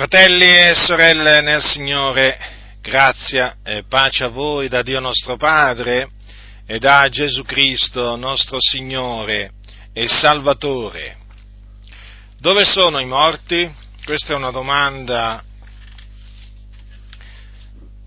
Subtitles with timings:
[0.00, 2.38] Fratelli e sorelle nel Signore,
[2.80, 6.12] grazia e pace a voi da Dio nostro Padre
[6.66, 9.52] e da Gesù Cristo nostro Signore
[9.92, 11.18] e Salvatore.
[12.38, 13.70] Dove sono i morti?
[14.02, 15.44] Questa è una domanda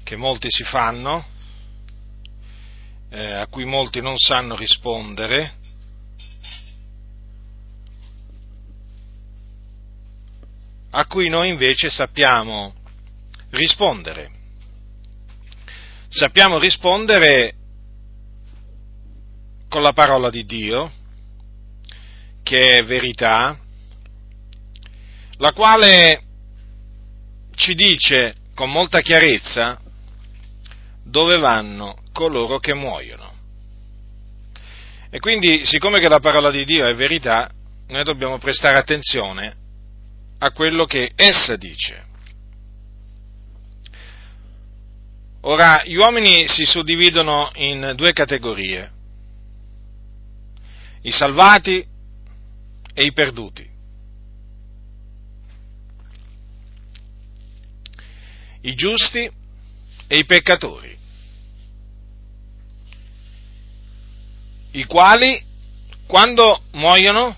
[0.03, 1.23] che molti si fanno,
[3.11, 5.61] eh, a cui molti non sanno rispondere
[10.95, 12.73] a cui noi invece sappiamo
[13.49, 14.29] rispondere.
[16.07, 17.55] Sappiamo rispondere
[19.69, 20.91] con la parola di Dio,
[22.43, 23.57] che è verità,
[25.37, 26.21] la quale
[27.55, 29.81] ci dice con molta chiarezza
[31.03, 33.31] dove vanno coloro che muoiono.
[35.09, 37.49] E quindi, siccome che la parola di Dio è verità,
[37.87, 39.61] noi dobbiamo prestare attenzione
[40.43, 42.05] a quello che essa dice.
[45.41, 48.91] Ora, gli uomini si suddividono in due categorie,
[51.03, 51.85] i salvati
[52.93, 53.71] e i perduti.
[58.61, 59.29] I giusti
[60.07, 60.97] e i peccatori,
[64.71, 65.41] i quali
[66.05, 67.37] quando muoiono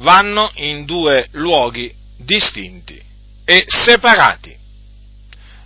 [0.00, 3.00] vanno in due luoghi distinti
[3.44, 4.56] e separati,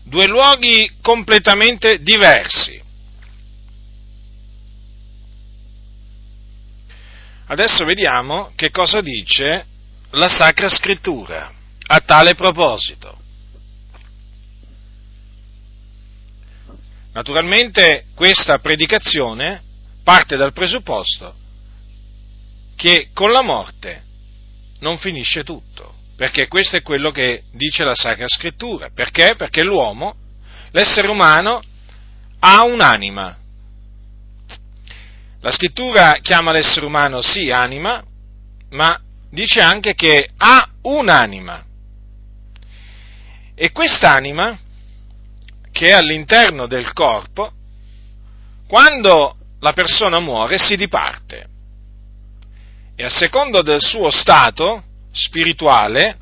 [0.04, 2.82] due luoghi completamente diversi.
[7.46, 9.66] Adesso vediamo che cosa dice
[10.10, 11.52] la Sacra Scrittura
[11.86, 13.18] a tale proposito.
[17.12, 19.62] Naturalmente questa predicazione
[20.02, 21.42] parte dal presupposto
[22.74, 24.04] che con la morte
[24.84, 28.90] non finisce tutto, perché questo è quello che dice la Sacra Scrittura.
[28.94, 29.34] Perché?
[29.34, 30.14] Perché l'uomo,
[30.72, 31.62] l'essere umano,
[32.40, 33.38] ha un'anima.
[35.40, 38.04] La Scrittura chiama l'essere umano sì anima,
[38.70, 39.00] ma
[39.30, 41.64] dice anche che ha un'anima.
[43.54, 44.58] E quest'anima,
[45.72, 47.52] che è all'interno del corpo,
[48.68, 51.52] quando la persona muore si diparte
[52.96, 54.82] e a seconda del suo stato
[55.12, 56.18] spirituale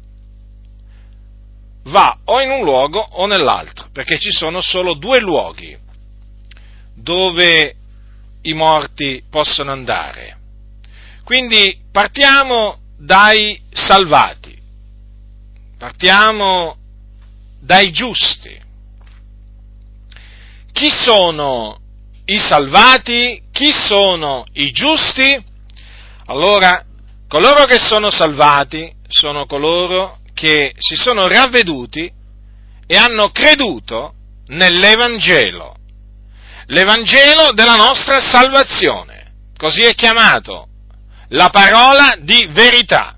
[1.84, 5.77] va o in un luogo o nell'altro, perché ci sono solo due luoghi
[6.94, 7.75] dove
[8.43, 10.38] i morti possono andare.
[11.25, 14.56] Quindi partiamo dai salvati,
[15.78, 16.77] partiamo
[17.60, 18.60] dai giusti.
[20.72, 21.78] Chi sono
[22.25, 23.43] i salvati?
[23.53, 25.50] Chi sono i giusti?
[26.27, 26.84] Allora,
[27.27, 32.10] coloro che sono salvati sono coloro che si sono ravveduti
[32.87, 34.15] e hanno creduto
[34.47, 35.75] nell'Evangelo,
[36.66, 40.69] l'Evangelo della nostra salvazione, così è chiamato,
[41.28, 43.16] la parola di verità.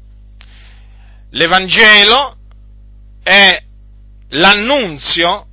[1.31, 2.37] L'Evangelo
[3.23, 3.63] è
[4.29, 5.47] l'annunzio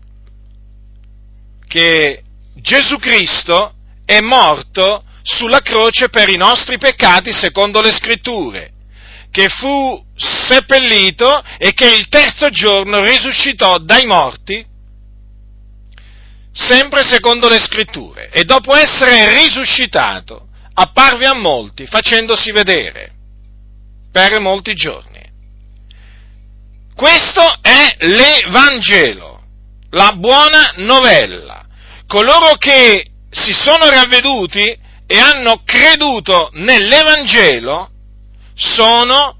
[1.67, 2.23] che
[2.55, 3.73] Gesù Cristo
[4.05, 8.71] è morto sulla croce per i nostri peccati secondo le scritture,
[9.31, 14.65] che fu seppellito e che il terzo giorno risuscitò dai morti,
[16.51, 23.13] sempre secondo le scritture, e dopo essere risuscitato apparve a molti facendosi vedere
[24.11, 25.09] per molti giorni.
[26.93, 29.43] Questo è l'Evangelo,
[29.91, 31.65] la buona novella.
[32.05, 34.77] Coloro che si sono ravveduti
[35.11, 37.89] e hanno creduto nell'Evangelo
[38.55, 39.35] sono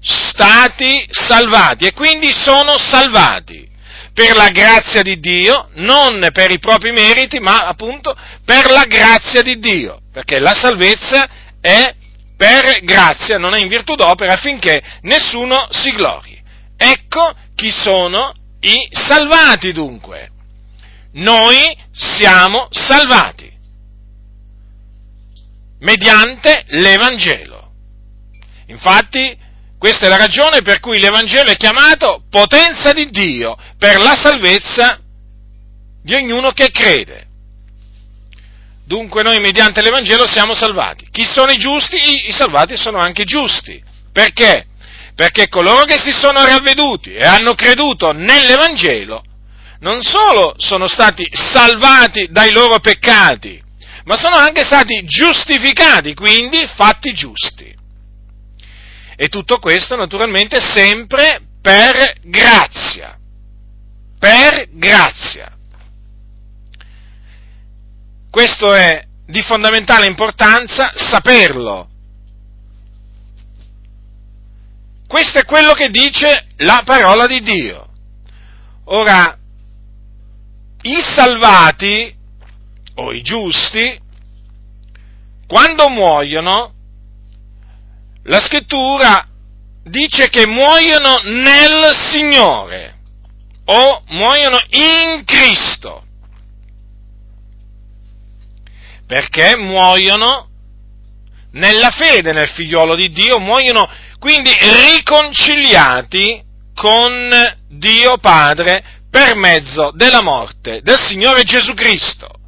[0.00, 3.68] stati salvati e quindi sono salvati
[4.14, 9.42] per la grazia di Dio, non per i propri meriti, ma appunto per la grazia
[9.42, 11.28] di Dio, perché la salvezza
[11.60, 11.92] è
[12.36, 16.40] per grazia, non è in virtù d'opera affinché nessuno si glori.
[16.76, 20.30] Ecco chi sono i salvati dunque.
[21.14, 23.49] Noi siamo salvati
[25.80, 27.72] mediante l'Evangelo.
[28.66, 29.36] Infatti,
[29.78, 35.00] questa è la ragione per cui l'Evangelo è chiamato potenza di Dio per la salvezza
[36.02, 37.26] di ognuno che crede.
[38.86, 41.08] Dunque noi mediante l'Evangelo siamo salvati.
[41.10, 42.26] Chi sono i giusti?
[42.26, 43.82] I, salvati sono anche giusti.
[44.12, 44.66] Perché?
[45.14, 49.22] Perché coloro che si sono ravveduti e hanno creduto nell'Evangelo
[49.80, 53.60] non solo sono stati salvati dai loro peccati,
[54.04, 57.76] ma sono anche stati giustificati, quindi fatti giusti.
[59.16, 63.18] E tutto questo naturalmente sempre per grazia.
[64.18, 65.56] Per grazia.
[68.30, 71.88] Questo è di fondamentale importanza saperlo.
[75.06, 77.88] Questo è quello che dice la parola di Dio.
[78.84, 79.36] Ora,
[80.82, 82.16] i salvati
[82.94, 83.98] o i giusti,
[85.46, 86.74] quando muoiono,
[88.24, 89.26] la scrittura
[89.82, 92.98] dice che muoiono nel Signore
[93.64, 96.04] o muoiono in Cristo.
[99.06, 100.48] Perché muoiono
[101.52, 103.88] nella fede nel figliolo di Dio, muoiono
[104.20, 106.42] quindi riconciliati
[106.74, 112.39] con Dio Padre per mezzo della morte del Signore Gesù Cristo.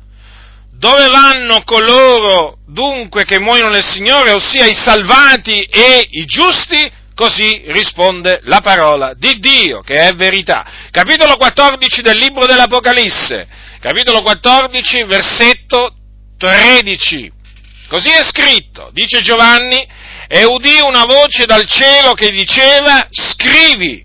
[0.83, 6.91] Dove vanno coloro dunque che muoiono nel Signore, ossia i salvati e i giusti?
[7.15, 10.67] Così risponde la parola di Dio, che è verità.
[10.91, 13.47] Capitolo 14 del libro dell'Apocalisse,
[13.79, 15.95] capitolo 14, versetto
[16.37, 17.31] 13.
[17.87, 19.87] Così è scritto, dice Giovanni,
[20.27, 24.05] e udì una voce dal cielo che diceva, scrivi,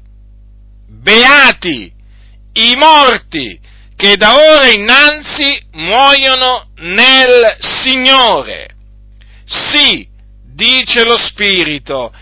[0.85, 1.91] beati
[2.53, 3.65] i morti
[3.97, 8.67] che da ora innanzi muoiono nel Signore.
[9.43, 10.07] Sì,
[10.53, 12.13] dice lo Spirito,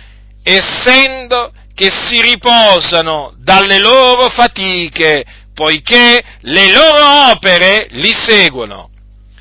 [0.41, 8.89] essendo che si riposano dalle loro fatiche, poiché le loro opere li seguono.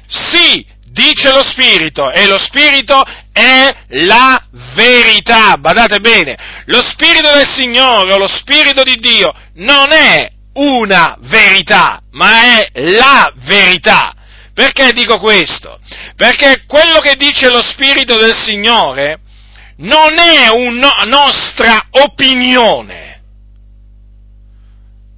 [0.09, 3.01] Sì, dice lo Spirito, e lo Spirito
[3.33, 4.45] è la
[4.75, 5.57] verità.
[5.57, 6.37] Badate bene,
[6.67, 12.69] lo Spirito del Signore o lo Spirito di Dio non è una verità, ma è
[12.75, 14.15] la verità.
[14.53, 15.81] Perché dico questo?
[16.17, 19.21] Perché quello che dice lo Spirito del Signore
[19.79, 23.23] non è una nostra opinione.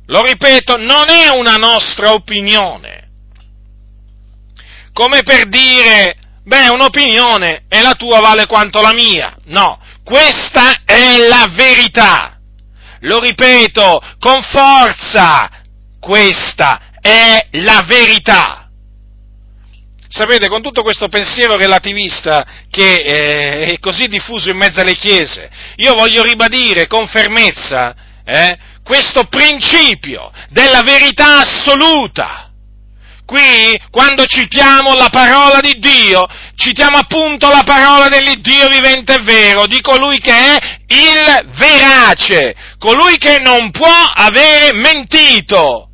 [0.06, 3.08] Lo ripeto, non è una nostra opinione.
[4.92, 9.36] Come per dire, beh, un'opinione e la tua vale quanto la mia.
[9.46, 12.35] No, questa è la verità.
[13.06, 15.48] Lo ripeto con forza,
[16.00, 18.68] questa è la verità.
[20.08, 25.50] Sapete, con tutto questo pensiero relativista che eh, è così diffuso in mezzo alle chiese,
[25.76, 27.94] io voglio ribadire con fermezza
[28.24, 32.45] eh, questo principio della verità assoluta.
[33.26, 39.66] Qui, quando citiamo la parola di Dio, citiamo appunto la parola dell'Iddio vivente e vero,
[39.66, 45.88] di colui che è il verace, colui che non può avere mentito.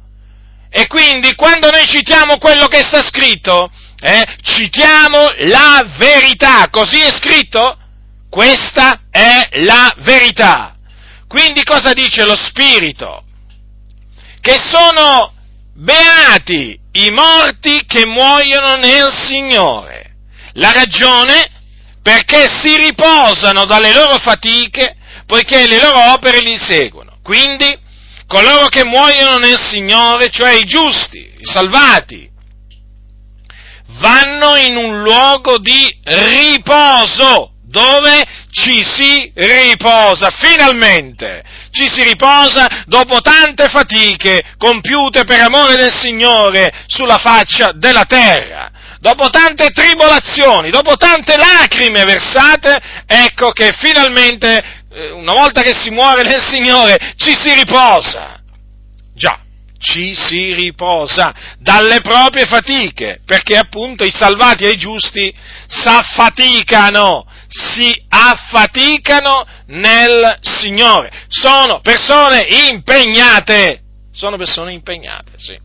[0.69, 7.11] E quindi quando noi citiamo quello che sta scritto, eh, citiamo la verità, così è
[7.13, 7.79] scritto?
[8.29, 10.75] Questa è la verità.
[11.27, 13.25] Quindi cosa dice lo Spirito?
[14.39, 15.33] Che sono
[15.83, 20.15] beati i morti che muoiono nel Signore.
[20.55, 21.51] La ragione?
[22.03, 24.97] Perché si riposano dalle loro fatiche,
[25.27, 27.19] poiché le loro opere li seguono.
[27.23, 27.77] Quindi,
[28.27, 32.31] coloro che muoiono nel Signore, cioè i giusti, i salvati,
[33.99, 41.43] vanno in un luogo di riposo, dove ci si riposa, finalmente
[41.73, 48.71] ci si riposa dopo tante fatiche compiute per amore del Signore sulla faccia della terra.
[49.01, 54.63] Dopo tante tribolazioni, dopo tante lacrime versate, ecco che finalmente,
[54.93, 58.41] eh, una volta che si muore nel Signore, ci si riposa.
[59.15, 59.41] Già,
[59.81, 65.35] ci si riposa dalle proprie fatiche, perché appunto i salvati e i giusti
[65.67, 71.11] s'affaticano, si affaticano nel Signore.
[71.29, 75.59] Sono persone impegnate, sono persone impegnate, sì.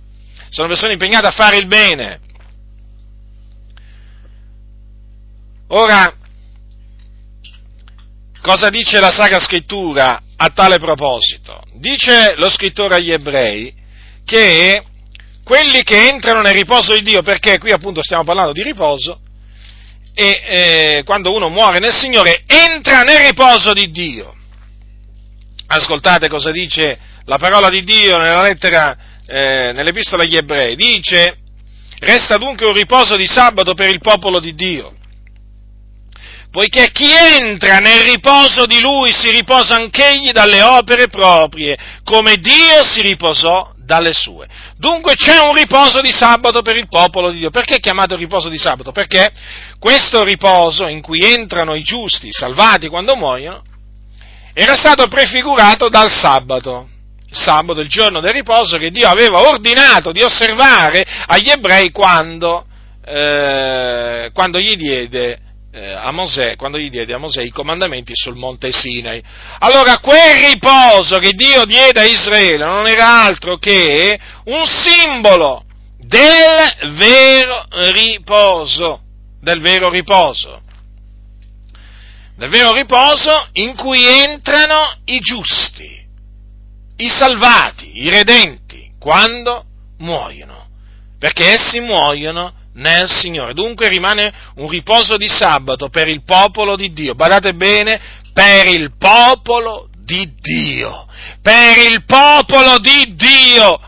[0.49, 2.19] Sono persone impegnate a fare il bene.
[5.69, 6.13] Ora,
[8.41, 11.61] cosa dice la Sacra Scrittura a tale proposito?
[11.73, 13.73] Dice lo scrittore agli ebrei
[14.25, 14.83] che
[15.43, 19.21] quelli che entrano nel riposo di Dio, perché qui appunto stiamo parlando di riposo,
[20.19, 24.35] e eh, quando uno muore nel Signore entra nel riposo di Dio.
[25.67, 28.97] Ascoltate cosa dice la parola di Dio nella lettera,
[29.27, 30.75] eh, nell'epistola agli ebrei.
[30.75, 31.37] Dice,
[31.99, 34.95] resta dunque un riposo di sabato per il popolo di Dio.
[36.49, 42.83] Poiché chi entra nel riposo di lui si riposa anch'egli dalle opere proprie, come Dio
[42.83, 44.47] si riposò dalle sue.
[44.77, 47.49] Dunque c'è un riposo di sabato per il popolo di Dio.
[47.49, 48.91] Perché è chiamato riposo di sabato?
[48.91, 49.31] Perché
[49.79, 53.63] questo riposo in cui entrano i giusti, salvati quando muoiono,
[54.53, 56.89] era stato prefigurato dal sabato.
[57.29, 62.65] Il sabato, il giorno del riposo che Dio aveva ordinato di osservare agli ebrei quando,
[63.05, 65.39] eh, quando gli diede
[65.77, 69.21] eh, a Mosè, quando gli diede a Mosè i comandamenti sul monte Sinai.
[69.59, 75.63] Allora, quel riposo che Dio diede a Israele non era altro che un simbolo
[75.99, 79.01] del vero riposo,
[79.39, 80.61] del vero riposo,
[82.35, 86.05] del vero riposo in cui entrano i giusti,
[86.97, 89.63] i salvati, i redenti, quando
[89.99, 90.69] muoiono,
[91.19, 93.53] perché essi muoiono nel Signore.
[93.53, 97.15] Dunque rimane un riposo di sabato per il popolo di Dio.
[97.15, 97.99] Badate bene,
[98.33, 101.05] per il popolo di Dio.
[101.41, 103.79] Per il popolo di Dio.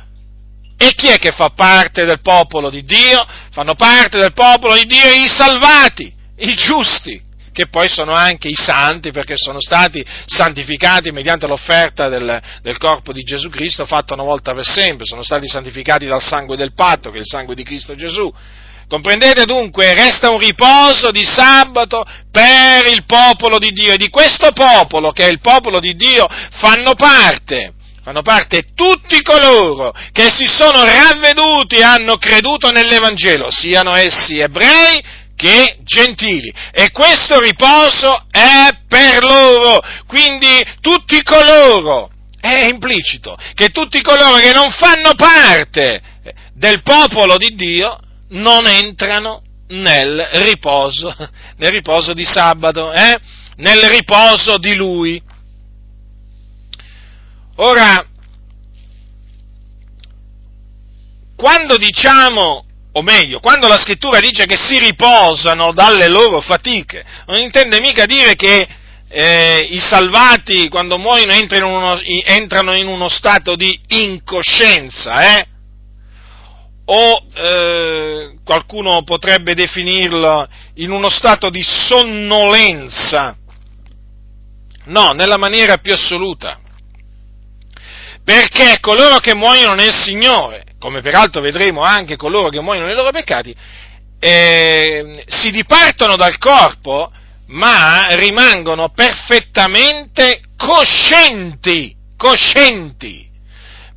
[0.81, 3.25] E chi è che fa parte del popolo di Dio?
[3.51, 8.55] Fanno parte del popolo di Dio i salvati, i giusti, che poi sono anche i
[8.55, 14.23] santi perché sono stati santificati mediante l'offerta del, del, corpo di Gesù Cristo fatto una
[14.23, 17.63] volta per sempre, sono stati santificati dal sangue del patto, che è il sangue di
[17.63, 18.33] Cristo Gesù.
[18.89, 23.93] Comprendete dunque, resta un riposo di sabato per il popolo di Dio.
[23.93, 26.27] E di questo popolo, che è il popolo di Dio,
[26.59, 33.93] fanno parte, fanno parte tutti coloro che si sono ravveduti e hanno creduto nell'Evangelo, siano
[33.93, 34.99] essi ebrei
[35.35, 36.51] che gentili.
[36.71, 39.77] E questo riposo è per loro,
[40.07, 42.09] quindi tutti coloro,
[42.41, 46.01] è implicito, che tutti coloro che non fanno parte
[46.55, 51.13] del popolo di Dio non entrano nel riposo,
[51.57, 53.19] nel riposo di sabato, eh?
[53.57, 55.21] nel riposo di Lui.
[57.55, 58.05] Ora,
[61.35, 67.37] quando diciamo, o meglio, quando la scrittura dice che si riposano dalle loro fatiche, non
[67.37, 68.67] intende mica dire che
[69.11, 75.47] eh, i salvati quando muoiono entrano in, uno, entrano in uno stato di incoscienza, eh?
[76.91, 83.37] O eh, qualcuno potrebbe definirlo in uno stato di sonnolenza.
[84.85, 86.59] No, nella maniera più assoluta.
[88.23, 93.11] Perché coloro che muoiono nel Signore, come peraltro vedremo anche coloro che muoiono nei loro
[93.11, 93.55] peccati,
[94.19, 97.11] eh, si dipartono dal corpo,
[97.47, 103.28] ma rimangono perfettamente coscienti, coscienti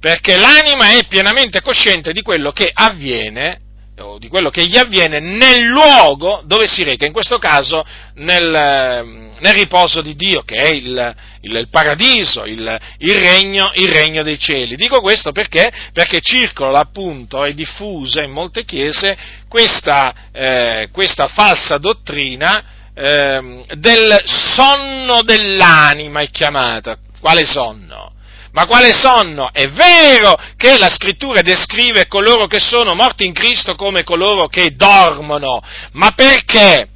[0.02, 3.61] perché l'anima è pienamente cosciente di quello che avviene
[4.00, 8.52] o di quello che gli avviene nel luogo dove si reca, in questo caso nel,
[8.52, 13.92] ehm, nel riposo di Dio, che è il, il, il paradiso, il, il, regno, il,
[13.92, 14.75] regno, dei cieli.
[14.75, 15.71] Dico questo perché?
[15.92, 19.16] Perché circola appunto, è diffusa in molte chiese
[19.47, 26.99] questa, eh, questa falsa dottrina eh, del sonno dell'anima, è chiamata.
[27.21, 28.12] Quale sonno?
[28.52, 29.50] Ma quale sonno?
[29.50, 34.75] È vero che la scrittura descrive coloro che sono morti in Cristo come coloro che
[34.75, 35.61] dormono,
[35.92, 36.88] ma perché?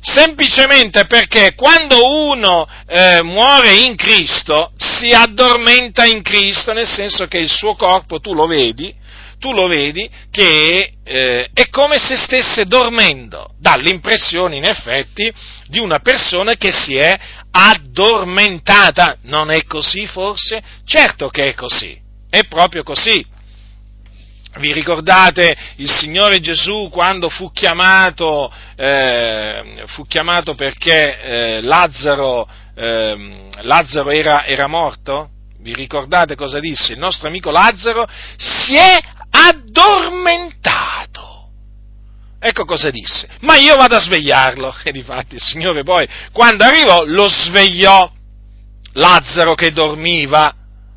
[0.00, 7.38] Semplicemente perché quando uno eh, muore in Cristo si addormenta in Cristo, nel senso che
[7.38, 8.94] il suo corpo, tu lo vedi,
[9.38, 15.32] tu lo vedi che eh, è come se stesse dormendo, dà l'impressione in effetti
[15.68, 17.18] di una persona che si è
[17.56, 19.18] addormentata.
[19.22, 20.62] Non è così forse?
[20.84, 21.96] Certo che è così,
[22.28, 23.24] è proprio così.
[24.56, 33.48] Vi ricordate il Signore Gesù quando fu chiamato, eh, fu chiamato perché eh, Lazzaro, eh,
[33.62, 35.30] Lazzaro era, era morto?
[35.58, 36.92] Vi ricordate cosa disse?
[36.92, 38.06] Il nostro amico Lazzaro
[38.36, 38.96] si è
[39.30, 41.33] addormentato.
[42.46, 43.26] Ecco cosa disse.
[43.40, 44.76] Ma io vado a svegliarlo.
[44.84, 48.12] E difatti il Signore poi, quando arrivò, lo svegliò.
[48.92, 50.54] Lazzaro che dormiva,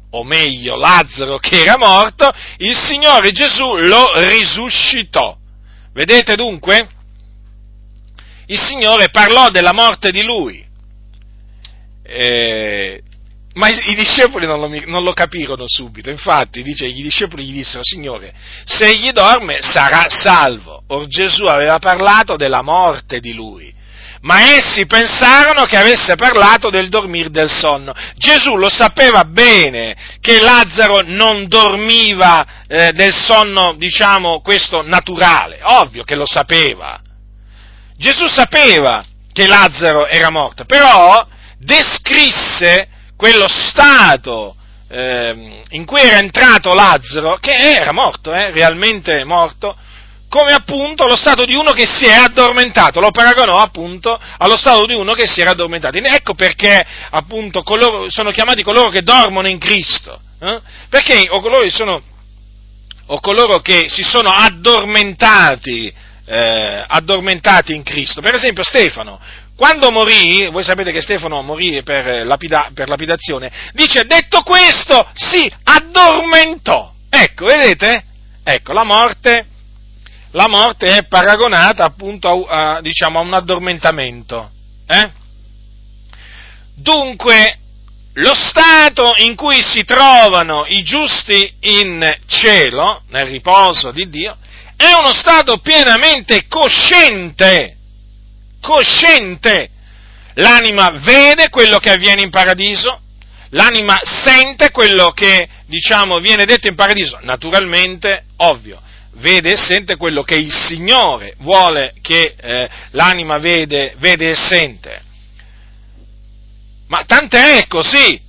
[0.09, 5.37] o meglio, Lazzaro che era morto, il Signore Gesù lo risuscitò.
[5.93, 6.89] Vedete dunque?
[8.47, 10.63] Il Signore parlò della morte di lui.
[12.03, 13.01] Eh,
[13.57, 17.53] ma i, i discepoli non lo, non lo, capirono subito, infatti dice, i discepoli gli
[17.53, 18.31] dissero, Signore,
[18.65, 20.83] se egli dorme sarà salvo.
[20.87, 23.73] Or Gesù aveva parlato della morte di lui,
[24.21, 27.93] ma essi pensarono che avesse parlato del dormire del sonno.
[28.15, 36.03] Gesù lo sapeva bene che Lazzaro non dormiva eh, del sonno, diciamo, questo naturale, ovvio
[36.03, 37.01] che lo sapeva.
[37.97, 41.25] Gesù sapeva che Lazzaro era morto, però
[41.57, 44.55] descrisse quello stato
[44.89, 49.75] eh, in cui era entrato Lazzaro, che era morto, eh, realmente morto,
[50.29, 54.85] come appunto lo stato di uno che si è addormentato, lo paragonò appunto allo stato
[54.85, 55.97] di uno che si era addormentato.
[55.97, 60.59] Ecco perché appunto coloro, sono chiamati coloro che dormono in Cristo, eh?
[60.89, 62.01] perché o coloro, sono,
[63.07, 65.93] o coloro che si sono addormentati,
[66.25, 68.21] eh, addormentati in Cristo.
[68.21, 69.19] Per esempio Stefano,
[69.57, 75.51] quando morì, voi sapete che Stefano morì per, lapida, per lapidazione, dice, detto questo, si
[75.63, 76.93] addormentò.
[77.09, 78.05] Ecco, vedete?
[78.43, 79.47] Ecco, la morte,
[80.31, 84.51] la morte è paragonata appunto a, a, diciamo, a un addormentamento.
[84.85, 85.09] Eh?
[86.75, 87.57] Dunque,
[88.13, 94.37] lo stato in cui si trovano i giusti in cielo, nel riposo di Dio,
[94.75, 97.76] è uno stato pienamente cosciente
[98.61, 99.69] cosciente.
[100.35, 103.01] L'anima vede quello che avviene in paradiso,
[103.49, 107.17] l'anima sente quello che, diciamo, viene detto in paradiso.
[107.21, 108.81] Naturalmente, ovvio,
[109.13, 115.01] vede e sente quello che il Signore vuole che eh, l'anima vede, vede e sente.
[116.87, 118.21] Ma tant'è così.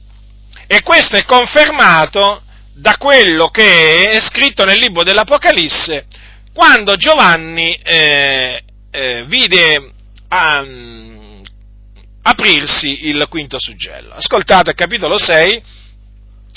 [0.67, 2.43] E questo è confermato
[2.75, 6.07] da quello che è scritto nel libro dell'Apocalisse,
[6.53, 9.93] quando Giovanni eh, eh, vide
[10.29, 11.43] a, um,
[12.23, 14.15] aprirsi il quinto suggello.
[14.15, 15.63] Ascoltate, capitolo 6,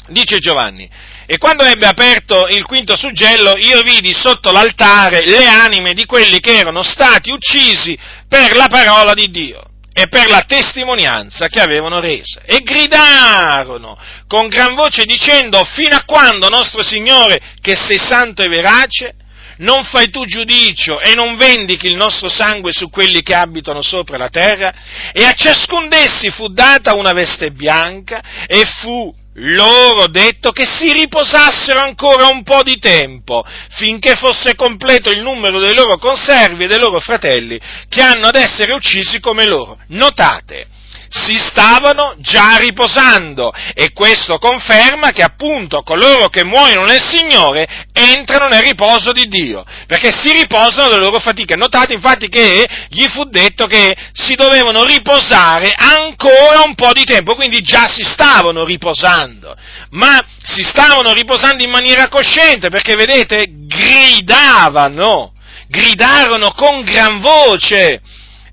[0.07, 0.89] dice Giovanni,
[1.25, 6.39] e quando ebbe aperto il quinto suggello, io vidi sotto l'altare le anime di quelli
[6.39, 7.97] che erano stati uccisi
[8.27, 9.63] per la parola di Dio
[9.93, 12.41] e per la testimonianza che avevano resa.
[12.45, 13.97] E gridarono
[14.27, 19.15] con gran voce dicendo, fino a quando nostro Signore, che sei santo e verace,
[19.57, 24.17] non fai tu giudicio e non vendichi il nostro sangue su quelli che abitano sopra
[24.17, 24.73] la terra?
[25.13, 30.91] E a ciascun d'essi fu data una veste bianca e fu loro detto che si
[30.91, 36.67] riposassero ancora un po' di tempo, finché fosse completo il numero dei loro conservi e
[36.67, 39.77] dei loro fratelli che hanno ad essere uccisi come loro.
[39.87, 40.67] Notate,
[41.11, 48.47] si stavano già riposando e questo conferma che appunto coloro che muoiono nel Signore entrano
[48.47, 51.57] nel riposo di Dio, perché si riposano delle loro fatiche.
[51.57, 57.35] Notate infatti che gli fu detto che si dovevano riposare ancora un po' di tempo,
[57.35, 59.53] quindi già si stavano riposando,
[59.89, 65.33] ma si stavano riposando in maniera cosciente, perché vedete, gridavano,
[65.67, 68.01] gridarono con gran voce,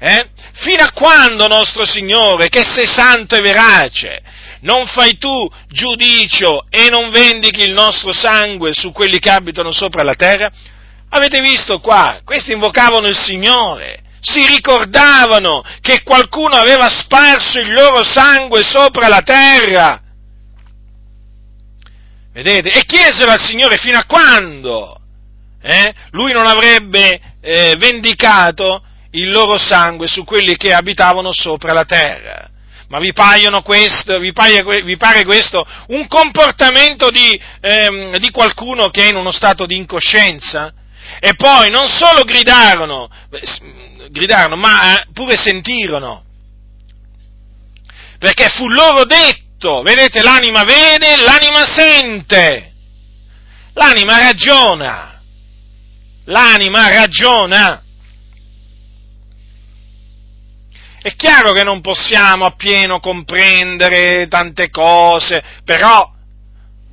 [0.00, 0.30] eh?
[0.60, 4.22] Fino a quando, nostro Signore, che sei santo e verace,
[4.62, 10.02] non fai tu giudicio e non vendichi il nostro sangue su quelli che abitano sopra
[10.02, 10.50] la terra?
[11.10, 12.18] Avete visto qua?
[12.24, 19.22] Questi invocavano il Signore, si ricordavano che qualcuno aveva sparso il loro sangue sopra la
[19.22, 20.02] terra.
[22.32, 22.72] Vedete?
[22.72, 25.00] E chiesero al Signore fino a quando
[25.62, 31.84] eh, lui non avrebbe eh, vendicato il loro sangue su quelli che abitavano sopra la
[31.84, 32.50] terra.
[32.88, 33.12] Ma vi,
[33.62, 39.16] questo, vi, pare, vi pare questo un comportamento di, ehm, di qualcuno che è in
[39.16, 40.72] uno stato di incoscienza?
[41.20, 43.08] E poi non solo gridarono,
[44.10, 46.24] gridarono ma eh, pure sentirono.
[48.18, 52.72] Perché fu loro detto, vedete, l'anima vede, l'anima sente,
[53.74, 55.20] l'anima ragiona,
[56.24, 57.82] l'anima ragiona.
[61.08, 66.06] È chiaro che non possiamo appieno comprendere tante cose, però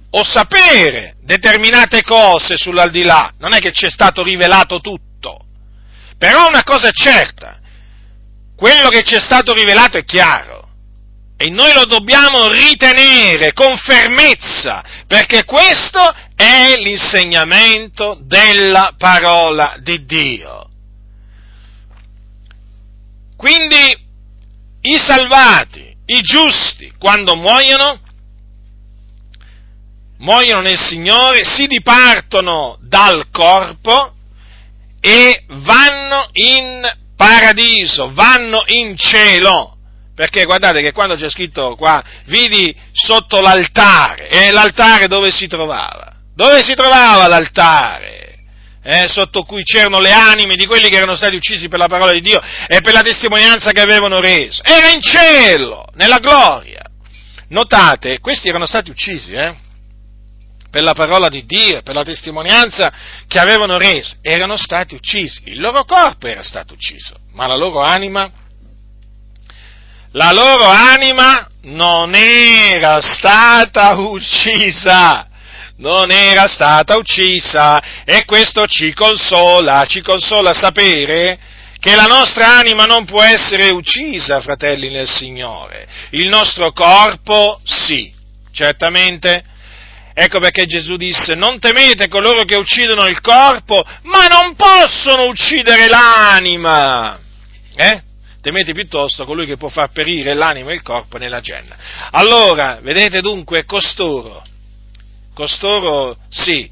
[0.10, 5.46] o sapere determinate cose sull'aldilà, non è che ci è stato rivelato tutto,
[6.18, 7.60] però una cosa è certa,
[8.56, 10.70] quello che ci è stato rivelato è chiaro
[11.36, 16.00] e noi lo dobbiamo ritenere con fermezza, perché questo
[16.38, 20.70] è l'insegnamento della parola di Dio.
[23.36, 24.04] Quindi
[24.86, 28.00] i salvati, i giusti, quando muoiono,
[30.20, 34.14] muoiono nel Signore, si dipartono dal corpo
[35.00, 36.82] e vanno in
[37.16, 39.78] paradiso, vanno in cielo.
[40.14, 46.14] Perché guardate che quando c'è scritto qua, vidi sotto l'altare, e l'altare dove si trovava?
[46.34, 48.35] Dove si trovava l'altare?
[48.88, 52.12] Eh, sotto cui c'erano le anime di quelli che erano stati uccisi per la parola
[52.12, 54.62] di Dio e per la testimonianza che avevano reso.
[54.64, 56.84] Era in cielo, nella gloria.
[57.50, 59.56] Notate, questi erano stati uccisi, eh?
[60.70, 62.92] per la parola di Dio, per la testimonianza
[63.28, 67.80] che avevano reso, erano stati uccisi, il loro corpo era stato ucciso, ma la loro
[67.80, 68.30] anima,
[70.12, 75.28] la loro anima non era stata uccisa,
[75.78, 81.38] non era stata uccisa e questo ci consola, ci consola sapere
[81.80, 85.88] che la nostra anima non può essere uccisa, fratelli nel Signore.
[86.12, 88.12] Il nostro corpo sì,
[88.52, 89.44] certamente.
[90.18, 95.88] Ecco perché Gesù disse, non temete coloro che uccidono il corpo, ma non possono uccidere
[95.88, 97.20] l'anima.
[97.76, 98.02] Eh?
[98.42, 101.76] Temete piuttosto colui che può far perire l'anima e il corpo nella genna.
[102.12, 104.42] Allora, vedete dunque, costoro,
[105.36, 106.68] costoro sì,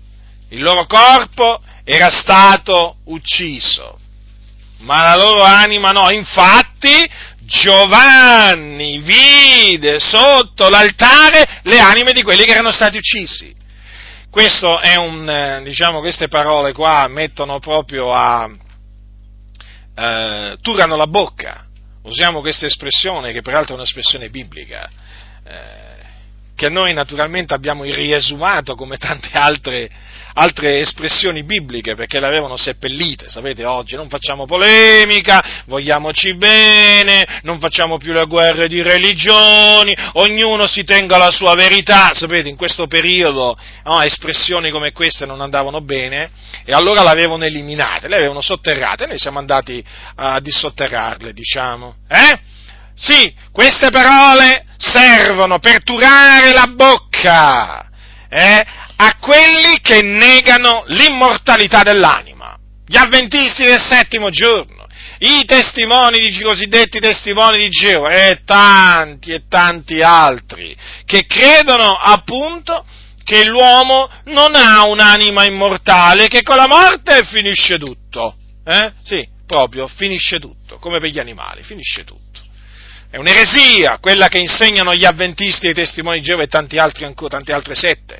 [0.49, 3.99] il loro corpo era stato ucciso,
[4.79, 6.09] ma la loro anima no.
[6.09, 7.07] Infatti
[7.39, 13.53] Giovanni vide sotto l'altare le anime di quelli che erano stati uccisi.
[14.31, 18.49] Un, eh, diciamo, queste parole qua mettono proprio a,
[19.95, 21.65] eh, turano la bocca.
[22.03, 24.89] Usiamo questa espressione, che peraltro è un'espressione biblica,
[25.45, 25.92] eh,
[26.55, 29.89] che noi naturalmente abbiamo riesumato come tante altre
[30.33, 37.59] altre espressioni bibliche perché le avevano seppellite, sapete oggi non facciamo polemica, vogliamoci bene, non
[37.59, 42.87] facciamo più le guerre di religioni, ognuno si tenga la sua verità, sapete in questo
[42.87, 46.31] periodo no, espressioni come queste non andavano bene
[46.65, 49.83] e allora le avevano eliminate, le avevano sotterrate noi siamo andati
[50.15, 51.95] a dissotterrarle, diciamo.
[52.07, 52.51] Eh?
[52.95, 57.89] Sì, queste parole servono per turare la bocca.
[58.29, 58.65] Eh?
[58.95, 64.85] a quelli che negano l'immortalità dell'anima, gli avventisti del settimo giorno,
[65.19, 70.75] i testimoni, i cosiddetti testimoni di Geova e tanti e tanti altri
[71.05, 72.85] che credono appunto
[73.23, 78.35] che l'uomo non ha un'anima immortale, che con la morte finisce tutto.
[78.65, 78.91] Eh?
[79.03, 82.22] Sì, proprio, finisce tutto, come per gli animali, finisce tutto.
[83.13, 87.35] È un'eresia quella che insegnano gli avventisti, i testimoni di Geova e tanti altri ancora,
[87.35, 88.19] tante altre sette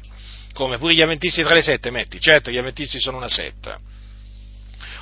[0.53, 3.79] come pure gli avventisti tra le sette, metti, certo gli avventisti sono una setta.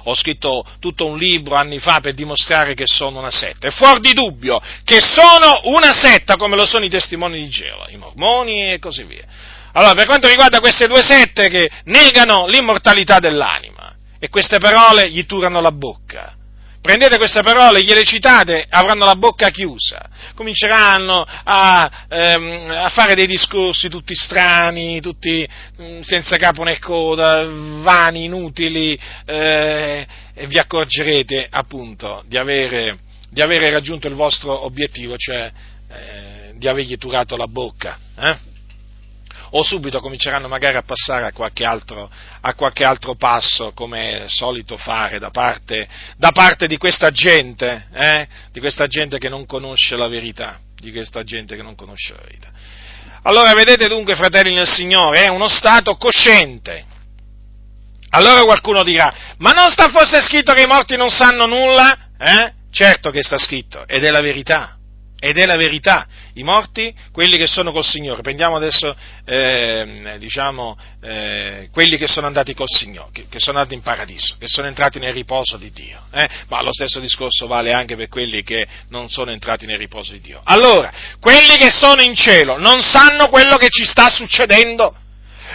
[0.05, 3.67] Ho scritto tutto un libro anni fa per dimostrare che sono una setta.
[3.67, 7.89] È fuori di dubbio che sono una setta come lo sono i testimoni di Geova,
[7.89, 9.25] i mormoni e così via.
[9.73, 15.25] Allora, per quanto riguarda queste due sette che negano l'immortalità dell'anima, e queste parole gli
[15.25, 16.37] turano la bocca,
[16.81, 23.27] prendete queste parole, gliele citate, avranno la bocca chiusa, cominceranno a, ehm, a fare dei
[23.27, 30.57] discorsi tutti strani, tutti mh, mm, senza capo né coda, vani, inutili, eh, e vi
[30.57, 32.97] accorgerete appunto di avere,
[33.29, 35.51] di avere, raggiunto il vostro obiettivo, cioè
[35.89, 37.97] eh, di avergli turato la bocca.
[38.17, 38.49] Eh?
[39.51, 42.09] O subito cominceranno magari a passare a qualche altro,
[42.41, 45.87] a qualche altro passo, come è solito fare da parte,
[46.17, 48.27] da parte di questa gente, eh?
[48.51, 52.21] di questa gente che non conosce la verità, di questa gente che non conosce la
[52.21, 52.51] verità.
[53.23, 56.85] Allora vedete dunque, fratelli nel Signore, è uno stato cosciente.
[58.13, 62.09] Allora qualcuno dirà, ma non sta forse scritto che i morti non sanno nulla?
[62.17, 62.53] Eh?
[62.71, 64.77] Certo che sta scritto, ed è la verità
[65.23, 66.07] ed è la verità.
[66.33, 72.25] I morti, quelli che sono col Signore, prendiamo adesso eh, diciamo, eh, quelli che sono
[72.25, 75.71] andati col Signore, che, che, sono andati in paradiso, che sono entrati nel riposo di
[75.71, 76.27] Dio, eh?
[76.47, 80.21] ma lo stesso discorso vale anche per quelli che non sono entrati nel riposo di
[80.21, 80.41] Dio.
[80.43, 84.95] Allora, quelli che sono in cielo non sanno quello che ci sta succedendo?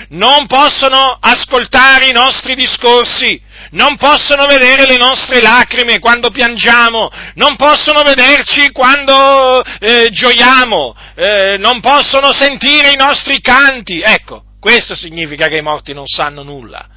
[0.08, 7.56] Non possono ascoltare i nostri discorsi, non possono vedere le nostre lacrime quando piangiamo, non
[7.56, 14.00] possono vederci quando eh, gioiamo, eh, non possono sentire i nostri canti.
[14.00, 16.88] Ecco, questo significa che i morti non sanno nulla.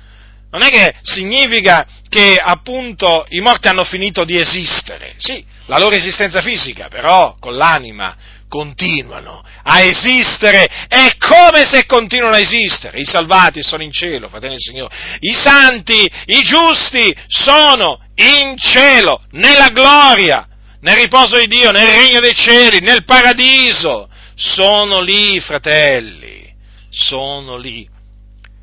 [0.51, 5.95] Non è che significa che appunto i morti hanno finito di esistere, sì, la loro
[5.95, 8.15] esistenza fisica, però con l'anima
[8.49, 12.99] continuano a esistere, è come se continuano a esistere.
[12.99, 14.93] I salvati sono in cielo, fratelli del Signore.
[15.19, 20.45] I santi, i giusti sono in cielo, nella gloria,
[20.81, 24.09] nel riposo di Dio, nel regno dei cieli, nel paradiso.
[24.35, 26.53] Sono lì, fratelli,
[26.89, 27.87] sono lì.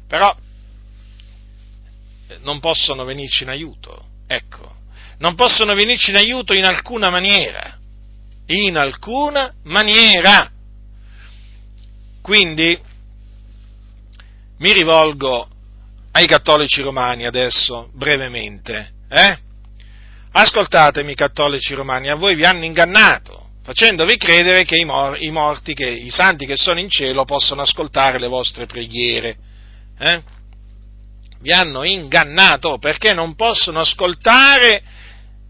[0.08, 0.34] Però
[2.28, 4.74] eh, non possono venirci in aiuto, ecco,
[5.18, 7.75] non possono venirci in aiuto in alcuna maniera
[8.46, 10.50] in alcuna maniera.
[12.22, 12.78] Quindi
[14.58, 15.48] mi rivolgo
[16.12, 18.92] ai cattolici romani adesso, brevemente.
[19.08, 19.38] Eh?
[20.32, 25.74] Ascoltatemi, cattolici romani, a voi vi hanno ingannato, facendovi credere che i, mor- i morti,
[25.74, 29.36] che i santi che sono in cielo possono ascoltare le vostre preghiere.
[29.98, 30.22] Eh?
[31.40, 34.82] Vi hanno ingannato perché non possono ascoltare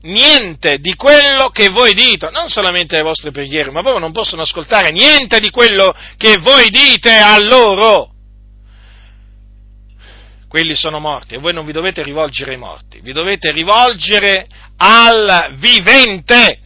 [0.03, 4.43] niente di quello che voi dite, non solamente le vostre preghiere, ma proprio non possono
[4.43, 8.11] ascoltare niente di quello che voi dite a loro.
[10.49, 14.47] quelli sono morti e voi non vi dovete rivolgere ai morti, vi dovete rivolgere
[14.79, 16.61] al vivente,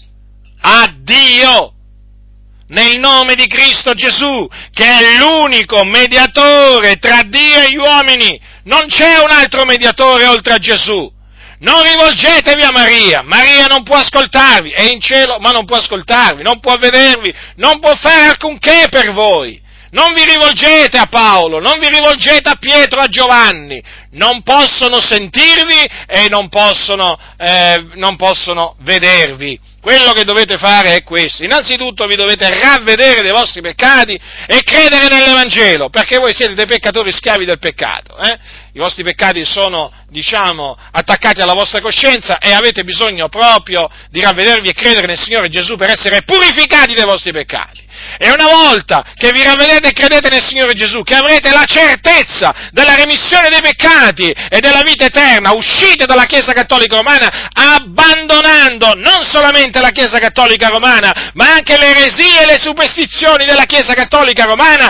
[0.60, 1.72] a Dio,
[2.68, 8.40] nel nome di Cristo Gesù, che è l'unico mediatore tra Dio e gli uomini.
[8.64, 11.12] Non c'è un altro mediatore oltre a Gesù.
[11.60, 16.42] Non rivolgetevi a Maria, Maria non può ascoltarvi, è in cielo ma non può ascoltarvi,
[16.42, 19.60] non può vedervi, non può fare alcunché per voi.
[19.90, 25.84] Non vi rivolgete a Paolo, non vi rivolgete a Pietro, a Giovanni, non possono sentirvi
[26.06, 29.58] e non possono, eh, non possono vedervi.
[29.80, 31.42] Quello che dovete fare è questo.
[31.42, 34.12] Innanzitutto vi dovete ravvedere dei vostri peccati
[34.46, 38.16] e credere nell'Evangelo, perché voi siete dei peccatori schiavi del peccato.
[38.18, 38.38] Eh?
[38.74, 44.68] I vostri peccati sono, diciamo, attaccati alla vostra coscienza e avete bisogno proprio di ravvedervi
[44.68, 47.88] e credere nel Signore Gesù per essere purificati dai vostri peccati.
[48.18, 52.54] E una volta che vi ravvedete e credete nel Signore Gesù, che avrete la certezza
[52.70, 59.24] della remissione dei peccati e della vita eterna, uscite dalla Chiesa Cattolica Romana abbandonando non
[59.24, 64.44] solamente la Chiesa Cattolica Romana, ma anche le eresie e le superstizioni della Chiesa Cattolica
[64.44, 64.88] Romana,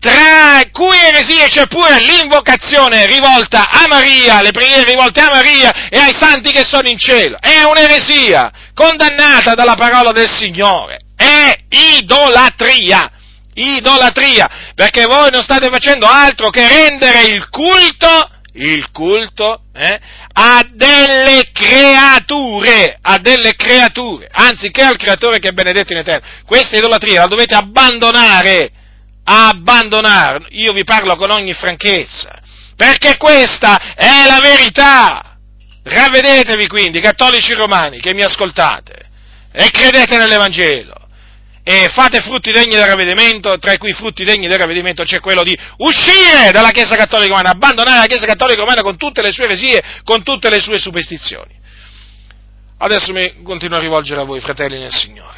[0.00, 5.98] tra cui eresie c'è pure l'invocazione rivolta a Maria, le preghiere rivolte a Maria e
[5.98, 7.36] ai santi che sono in cielo.
[7.40, 13.10] È un'eresia condannata dalla parola del Signore è idolatria.
[13.54, 19.98] Idolatria, perché voi non state facendo altro che rendere il culto, il culto, eh,
[20.32, 26.24] a delle creature, a delle creature, anziché al creatore che è benedetto in eterno.
[26.46, 28.70] Questa idolatria la dovete abbandonare,
[29.24, 30.46] abbandonare.
[30.50, 32.38] Io vi parlo con ogni franchezza,
[32.76, 35.36] perché questa è la verità.
[35.82, 39.08] Ravvedetevi quindi, cattolici romani che mi ascoltate,
[39.50, 40.97] e credete nell'Evangelo
[41.70, 45.42] e fate frutti degni del ravvedimento, tra i cui frutti degni del ravvedimento c'è quello
[45.42, 49.44] di uscire dalla Chiesa Cattolica Romana, abbandonare la Chiesa Cattolica Romana con tutte le sue
[49.44, 51.54] eresie, con tutte le sue superstizioni.
[52.78, 55.37] Adesso mi continuo a rivolgere a voi, fratelli nel Signore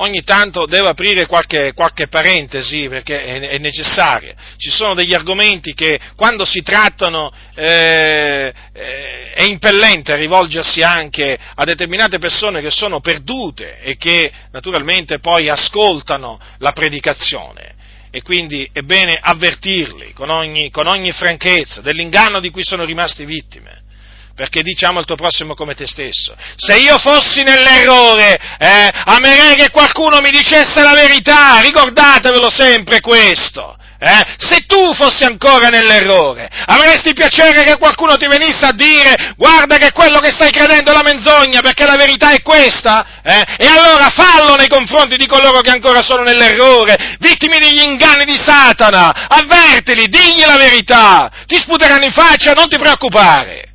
[0.00, 4.34] ogni tanto devo aprire qualche, qualche parentesi perché è, è, necessaria.
[4.56, 11.64] Ci sono degli argomenti che quando si trattano eh, eh, è impellente rivolgersi anche a
[11.64, 17.76] determinate persone che sono perdute e che naturalmente poi ascoltano la predicazione.
[18.10, 23.24] E quindi è bene avvertirli con ogni, con ogni franchezza dell'inganno di cui sono rimasti
[23.24, 23.82] vittime
[24.40, 26.34] perché diciamo al tuo prossimo come te stesso.
[26.56, 33.76] Se io fossi nell'errore, eh, amerei che qualcuno mi dicesse la verità, ricordatevelo sempre questo.
[33.98, 34.24] Eh?
[34.38, 39.92] Se tu fossi ancora nell'errore, avresti piacere che qualcuno ti venisse a dire guarda che
[39.92, 43.20] quello che stai credendo è la menzogna perché la verità è questa?
[43.22, 43.44] Eh?
[43.58, 48.40] E allora fallo nei confronti di coloro che ancora sono nell'errore, vittimi degli inganni di
[48.42, 53.68] Satana, avvertili, digli la verità, ti sputeranno in faccia, non ti preoccupare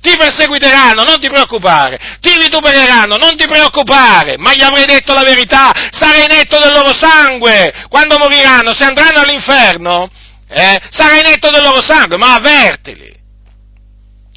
[0.00, 5.22] ti perseguiteranno, non ti preoccupare, ti vitupereranno, non ti preoccupare, ma gli avrei detto la
[5.22, 10.10] verità, sarai netto del loro sangue, quando moriranno, se andranno all'inferno,
[10.48, 13.19] eh, sarai netto del loro sangue, ma avvertili.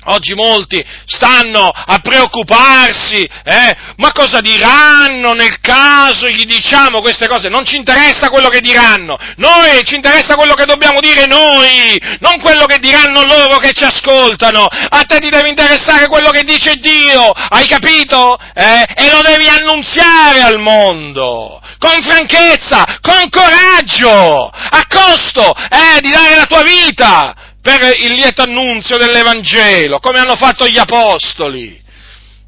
[0.06, 3.76] Oggi molti stanno a preoccuparsi, eh?
[3.98, 7.48] ma cosa diranno nel caso gli diciamo queste cose?
[7.50, 12.40] Non ci interessa quello che diranno, noi ci interessa quello che dobbiamo dire noi, non
[12.42, 14.66] quello che diranno loro che ci ascoltano.
[14.66, 18.38] A te ti deve interessare quello che dice Dio, hai capito?
[18.54, 18.86] Eh?
[18.96, 26.36] E lo devi annunziare al mondo, con franchezza, con coraggio, a costo eh, di dare
[26.36, 31.82] la tua vita per il lieto annunzio dell'Evangelo, come hanno fatto gli apostoli.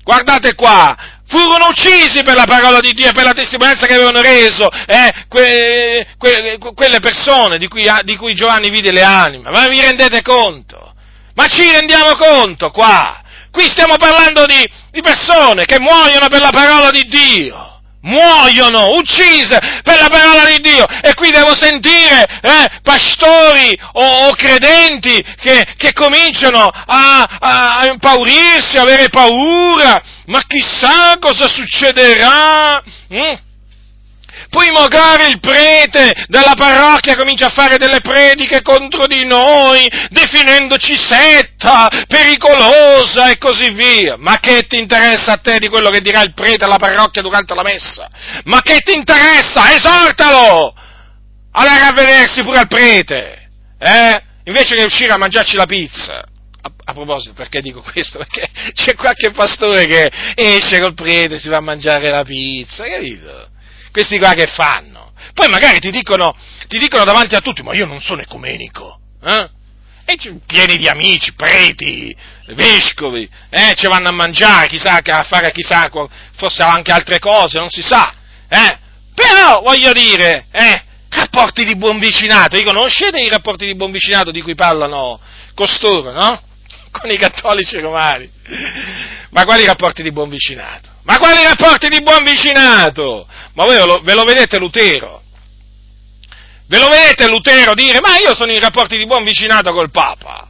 [0.03, 0.93] Guardate qua,
[1.25, 5.25] furono uccisi per la parola di Dio e per la testimonianza che avevano reso eh,
[5.29, 9.49] que, que, quelle persone di cui, di cui Giovanni vide le anime.
[9.49, 10.93] Ma vi rendete conto?
[11.33, 13.21] Ma ci rendiamo conto qua?
[13.51, 17.74] Qui stiamo parlando di, di persone che muoiono per la parola di Dio
[18.05, 20.85] muoiono, uccise per la parola di Dio.
[21.01, 27.85] E qui devo sentire eh, pastori o, o credenti che, che cominciano a, a, a
[27.87, 30.01] impaurirsi, avere paura.
[30.25, 32.81] Ma chissà cosa succederà.
[33.13, 33.33] Mm?
[34.49, 40.95] Poi magari il prete della parrocchia comincia a fare delle prediche contro di noi, definendoci
[40.95, 44.15] setta, pericolosa e così via.
[44.17, 47.53] Ma che ti interessa a te di quello che dirà il prete alla parrocchia durante
[47.53, 48.07] la messa?
[48.45, 49.73] Ma che ti interessa?
[49.73, 50.73] Esortalo!
[51.57, 54.21] Allora vedersi pure al prete, eh?
[54.45, 56.23] Invece che uscire a mangiarci la pizza.
[56.87, 58.17] A, proposito, perché dico questo?
[58.17, 62.83] Perché c'è qualche pastore che esce col prete e si va a mangiare la pizza,
[62.85, 63.49] capito?
[63.95, 65.13] Questi qua che fanno?
[65.33, 66.35] Poi magari ti dicono,
[66.67, 69.49] ti dicono davanti a tutti, ma io non sono ecumenico, eh?
[70.03, 72.13] e pieni di amici, preti,
[72.47, 75.89] vescovi, eh, ci vanno a mangiare, chissà a fare chissà,
[76.35, 78.13] forse anche altre cose, non si sa,
[78.49, 78.77] eh?
[79.13, 84.29] Però, voglio dire, eh, rapporti di buon vicinato, vi conoscete i rapporti di buon vicinato
[84.29, 85.21] di cui parlano
[85.53, 86.41] costoro, no?
[86.91, 88.29] Con i cattolici romani.
[89.29, 90.94] Ma quali rapporti di buon vicinato?
[91.05, 93.27] Ma quali rapporti di buon vicinato?
[93.53, 95.21] Ma ve lo, ve lo vedete Lutero?
[96.67, 100.49] Ve lo vedete Lutero dire, ma io sono in rapporti di buon vicinato col Papa,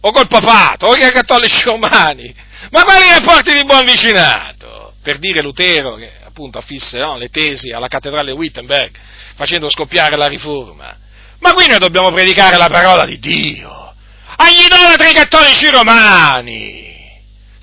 [0.00, 2.34] o col papato, o con i cattolici romani,
[2.70, 4.92] ma quali rapporti di buon vicinato?
[5.02, 8.94] Per dire Lutero, che appunto affisse no, le tesi alla cattedrale Wittenberg,
[9.34, 10.94] facendo scoppiare la riforma.
[11.38, 13.94] Ma qui noi dobbiamo predicare la parola di Dio,
[14.36, 16.95] agli idolatri cattolici romani,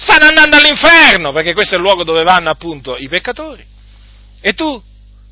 [0.04, 3.66] stanno andando all'inferno, perché questo è il luogo dove vanno appunto i peccatori.
[4.42, 4.82] E tu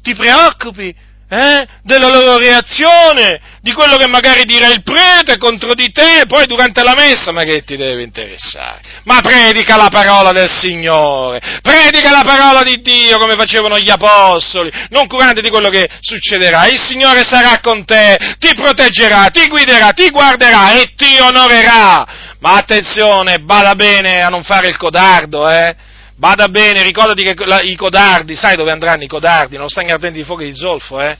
[0.01, 0.95] ti preoccupi
[1.31, 6.45] eh, della loro reazione, di quello che magari dirà il prete contro di te, poi
[6.45, 8.81] durante la messa, ma che ti deve interessare?
[9.05, 14.69] Ma predica la parola del Signore, predica la parola di Dio come facevano gli apostoli,
[14.89, 16.67] non curante di quello che succederà.
[16.67, 22.05] Il Signore sarà con te, ti proteggerà, ti guiderà, ti guarderà e ti onorerà.
[22.39, 25.75] Ma attenzione, bada bene a non fare il codardo, eh?
[26.21, 29.57] Bada bene, ricordati che la, i codardi, sai dove andranno i codardi?
[29.57, 31.17] Non stanno ardenti di fuoco di zolfo, eh?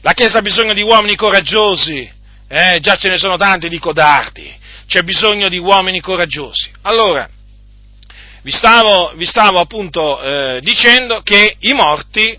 [0.00, 2.10] La Chiesa ha bisogno di uomini coraggiosi,
[2.48, 2.78] eh?
[2.80, 4.52] Già ce ne sono tanti di codardi,
[4.88, 6.68] c'è bisogno di uomini coraggiosi.
[6.82, 7.28] Allora,
[8.42, 12.36] vi stavo, vi stavo appunto eh, dicendo che i morti,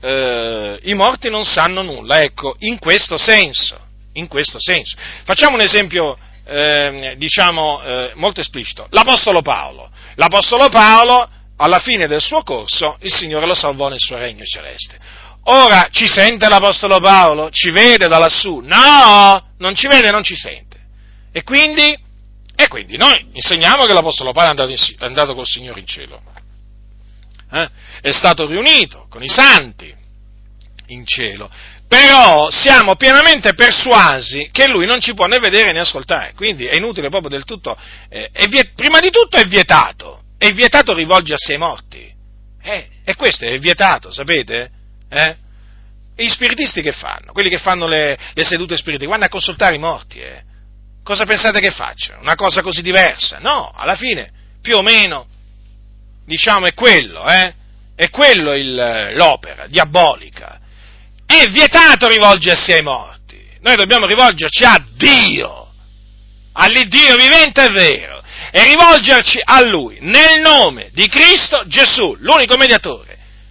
[0.00, 3.78] eh, i morti non sanno nulla, ecco, in questo senso,
[4.14, 4.96] in questo senso.
[5.24, 6.16] Facciamo un esempio,
[6.50, 8.88] eh, diciamo, eh, molto esplicito.
[8.90, 9.88] L'Apostolo Paolo.
[10.16, 14.98] L'Apostolo Paolo, alla fine del suo corso, il Signore lo salvò nel suo regno celeste.
[15.44, 17.50] Ora ci sente l'Apostolo Paolo?
[17.50, 18.60] Ci vede da lassù?
[18.64, 20.78] No, non ci vede, non ci sente.
[21.32, 21.96] E quindi,
[22.56, 25.86] e quindi noi insegniamo che l'Apostolo Paolo è andato, in, è andato col Signore in
[25.86, 26.20] cielo.
[27.52, 27.68] Eh?
[28.00, 29.94] È stato riunito con i santi
[30.88, 31.48] in cielo.
[31.90, 36.76] Però siamo pienamente persuasi che lui non ci può né vedere né ascoltare, quindi è
[36.76, 37.76] inutile proprio del tutto.
[38.08, 42.08] Eh, viet- prima di tutto è vietato, è vietato rivolgersi ai morti.
[42.62, 44.70] Eh, e questo è vietato, sapete?
[45.10, 45.36] Eh?
[46.14, 47.32] E gli spiritisti che fanno?
[47.32, 50.20] Quelli che fanno le, le sedute spiritiche, vanno a consultare i morti.
[50.20, 50.42] Eh?
[51.02, 52.20] Cosa pensate che facciano?
[52.20, 53.40] Una cosa così diversa?
[53.40, 54.30] No, alla fine,
[54.62, 55.26] più o meno,
[56.24, 57.52] diciamo, è quello, eh?
[57.96, 60.59] È quello il, l'opera diabolica
[61.38, 63.38] è vietato rivolgersi ai morti.
[63.60, 65.72] Noi dobbiamo rivolgerci a Dio,
[66.52, 73.10] all'Iddio vivente e vero, e rivolgerci a Lui nel nome di Cristo Gesù, l'unico mediatore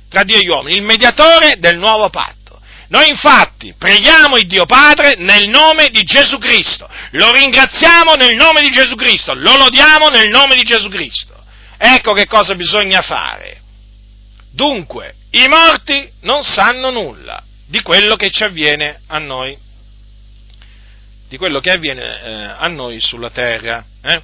[0.10, 2.60] tra Dio e gli uomini, il mediatore del nuovo patto.
[2.90, 8.62] Noi infatti preghiamo il Dio Padre nel nome di Gesù Cristo, lo ringraziamo nel nome
[8.62, 11.38] di Gesù Cristo, lo lodiamo nel nome di Gesù Cristo.
[11.78, 13.62] Ecco che cosa bisogna fare.
[14.52, 19.56] Dunque, i morti non sanno nulla, di quello che ci avviene a noi,
[21.28, 23.86] di quello che avviene eh, a noi sulla terra.
[24.02, 24.22] Eh?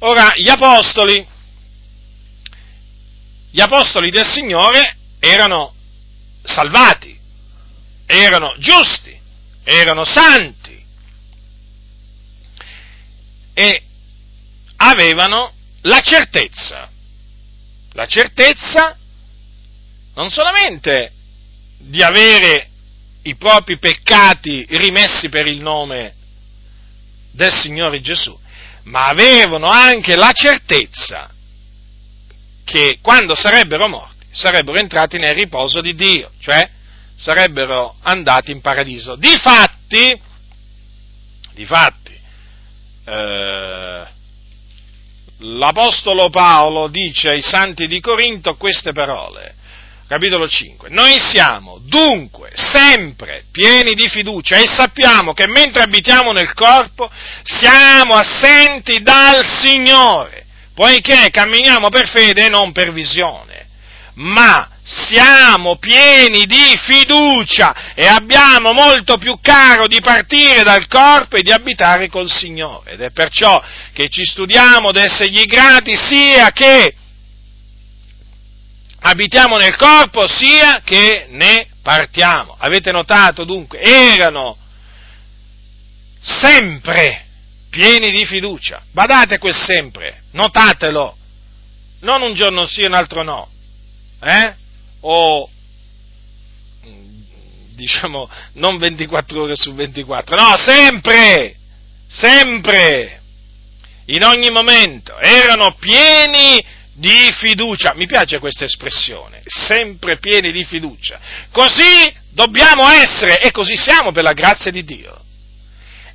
[0.00, 1.24] Ora, gli apostoli,
[3.52, 5.74] gli apostoli del Signore erano
[6.42, 7.16] salvati,
[8.04, 9.16] erano giusti,
[9.62, 10.84] erano santi
[13.54, 13.82] e
[14.78, 16.90] avevano la certezza,
[17.92, 18.98] la certezza
[20.14, 21.13] non solamente
[21.86, 22.68] di avere
[23.22, 26.14] i propri peccati rimessi per il nome
[27.30, 28.38] del Signore Gesù,
[28.84, 31.30] ma avevano anche la certezza
[32.64, 36.68] che quando sarebbero morti sarebbero entrati nel riposo di Dio, cioè
[37.14, 39.14] sarebbero andati in paradiso.
[39.14, 40.20] Difatti,
[41.52, 42.18] difatti
[43.04, 44.04] eh,
[45.38, 49.54] l'Apostolo Paolo dice ai santi di Corinto queste parole
[50.06, 50.90] capitolo 5.
[50.90, 57.10] Noi siamo dunque sempre pieni di fiducia e sappiamo che mentre abitiamo nel corpo
[57.42, 63.66] siamo assenti dal Signore, poiché camminiamo per fede e non per visione.
[64.14, 71.42] Ma siamo pieni di fiducia e abbiamo molto più caro di partire dal corpo e
[71.42, 72.92] di abitare col Signore.
[72.92, 73.60] Ed è perciò
[73.92, 76.94] che ci studiamo ad essergli grati sia che
[79.06, 82.56] abitiamo nel corpo sia che ne partiamo.
[82.58, 83.80] Avete notato dunque?
[83.80, 84.56] Erano
[86.20, 87.26] sempre
[87.70, 88.82] pieni di fiducia.
[88.92, 91.16] Badate quel sempre, notatelo.
[92.00, 93.48] Non un giorno sì e un altro no.
[94.20, 94.54] Eh?
[95.00, 95.48] O
[97.74, 100.36] diciamo non 24 ore su 24.
[100.36, 101.56] No, sempre!
[102.14, 103.20] sempre,
[104.06, 106.64] in ogni momento, erano pieni
[106.94, 107.94] di fiducia.
[107.94, 111.18] Mi piace questa espressione, sempre pieni di fiducia.
[111.50, 115.20] Così dobbiamo essere e così siamo per la grazia di Dio.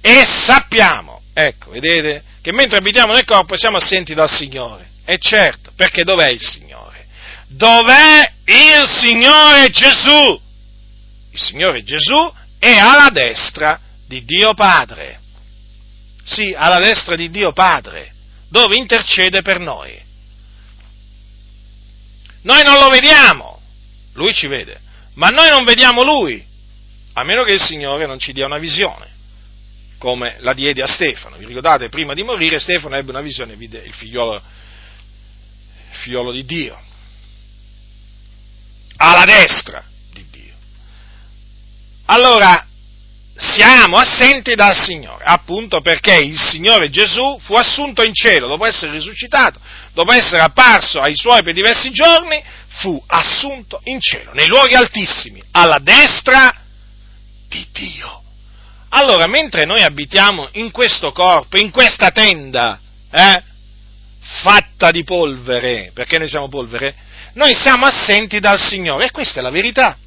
[0.02, 4.88] E sappiamo, ecco, vedete, che mentre abitiamo nel corpo siamo assenti dal Signore.
[5.06, 7.06] E certo, perché dov'è il Signore?
[7.48, 10.42] Dov'è il Signore Gesù?
[11.32, 15.20] Il Signore Gesù è alla destra di Dio Padre.
[16.24, 18.14] Sì, alla destra di Dio Padre,
[18.50, 20.08] dove intercede per noi.
[22.42, 23.62] Noi non lo vediamo,
[24.14, 24.80] lui ci vede,
[25.16, 26.46] ma noi non vediamo lui,
[27.14, 29.08] a meno che il Signore non ci dia una visione,
[29.98, 31.36] come la diede a Stefano.
[31.36, 34.42] Vi ricordate, prima di morire Stefano ebbe una visione vide il figliolo,
[35.90, 36.82] figliolo di Dio,
[38.98, 39.84] alla destra
[40.14, 40.54] di Dio.
[42.06, 42.69] Allora,
[43.40, 48.92] siamo assenti dal Signore, appunto perché il Signore Gesù fu assunto in cielo dopo essere
[48.92, 49.60] risuscitato,
[49.94, 55.42] dopo essere apparso ai suoi per diversi giorni, fu assunto in cielo, nei luoghi altissimi,
[55.52, 56.54] alla destra
[57.48, 58.24] di Dio.
[58.90, 62.78] Allora, mentre noi abitiamo in questo corpo, in questa tenda,
[63.10, 63.44] eh,
[64.20, 66.94] fatta di polvere, perché noi siamo polvere,
[67.34, 69.98] noi siamo assenti dal Signore e questa è la verità.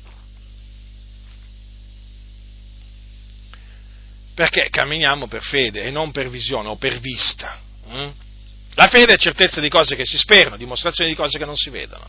[4.35, 7.59] Perché camminiamo per fede e non per visione o per vista.
[7.89, 8.11] Hm?
[8.74, 11.68] La fede è certezza di cose che si sperano, dimostrazione di cose che non si
[11.68, 12.09] vedono.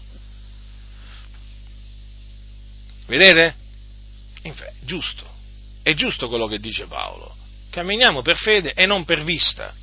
[3.05, 3.55] Vedete?
[4.43, 5.25] Infatti, giusto,
[5.81, 7.35] è giusto quello che dice Paolo.
[7.69, 9.73] Camminiamo per fede e non per vista.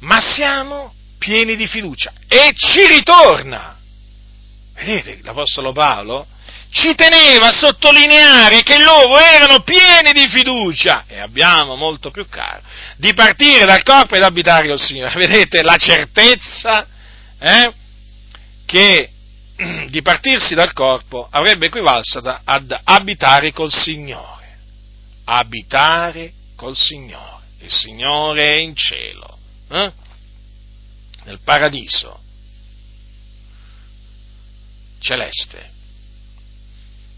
[0.00, 3.78] Ma siamo pieni di fiducia e ci ritorna.
[4.74, 6.26] Vedete l'Apostolo Paolo?
[6.74, 12.62] Ci teneva a sottolineare che loro erano pieni di fiducia e abbiamo molto più caro
[12.96, 15.14] di partire dal corpo ed abitare col Signore.
[15.14, 16.84] Vedete la certezza
[17.38, 17.72] eh,
[18.66, 19.08] che
[19.86, 24.58] di partirsi dal corpo avrebbe equivalso ad abitare col Signore.
[25.26, 27.42] Abitare col Signore.
[27.60, 29.38] Il Signore è in cielo,
[29.70, 29.92] eh?
[31.22, 32.20] nel paradiso
[34.98, 35.73] celeste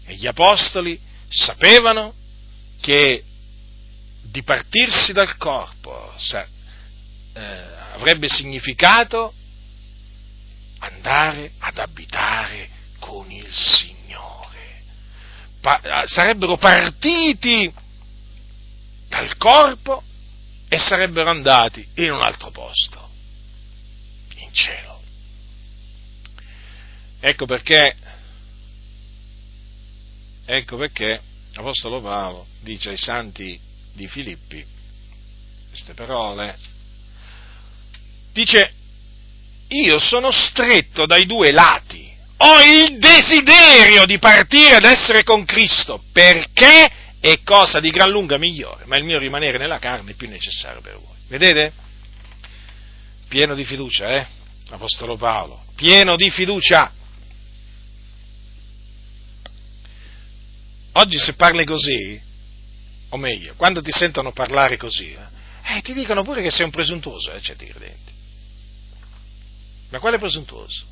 [0.07, 2.13] e gli apostoli sapevano
[2.79, 3.23] che
[4.21, 6.13] dipartirsi dal corpo
[7.33, 7.39] eh,
[7.93, 9.33] avrebbe significato
[10.79, 14.83] andare ad abitare con il Signore.
[15.59, 17.71] Pa- sarebbero partiti
[19.09, 20.03] dal corpo
[20.69, 23.09] e sarebbero andati in un altro posto,
[24.37, 25.01] in cielo.
[27.19, 27.95] Ecco perché
[30.49, 31.19] Ecco perché
[31.55, 33.59] l'Apostolo Paolo dice ai santi
[33.91, 34.65] di Filippi
[35.67, 36.57] queste parole.
[38.31, 38.73] Dice,
[39.67, 46.01] io sono stretto dai due lati, ho il desiderio di partire ad essere con Cristo,
[46.13, 50.29] perché è cosa di gran lunga migliore, ma il mio rimanere nella carne è più
[50.29, 51.17] necessario per voi.
[51.27, 51.73] Vedete?
[53.27, 54.27] Pieno di fiducia, eh?
[54.69, 56.93] L'Apostolo Paolo, pieno di fiducia.
[60.97, 62.19] Oggi se parli così,
[63.09, 67.31] o meglio, quando ti sentono parlare così, eh, ti dicono pure che sei un presuntuoso,
[67.31, 68.11] eh, certi credenti.
[69.89, 70.85] Ma quale presuntuoso?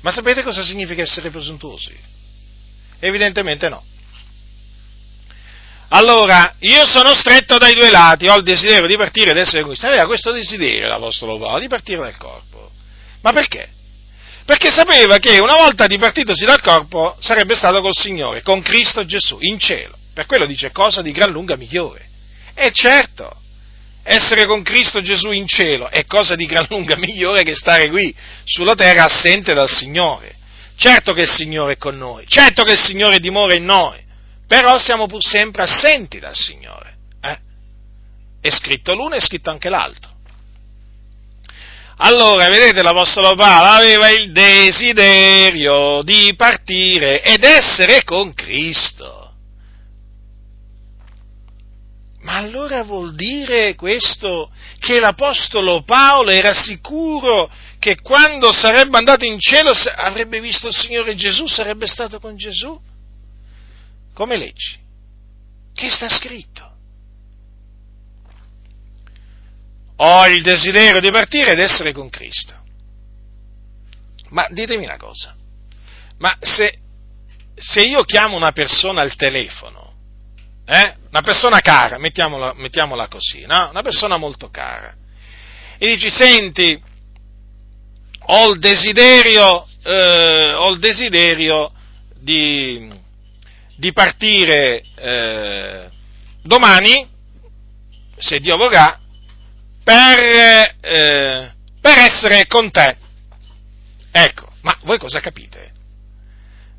[0.00, 1.94] Ma sapete cosa significa essere presuntuosi?
[3.00, 3.84] Evidentemente no.
[5.88, 9.86] Allora, io sono stretto dai due lati, ho il desiderio di partire ed essere Cristo.
[9.86, 12.70] Aveva questo desiderio l'Apostolo Paolo, di partire dal corpo.
[13.20, 13.68] Ma perché?
[14.50, 19.36] Perché sapeva che una volta dipartitosi dal corpo sarebbe stato col Signore, con Cristo Gesù,
[19.38, 19.96] in cielo.
[20.12, 22.08] Per quello dice cosa di gran lunga migliore.
[22.54, 23.32] E certo,
[24.02, 28.12] essere con Cristo Gesù in cielo è cosa di gran lunga migliore che stare qui
[28.42, 30.34] sulla terra assente dal Signore.
[30.74, 34.02] Certo che il Signore è con noi, certo che il Signore dimora in noi,
[34.48, 36.96] però siamo pur sempre assenti dal Signore.
[37.22, 37.38] Eh?
[38.40, 40.09] È scritto l'uno e è scritto anche l'altro.
[42.02, 49.34] Allora, vedete, l'Apostolo Paolo aveva il desiderio di partire ed essere con Cristo.
[52.22, 59.38] Ma allora vuol dire questo che l'Apostolo Paolo era sicuro che quando sarebbe andato in
[59.38, 62.80] cielo avrebbe visto il Signore Gesù, sarebbe stato con Gesù?
[64.14, 64.78] Come leggi?
[65.74, 66.69] Che sta scritto?
[70.02, 72.54] Ho il desiderio di partire ed essere con Cristo.
[74.30, 75.34] Ma ditemi una cosa,
[76.18, 76.78] ma se,
[77.54, 79.92] se io chiamo una persona al telefono,
[80.64, 80.96] eh?
[81.08, 83.68] una persona cara, mettiamola, mettiamola così, no?
[83.70, 84.94] una persona molto cara,
[85.76, 86.80] e dici, senti,
[88.20, 91.72] ho il desiderio, eh, ho il desiderio
[92.14, 92.88] di,
[93.76, 95.88] di partire eh,
[96.42, 97.08] domani,
[98.16, 98.99] se Dio vorrà,
[99.90, 102.96] per, eh, per essere con te.
[104.12, 105.72] Ecco, ma voi cosa capite?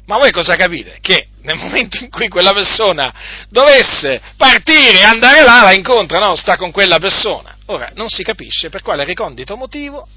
[0.06, 0.98] Ma voi cosa capite?
[1.02, 3.14] Che nel momento in cui quella persona
[3.50, 6.36] dovesse partire e andare là, la incontra, no?
[6.36, 7.58] Sta con quella persona.
[7.68, 10.08] Ora, non si capisce per quale ricondito motivo,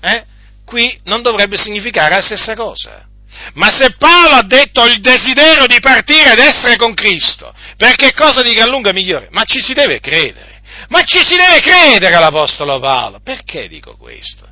[0.00, 0.24] eh?
[0.64, 3.06] Qui non dovrebbe significare la stessa cosa.
[3.54, 8.42] Ma se Paolo ha detto il desiderio di partire ed essere con Cristo, perché cosa
[8.42, 9.28] di gran lunga migliore?
[9.30, 10.51] Ma ci si deve credere.
[10.88, 13.20] Ma ci si deve credere all'Apostolo Paolo.
[13.20, 14.48] Perché dico questo?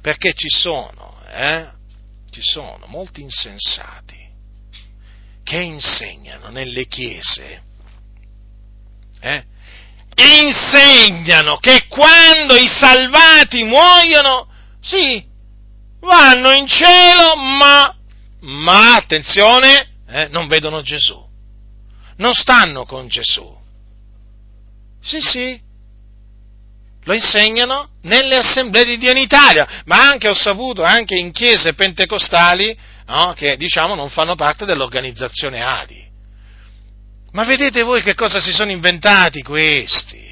[0.00, 1.68] Perché ci sono, eh?
[2.30, 4.22] Ci sono molti insensati
[5.42, 7.62] che insegnano nelle chiese,
[9.20, 9.44] eh?
[10.16, 14.48] insegnano che quando i salvati muoiono,
[14.80, 15.24] sì,
[16.00, 17.94] vanno in cielo, ma
[18.40, 21.22] ma attenzione, eh, non vedono Gesù,
[22.16, 23.62] non stanno con Gesù.
[25.00, 25.60] Sì, sì,
[27.04, 31.74] lo insegnano nelle assemblee di Dio in Italia, ma anche ho saputo, anche in chiese
[31.74, 32.76] pentecostali,
[33.06, 36.02] no, che diciamo non fanno parte dell'organizzazione ADI.
[37.32, 40.22] Ma vedete voi che cosa si sono inventati questi?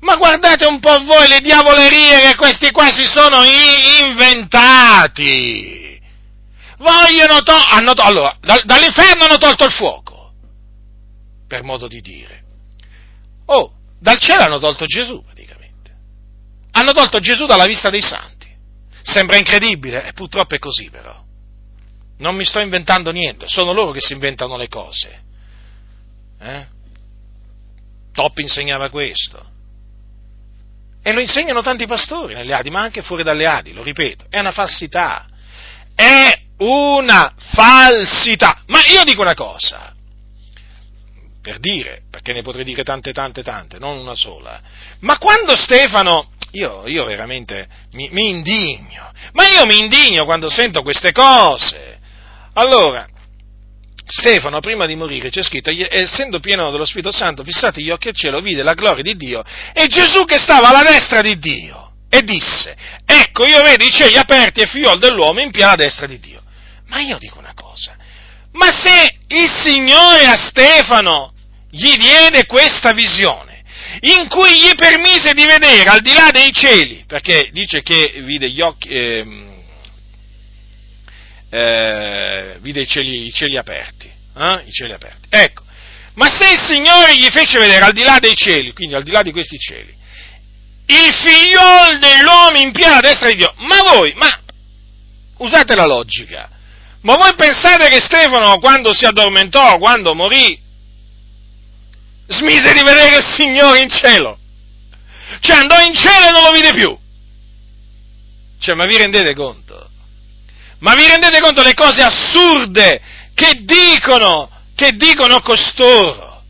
[0.00, 3.42] Ma guardate un po' voi le diavolerie che questi qua si sono
[4.00, 5.86] inventati!
[6.78, 10.32] vogliono to- hanno to- allora, da- dall'inferno hanno tolto il fuoco,
[11.46, 12.44] per modo di dire.
[13.46, 15.24] Oh, dal cielo hanno tolto Gesù.
[16.78, 18.48] Hanno tolto Gesù dalla vista dei santi.
[19.02, 21.24] Sembra incredibile, e purtroppo è così però.
[22.18, 25.22] Non mi sto inventando niente, sono loro che si inventano le cose.
[26.40, 26.66] Eh?
[28.12, 29.44] Toppi insegnava questo.
[31.02, 34.26] E lo insegnano tanti pastori nelle Adi, ma anche fuori dalle Adi, lo ripeto.
[34.28, 35.26] È una falsità.
[35.96, 38.62] È una falsità.
[38.66, 39.94] Ma io dico una cosa,
[41.40, 44.60] per dire, perché ne potrei dire tante, tante, tante, non una sola,
[45.00, 50.82] ma quando Stefano, io, io veramente mi, mi indigno, ma io mi indigno quando sento
[50.82, 51.98] queste cose.
[52.54, 53.06] Allora,
[54.10, 58.14] Stefano, prima di morire, c'è scritto, essendo pieno dello Spirito Santo, fissati gli occhi al
[58.14, 62.22] cielo, vide la gloria di Dio e Gesù che stava alla destra di Dio e
[62.22, 62.74] disse,
[63.04, 66.42] ecco io vedo i cieli aperti e figliol dell'uomo in piena destra di Dio.
[66.86, 67.94] Ma io dico una cosa,
[68.52, 71.32] ma se il Signore a Stefano
[71.70, 73.62] gli diede questa visione,
[74.00, 78.48] in cui gli permise di vedere al di là dei cieli, perché dice che vide
[78.50, 79.26] gli occhi, eh,
[81.50, 84.62] eh, vide i cieli, i cieli aperti, eh?
[84.66, 85.28] i cieli aperti.
[85.28, 85.62] Ecco,
[86.14, 89.10] ma se il Signore gli fece vedere al di là dei cieli, quindi al di
[89.10, 89.94] là di questi cieli,
[90.86, 94.40] il figliol dell'uomo in piena destra di Dio, ma voi, ma
[95.36, 96.48] usate la logica,
[97.02, 100.58] ma voi pensate che Stefano, quando si addormentò, quando morì,
[102.26, 104.38] smise di vedere il Signore in cielo?
[105.40, 106.96] Cioè andò in cielo e non lo vide più.
[108.58, 109.88] Cioè, ma vi rendete conto?
[110.80, 113.00] Ma vi rendete conto le cose assurde
[113.34, 116.42] che dicono, che dicono costoro?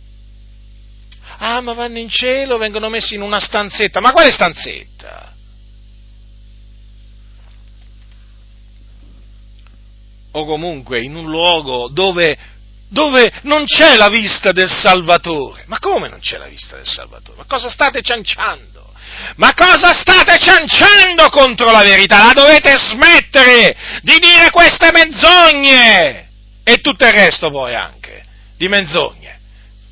[1.39, 4.01] Ah, ma vanno in cielo, vengono messi in una stanzetta.
[4.01, 4.98] Ma quale stanzetta?
[10.39, 12.36] O comunque in un luogo dove,
[12.89, 15.64] dove non c'è la vista del Salvatore.
[15.66, 17.39] Ma come non c'è la vista del Salvatore?
[17.39, 18.76] Ma cosa state cianciando?
[19.36, 22.26] Ma cosa state cianciando contro la verità?
[22.26, 26.26] La dovete smettere di dire queste menzogne!
[26.62, 28.24] E tutto il resto poi anche,
[28.57, 29.41] di menzogne.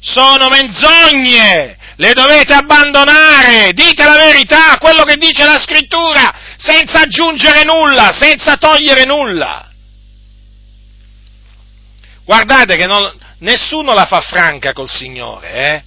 [0.01, 1.77] Sono menzogne!
[1.97, 3.73] Le dovete abbandonare!
[3.73, 9.71] Dite la verità, quello che dice la scrittura, senza aggiungere nulla, senza togliere nulla.
[12.27, 13.09] Guardate che non,
[13.39, 15.83] nessuno la fa franca col Signore, eh?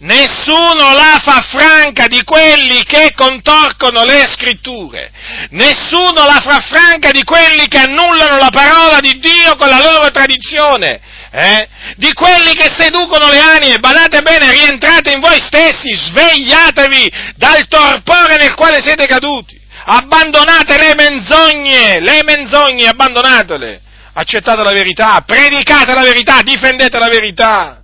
[0.00, 5.10] Nessuno la fa franca di quelli che contorcono le scritture.
[5.50, 10.10] Nessuno la fa franca di quelli che annullano la parola di Dio con la loro
[10.10, 11.00] tradizione.
[11.30, 11.68] Eh?
[11.96, 13.78] Di quelli che seducono le anime.
[13.78, 19.58] Badate bene, rientrate in voi stessi, svegliatevi dal torpore nel quale siete caduti.
[19.84, 23.81] Abbandonate le menzogne, le menzogne, abbandonatele
[24.14, 27.82] accettate la verità, predicate la verità, difendete la verità.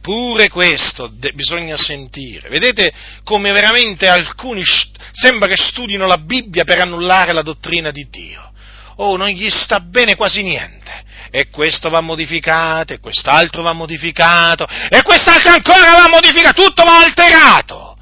[0.00, 2.48] Pure questo de- bisogna sentire.
[2.48, 2.92] Vedete
[3.24, 8.52] come veramente alcuni st- sembra che studino la Bibbia per annullare la dottrina di Dio.
[8.96, 11.06] Oh, non gli sta bene quasi niente.
[11.30, 17.00] e questo va modificato, e quest'altro va modificato, e quest'altro ancora va modificato, tutto va
[17.00, 17.96] alterato.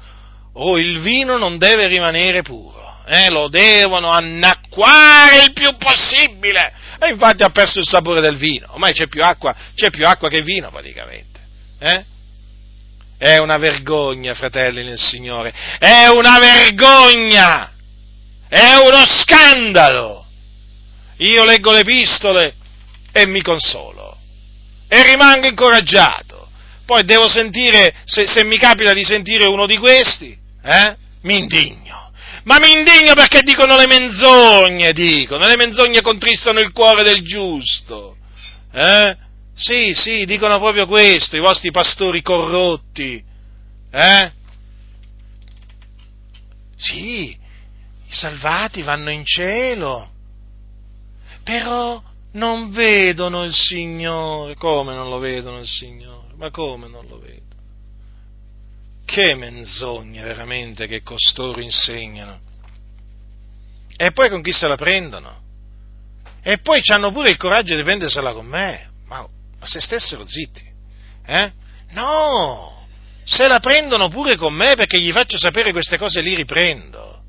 [0.53, 6.73] Oh, il vino non deve rimanere puro, eh, lo devono annacquare il più possibile.
[6.99, 10.29] E infatti ha perso il sapore del vino, ormai c'è più acqua, c'è più acqua
[10.29, 11.39] che vino praticamente.
[11.79, 12.03] Eh?
[13.17, 17.71] È una vergogna, fratelli nel Signore, è una vergogna,
[18.47, 20.25] è uno scandalo.
[21.17, 22.53] Io leggo le epistole
[23.11, 24.17] e mi consolo
[24.87, 26.47] e rimango incoraggiato.
[26.85, 31.96] Poi devo sentire, se, se mi capita di sentire uno di questi, eh, mi indigno.
[32.47, 38.15] Ma mi indigno perché dicono le menzogne, dicono, le menzogne contristano il cuore del giusto.
[38.71, 39.17] Eh?
[39.53, 43.21] Sì, sì, dicono proprio questo, i vostri pastori corrotti.
[43.91, 44.31] Eh?
[46.77, 50.09] Sì, i salvati vanno in cielo,
[51.43, 52.01] però
[52.33, 54.55] non vedono il Signore.
[54.55, 56.33] Come non lo vedono il Signore?
[56.37, 57.46] Ma come non lo vedono?
[59.07, 62.41] Che menzogne veramente che costoro insegnano.
[63.95, 65.43] E poi con chi se la prendono?
[66.43, 68.89] E poi hanno pure il coraggio di prendersela con me.
[69.05, 70.61] Ma, ma se stessero zitti.
[71.25, 71.53] Eh?
[71.91, 72.85] No!
[73.23, 77.23] Se la prendono pure con me perché gli faccio sapere queste cose li riprendo.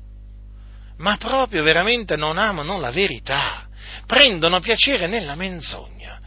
[0.97, 3.69] Ma proprio veramente non amano la verità.
[4.05, 6.18] Prendono piacere nella menzogna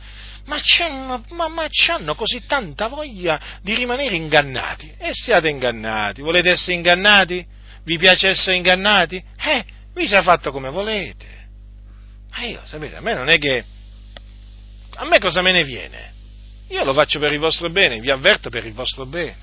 [0.46, 4.92] ma c'hanno, ma, ma c'hanno così tanta voglia di rimanere ingannati.
[4.98, 6.20] E siate ingannati.
[6.20, 7.46] Volete essere ingannati?
[7.84, 9.22] Vi piace essere ingannati?
[9.38, 9.64] Eh,
[9.94, 11.28] vi sia fatto come volete.
[12.30, 13.64] Ma io, sapete, a me non è che...
[14.94, 16.12] A me cosa me ne viene?
[16.68, 19.36] Io lo faccio per il vostro bene, vi avverto per il vostro bene.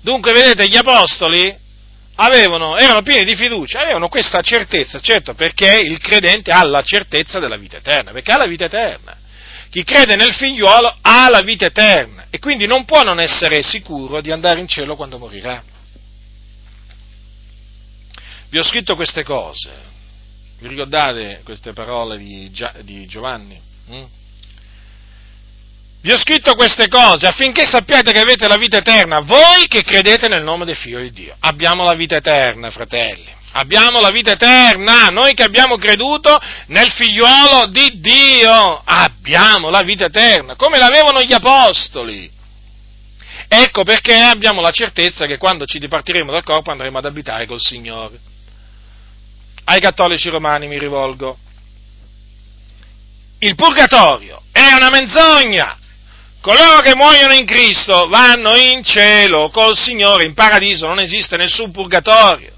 [0.00, 1.56] Dunque, vedete, gli apostoli
[2.16, 7.38] avevano, erano pieni di fiducia, avevano questa certezza, certo, perché il credente ha la certezza
[7.38, 9.16] della vita eterna, perché ha la vita eterna.
[9.72, 14.20] Chi crede nel figliuolo ha la vita eterna e quindi non può non essere sicuro
[14.20, 15.64] di andare in cielo quando morirà.
[18.50, 19.70] Vi ho scritto queste cose,
[20.58, 23.58] vi ricordate queste parole di, Giovanni?
[23.90, 24.04] Mm?
[26.02, 30.28] Vi ho scritto queste cose affinché sappiate che avete la vita eterna, voi che credete
[30.28, 31.34] nel nome del Figlio di Dio.
[31.38, 37.66] Abbiamo la vita eterna, fratelli abbiamo la vita eterna, noi che abbiamo creduto nel figliuolo
[37.66, 42.30] di Dio, abbiamo la vita eterna, come l'avevano gli apostoli.
[43.48, 47.60] Ecco perché abbiamo la certezza che quando ci dipartiremo dal corpo andremo ad abitare col
[47.60, 48.18] Signore.
[49.64, 51.36] Ai cattolici romani mi rivolgo.
[53.40, 55.76] Il purgatorio è una menzogna.
[56.40, 61.70] Coloro che muoiono in Cristo vanno in cielo col Signore, in paradiso, non esiste nessun
[61.70, 62.52] purgatorio.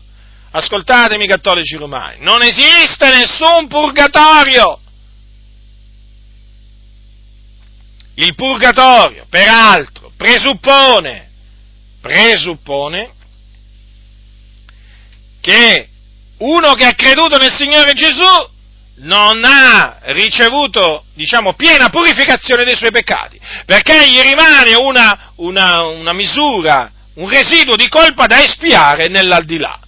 [0.56, 4.78] Ascoltatemi cattolici romani, non esiste nessun purgatorio.
[8.14, 11.28] Il purgatorio, peraltro, presuppone,
[12.00, 13.12] presuppone
[15.40, 15.88] che
[16.38, 18.52] uno che ha creduto nel Signore Gesù
[18.98, 26.12] non ha ricevuto, diciamo, piena purificazione dei suoi peccati, perché gli rimane una, una, una
[26.12, 29.80] misura, un residuo di colpa da espiare nell'aldilà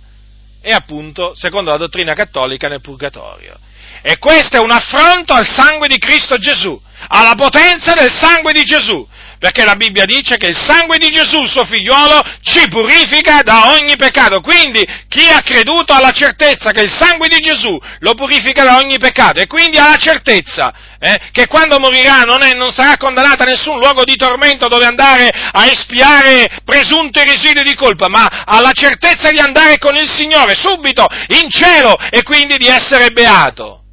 [0.67, 3.57] e appunto, secondo la dottrina cattolica, nel purgatorio.
[4.03, 8.65] E questo è un affronto al sangue di Cristo Gesù, alla potenza del sangue di
[8.65, 9.07] Gesù,
[9.39, 13.97] perché la Bibbia dice che il sangue di Gesù, suo figliuolo, ci purifica da ogni
[13.97, 14.41] peccato.
[14.41, 18.77] Quindi chi ha creduto ha la certezza che il sangue di Gesù lo purifica da
[18.77, 22.97] ogni peccato e quindi ha la certezza eh, che quando morirà non, è, non, sarà
[22.97, 28.45] condannata a nessun luogo di tormento dove andare a espiare presunti residui di colpa, ma
[28.45, 33.11] ha la certezza di andare con il Signore subito in cielo e quindi di essere
[33.11, 33.86] beato.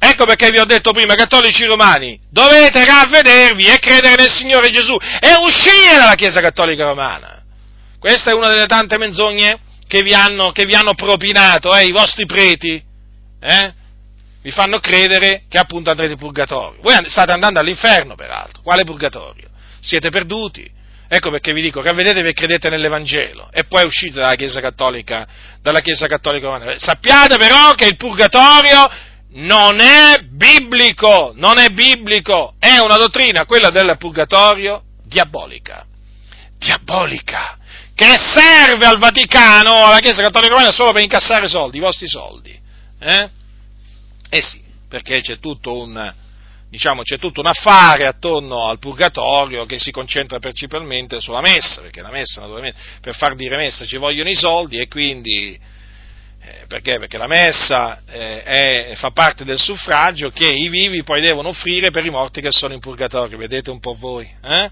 [0.00, 4.96] Ecco perché vi ho detto prima, cattolici romani, dovete ravvedervi e credere nel Signore Gesù
[5.20, 7.42] e uscire dalla Chiesa Cattolica Romana.
[7.98, 11.90] Questa è una delle tante menzogne che vi hanno, che vi hanno propinato eh, i
[11.90, 12.80] vostri preti.
[13.40, 13.72] Eh?
[14.40, 16.80] Vi fanno credere che appunto andrete in purgatorio.
[16.80, 18.62] Voi state andando all'inferno, peraltro.
[18.62, 19.48] Quale purgatorio?
[19.80, 20.76] Siete perduti.
[21.10, 25.26] Ecco perché vi dico, ravvedetevi e credete nell'Evangelo e poi uscite dalla Chiesa Cattolica,
[25.62, 26.78] dalla Chiesa Cattolica Romana.
[26.78, 28.90] Sappiate però che il purgatorio
[29.30, 35.86] non è biblico, non è biblico, è una dottrina, quella del purgatorio, diabolica.
[36.58, 37.56] Diabolica,
[37.94, 42.58] che serve al Vaticano, alla Chiesa Cattolica Romana, solo per incassare soldi, i vostri soldi.
[42.98, 43.30] Eh,
[44.30, 46.14] eh sì, perché c'è tutto un,
[46.68, 52.00] diciamo, c'è tutto un affare attorno al purgatorio che si concentra principalmente sulla messa, perché
[52.00, 55.58] la messa, naturalmente, per far dire messa ci vogliono i soldi e quindi
[56.40, 56.98] Eh, perché?
[56.98, 61.90] Perché la messa eh, è, fa parte del suffragio che i vivi poi devono offrire
[61.90, 64.28] per i morti che sono in purgatorio, vedete un po' voi.
[64.42, 64.70] Eh?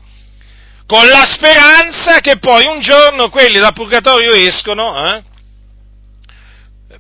[0.87, 5.23] Con la speranza che poi un giorno quelli da purgatorio escono, eh?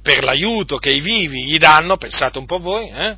[0.03, 3.17] per l'aiuto che i vivi gli danno, pensate un po' voi, eh?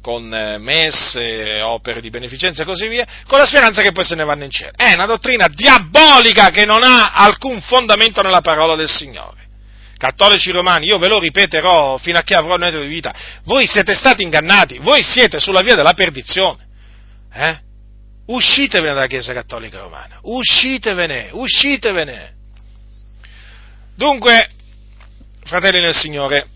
[0.00, 0.28] con
[0.60, 4.44] messe, opere di beneficenza e così via, con la speranza che poi se ne vanno
[4.44, 4.72] in cielo.
[4.74, 9.48] È una dottrina diabolica che non ha alcun fondamento nella parola del Signore.
[10.00, 13.94] Cattolici romani, io ve lo ripeterò fino a che avrò il di vita, voi siete
[13.94, 16.66] stati ingannati, voi siete sulla via della perdizione.
[17.30, 17.60] Eh?
[18.28, 22.32] Uscitevene dalla Chiesa Cattolica Romana, uscitevene, uscitevene.
[23.94, 24.48] Dunque,
[25.44, 26.46] fratelli nel Signore,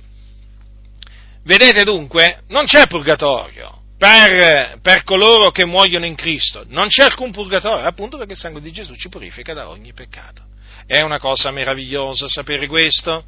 [1.45, 7.32] Vedete dunque, non c'è purgatorio per, per, coloro che muoiono in Cristo, non c'è alcun
[7.32, 10.53] purgatorio, appunto perché il sangue di Gesù ci purifica da ogni peccato.
[10.87, 13.24] È una cosa meravigliosa sapere questo,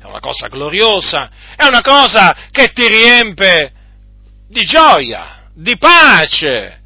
[0.00, 3.72] è una cosa gloriosa, è una cosa che ti riempie
[4.48, 6.80] di gioia, di pace.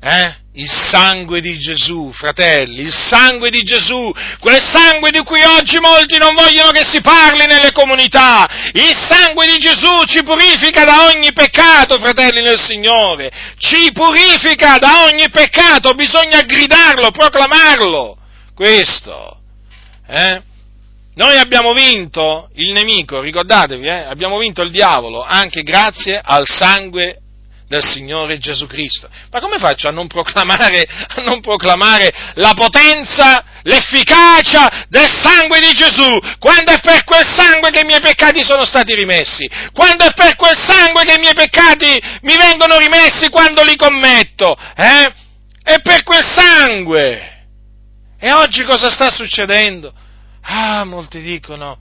[0.00, 0.46] Eh?
[0.52, 6.18] Il sangue di Gesù, fratelli, il sangue di Gesù, quel sangue di cui oggi molti
[6.18, 8.48] non vogliono che si parli nelle comunità.
[8.72, 13.30] Il sangue di Gesù ci purifica da ogni peccato, fratelli nel Signore.
[13.56, 18.16] Ci purifica da ogni peccato, bisogna gridarlo, proclamarlo.
[18.58, 19.38] Questo.
[20.08, 20.42] Eh?
[21.14, 24.02] Noi abbiamo vinto il nemico, ricordatevi, eh?
[24.02, 27.20] abbiamo vinto il diavolo anche grazie al sangue
[27.68, 29.08] del Signore Gesù Cristo.
[29.30, 35.72] Ma come faccio a non proclamare, a non proclamare la potenza, l'efficacia del sangue di
[35.72, 40.12] Gesù, quando è per quel sangue che i miei peccati sono stati rimessi, quando è
[40.12, 45.14] per quel sangue che i miei peccati mi vengono rimessi quando li commetto, eh?
[45.62, 47.37] È per quel sangue.
[48.18, 49.92] E oggi cosa sta succedendo?
[50.40, 51.78] Ah, molti dicono,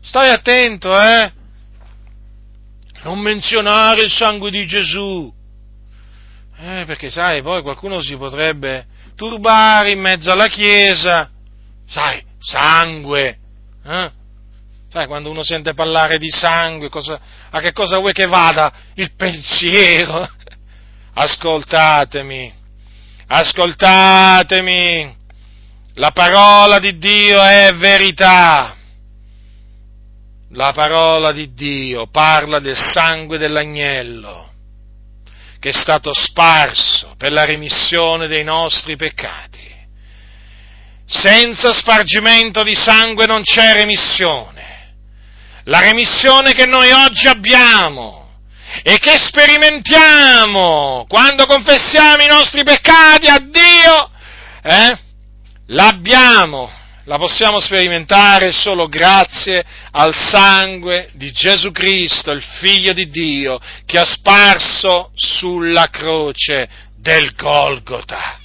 [0.00, 1.32] stai attento, eh?
[3.02, 5.32] non menzionare il sangue di Gesù.
[6.58, 8.86] Eh, perché sai, poi qualcuno si potrebbe
[9.16, 11.30] turbare in mezzo alla Chiesa.
[11.88, 13.38] Sai, sangue.
[13.84, 14.10] Eh?
[14.88, 17.18] Sai, quando uno sente parlare di sangue, cosa,
[17.50, 20.28] a che cosa vuoi che vada il pensiero?
[21.14, 22.52] Ascoltatemi,
[23.26, 25.19] ascoltatemi.
[26.00, 28.74] La parola di Dio è verità
[30.52, 34.50] la parola di Dio parla del sangue dell'agnello
[35.60, 39.68] che è stato sparso per la remissione dei nostri peccati.
[41.04, 44.94] Senza spargimento di sangue non c'è remissione.
[45.64, 48.38] La remissione che noi oggi abbiamo
[48.82, 54.10] e che sperimentiamo quando confessiamo i nostri peccati a Dio,
[54.62, 55.08] eh,
[55.70, 56.70] l'abbiamo
[57.04, 63.98] la possiamo sperimentare solo grazie al sangue di Gesù Cristo, il Figlio di Dio, che
[63.98, 68.38] ha sparso sulla croce del Golgota.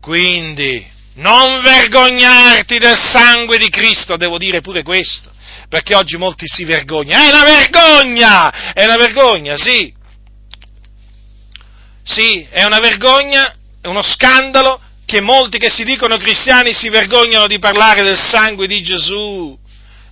[0.00, 5.32] Quindi, non vergognarti del sangue di Cristo, devo dire pure questo,
[5.68, 7.24] perché oggi molti si vergognano.
[7.24, 8.72] È una vergogna!
[8.72, 9.92] È una vergogna, sì.
[12.04, 17.46] Sì, è una vergogna, è uno scandalo che molti che si dicono cristiani si vergognano
[17.46, 19.56] di parlare del sangue di Gesù,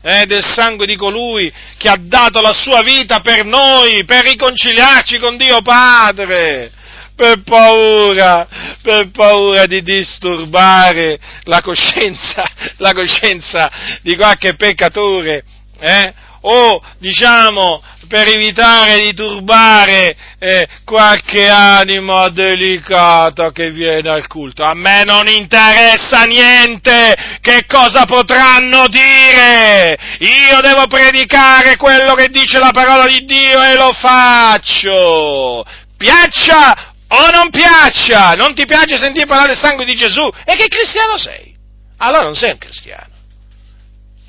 [0.01, 5.19] eh, del sangue di colui che ha dato la sua vita per noi, per riconciliarci
[5.19, 6.71] con Dio Padre.
[7.17, 8.49] Per paura,
[8.83, 12.45] per paura di disturbare la coscienza,
[12.79, 13.71] la coscienza
[14.03, 15.45] di qualche peccatore,
[15.79, 16.13] eh?
[16.47, 24.63] O diciamo per evitare di turbare eh, qualche anima delicata che viene al culto.
[24.63, 29.97] A me non interessa niente che cosa potranno dire.
[30.19, 35.65] Io devo predicare quello che dice la parola di Dio e lo faccio.
[35.97, 40.29] Piaccia o non piaccia, non ti piace sentire parlare del sangue di Gesù?
[40.45, 41.55] E che cristiano sei?
[41.99, 43.13] Allora non sei un cristiano.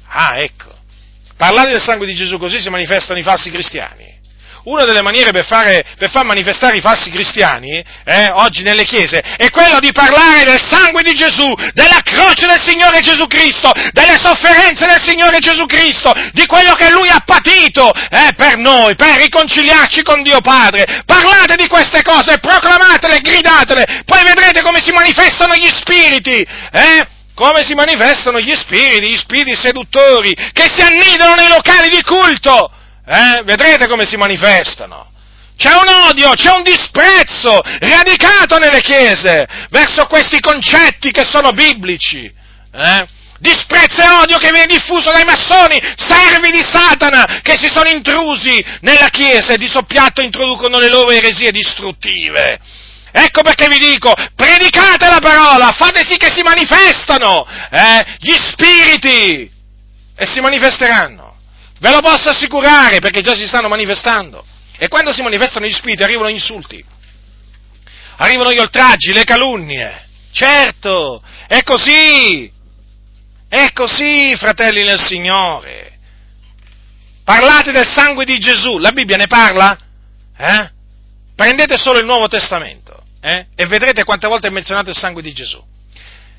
[0.07, 0.74] Ah, ecco.
[1.38, 4.13] Parlare del sangue di Gesù così si manifestano i falsi cristiani.
[4.65, 9.19] Una delle maniere per, fare, per far manifestare i falsi cristiani eh, oggi nelle chiese
[9.19, 14.17] è quello di parlare del sangue di Gesù, della croce del Signore Gesù Cristo, delle
[14.17, 19.17] sofferenze del Signore Gesù Cristo, di quello che Lui ha patito eh, per noi, per
[19.17, 21.03] riconciliarci con Dio Padre.
[21.05, 26.47] Parlate di queste cose, proclamatele, gridatele, poi vedrete come si manifestano gli spiriti.
[26.71, 27.07] Eh?
[27.36, 32.71] Come si manifestano gli spiriti, gli spiriti seduttori che si annidano nei locali di culto.
[33.05, 33.43] Eh?
[33.43, 35.11] Vedrete come si manifestano.
[35.57, 42.31] C'è un odio, c'è un disprezzo radicato nelle chiese verso questi concetti che sono biblici.
[42.73, 43.07] Eh?
[43.38, 48.63] disprezzo e odio che viene diffuso dai massoni, servi di Satana, che si sono intrusi
[48.81, 52.59] nella Chiesa e di soppiatto introducono le loro eresie distruttive.
[53.18, 59.49] Ecco perché vi dico, predicate la parola, fate sì che si manifestano eh, gli spiriti
[60.18, 61.38] e si manifesteranno.
[61.80, 64.45] Ve lo posso assicurare perché già si stanno manifestando.
[64.78, 66.84] E quando si manifestano gli spiriti arrivano gli insulti,
[68.18, 70.07] arrivano gli oltraggi, le calunnie.
[70.34, 72.51] Certo, è così.
[73.47, 75.99] È così, fratelli nel Signore.
[77.24, 79.80] Parlate del sangue di Gesù, la Bibbia ne parla?
[80.38, 80.70] Eh?
[81.34, 82.84] Prendete solo il Nuovo Testamento
[83.26, 83.47] eh?
[83.55, 85.59] e vedrete quante volte è menzionato il sangue di Gesù.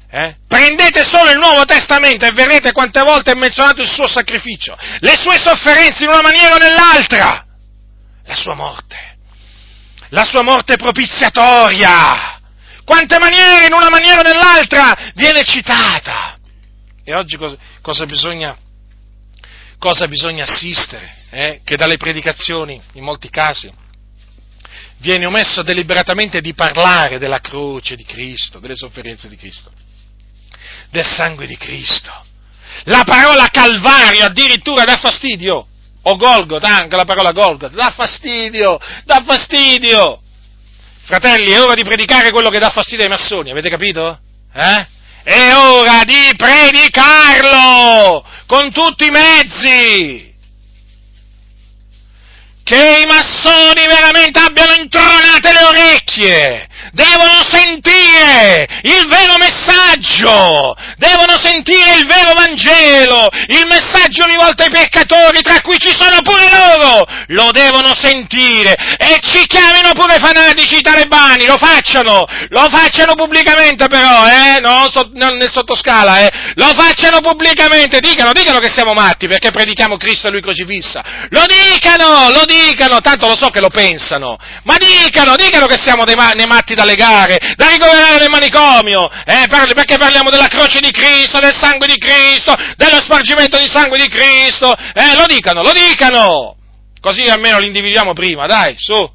[0.09, 0.37] Eh?
[0.47, 5.17] Prendete solo il Nuovo Testamento e vedrete quante volte è menzionato il suo sacrificio, le
[5.17, 7.45] sue sofferenze in una maniera o nell'altra
[8.25, 9.19] la sua morte,
[10.11, 12.35] la sua morte propiziatoria.
[12.85, 16.39] Quante maniere in una maniera o nell'altra viene citata.
[17.03, 17.37] E oggi
[17.83, 18.57] cosa, bisogna,
[19.77, 21.17] cosa bisogna assistere?
[21.31, 21.61] Eh?
[21.65, 23.73] Che dalle predicazioni, in molti casi,
[24.99, 29.71] viene omesso deliberatamente di parlare della croce di Cristo, delle sofferenze di Cristo,
[30.91, 32.13] del sangue di Cristo.
[32.85, 35.67] La parola Calvario addirittura dà fastidio
[36.03, 40.21] o Golgotha, anche la parola Golgotha, dà fastidio, dà fastidio.
[41.03, 44.19] Fratelli, è ora di predicare quello che dà fastidio ai massoni, avete capito?
[44.53, 44.87] Eh?
[45.23, 50.35] È ora di predicarlo con tutti i mezzi.
[52.67, 61.95] Che i massoni veramente abbiano intronate le orecchie devono sentire il vero messaggio, devono sentire
[61.95, 67.51] il vero Vangelo, il messaggio rivolto ai peccatori, tra cui ci sono pure loro, lo
[67.53, 68.75] devono sentire.
[68.97, 75.11] E ci chiamino pure fanatici talebani, lo facciano, lo facciano pubblicamente però, eh, non, so,
[75.15, 80.29] non nel sottoscala, eh, lo facciano pubblicamente, dicano, dicano che siamo matti perché predichiamo Cristo
[80.29, 82.56] e Lui crocifissa, lo dicano, lo dicano,
[83.01, 86.85] tanto lo so che lo pensano, ma dicano, dicano che siamo dei, dei matti da
[86.85, 91.87] legare, da ricoverare nel manicomio, eh, parli, perché parliamo della croce di Cristo, del sangue
[91.87, 96.57] di Cristo, dello spargimento di sangue di Cristo, eh, lo dicano, lo dicano!
[97.01, 99.15] Così almeno li individuiamo prima, dai, su!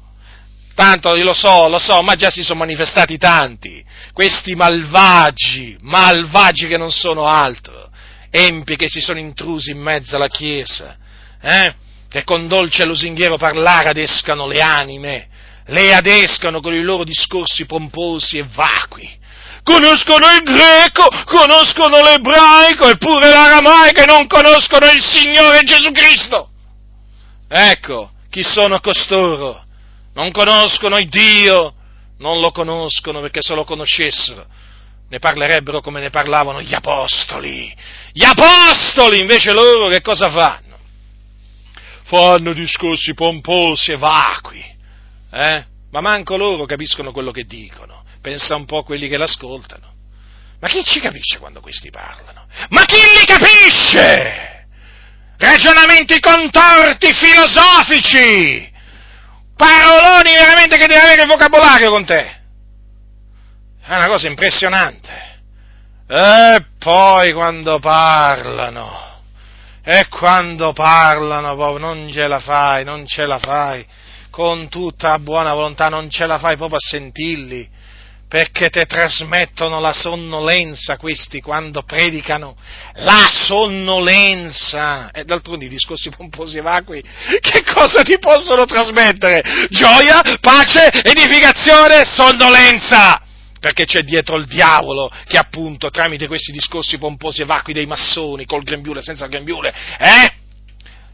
[0.74, 6.78] Tanto lo so, lo so, ma già si sono manifestati tanti, questi malvagi, malvagi che
[6.78, 7.90] non sono altro,
[8.30, 10.96] empi che si sono intrusi in mezzo alla Chiesa,
[11.42, 11.74] eh?
[12.12, 15.28] Che con dolce lusinghiero parlare adescano le anime,
[15.66, 19.10] le adescano con i loro discorsi pomposi e vacui.
[19.62, 26.50] Conoscono il greco, conoscono l'ebraico e pure l'aramaico e non conoscono il Signore Gesù Cristo.
[27.48, 29.64] Ecco chi sono costoro.
[30.12, 31.72] Non conoscono il Dio,
[32.18, 34.46] non lo conoscono perché se lo conoscessero
[35.08, 37.74] ne parlerebbero come ne parlavano gli apostoli.
[38.12, 40.71] Gli apostoli invece loro che cosa fanno?
[42.12, 44.62] Fanno discorsi pomposi e vacui
[45.32, 45.64] eh?
[45.90, 48.04] Ma manco loro capiscono quello che dicono.
[48.20, 49.90] Pensa un po' a quelli che l'ascoltano.
[50.60, 52.46] Ma chi ci capisce quando questi parlano?
[52.68, 54.66] Ma chi li capisce?
[55.38, 58.70] Ragionamenti contorti filosofici!
[59.56, 62.40] Paroloni veramente che devi avere il vocabolario con te!
[63.84, 65.40] È una cosa impressionante.
[66.08, 69.11] E poi quando parlano,
[69.84, 73.84] e quando parlano, non ce la fai, non ce la fai
[74.30, 77.68] con tutta buona volontà, non ce la fai proprio a sentirli,
[78.26, 82.56] perché ti trasmettono la sonnolenza questi quando predicano,
[82.94, 85.10] la sonnolenza.
[85.10, 87.02] E d'altronde i discorsi pomposi e vacui,
[87.40, 89.42] che cosa ti possono trasmettere?
[89.68, 93.21] Gioia, pace, edificazione, sonnolenza!
[93.62, 98.44] Perché c'è dietro il diavolo che appunto tramite questi discorsi pomposi e vacui dei massoni,
[98.44, 100.32] col grembiule, senza grembiule, eh?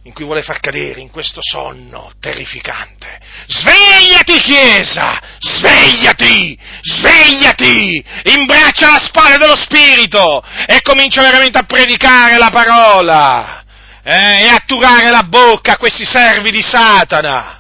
[0.04, 3.20] in cui vuole far cadere in questo sonno terrificante.
[3.48, 5.20] Svegliati Chiesa!
[5.38, 6.58] Svegliati!
[6.80, 8.02] Svegliati!
[8.34, 13.62] Imbraccia la spada dello Spirito e comincia veramente a predicare la parola
[14.02, 17.57] eh, e a turare la bocca a questi servi di Satana.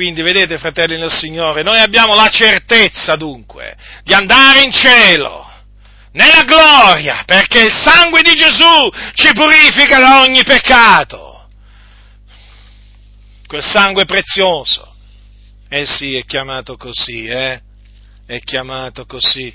[0.00, 5.46] Quindi vedete, fratelli del Signore, noi abbiamo la certezza dunque di andare in cielo
[6.12, 11.50] nella gloria, perché il sangue di Gesù ci purifica da ogni peccato.
[13.46, 14.90] Quel sangue prezioso.
[15.68, 17.60] Eh sì, è chiamato così, eh?
[18.24, 19.54] È chiamato così.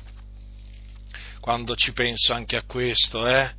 [1.40, 3.52] Quando ci penso anche a questo, eh?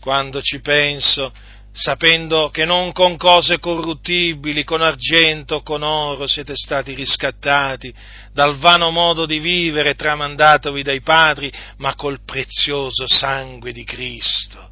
[0.00, 1.32] Quando ci penso,
[1.76, 7.92] sapendo che non con cose corruttibili, con argento, con oro siete stati riscattati
[8.32, 14.70] dal vano modo di vivere tramandatovi dai padri, ma col prezioso sangue di Cristo,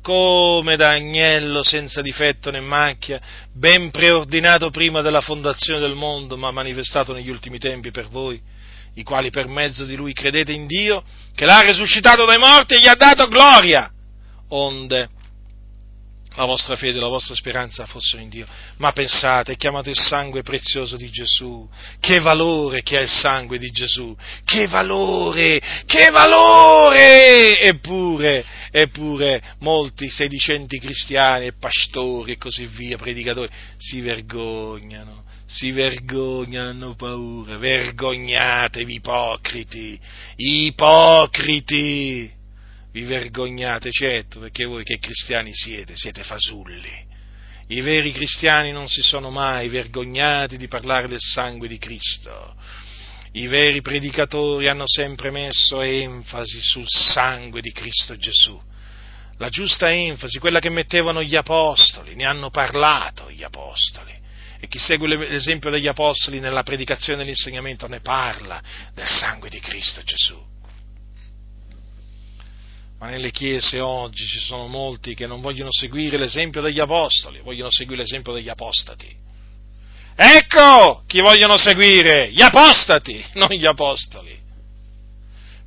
[0.00, 3.20] come da agnello senza difetto né macchia,
[3.52, 8.40] ben preordinato prima della fondazione del mondo, ma manifestato negli ultimi tempi per voi,
[8.94, 11.04] i quali per mezzo di lui credete in Dio,
[11.34, 13.90] che l'ha risuscitato dai morti e gli ha dato gloria,
[14.48, 15.10] onde
[16.36, 18.46] la vostra fede, la vostra speranza fossero in Dio.
[18.76, 21.68] Ma pensate, è chiamato il sangue prezioso di Gesù.
[21.98, 24.14] Che valore che ha il sangue di Gesù.
[24.44, 27.58] Che valore, che valore!
[27.58, 35.24] Eppure, eppure molti sedicenti cristiani e pastori e così via, predicatori, si vergognano.
[35.46, 39.98] Si vergognano, hanno paura, vergognatevi ipocriti,
[40.36, 42.35] ipocriti!
[42.96, 47.04] Vi vergognate, certo, perché voi che cristiani siete, siete fasulli.
[47.66, 52.54] I veri cristiani non si sono mai vergognati di parlare del sangue di Cristo.
[53.32, 58.58] I veri predicatori hanno sempre messo enfasi sul sangue di Cristo Gesù.
[59.36, 64.14] La giusta enfasi, quella che mettevano gli apostoli, ne hanno parlato gli apostoli.
[64.58, 68.62] E chi segue l'esempio degli apostoli nella predicazione e nell'insegnamento ne parla
[68.94, 70.54] del sangue di Cristo Gesù
[72.98, 77.70] ma nelle chiese oggi ci sono molti che non vogliono seguire l'esempio degli apostoli, vogliono
[77.70, 79.14] seguire l'esempio degli apostati.
[80.14, 84.44] Ecco chi vogliono seguire, gli apostati, non gli apostoli.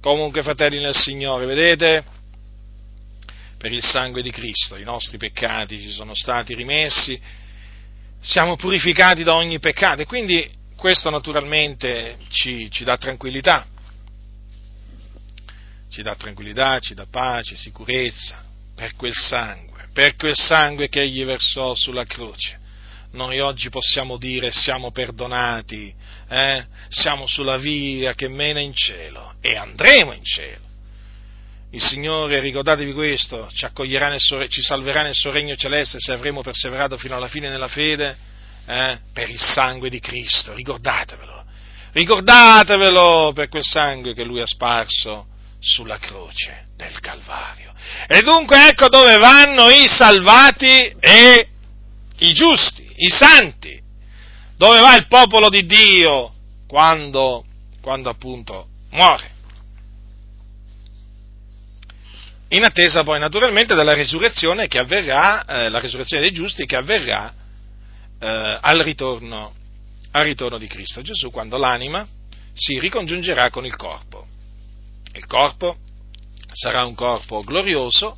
[0.01, 2.03] Comunque, fratelli nel Signore, vedete?
[3.57, 7.19] Per il sangue di Cristo i nostri peccati ci sono stati rimessi,
[8.19, 13.67] siamo purificati da ogni peccato e quindi questo naturalmente ci, ci dà tranquillità
[15.89, 18.43] ci dà tranquillità, ci dà pace, sicurezza,
[18.75, 22.57] per quel sangue, per quel sangue che egli versò sulla croce.
[23.11, 25.93] Noi oggi possiamo dire siamo perdonati,
[26.29, 26.65] eh?
[26.89, 30.67] siamo sulla via che mena in cielo e andremo in cielo.
[31.71, 36.41] Il Signore, ricordatevi questo, ci, nel suo, ci salverà nel suo regno celeste se avremo
[36.41, 38.15] perseverato fino alla fine nella fede
[38.65, 38.99] eh?
[39.11, 41.43] per il sangue di Cristo, ricordatevelo,
[41.93, 45.25] ricordatevelo per quel sangue che Lui ha sparso
[45.59, 47.73] sulla croce del Calvario.
[48.07, 51.47] E dunque ecco dove vanno i salvati e
[52.19, 53.81] i giusti, i santi.
[54.55, 56.33] Dove va il popolo di Dio
[56.67, 57.45] quando,
[57.81, 59.37] quando appunto muore.
[62.49, 67.31] In attesa poi naturalmente della resurrezione che avverrà, eh, la resurrezione dei giusti che avverrà
[68.19, 69.53] eh, al, ritorno,
[70.11, 72.05] al ritorno di Cristo Gesù, quando l'anima
[72.53, 74.28] si ricongiungerà con il corpo.
[75.13, 75.77] Il corpo
[76.51, 78.17] sarà un corpo glorioso,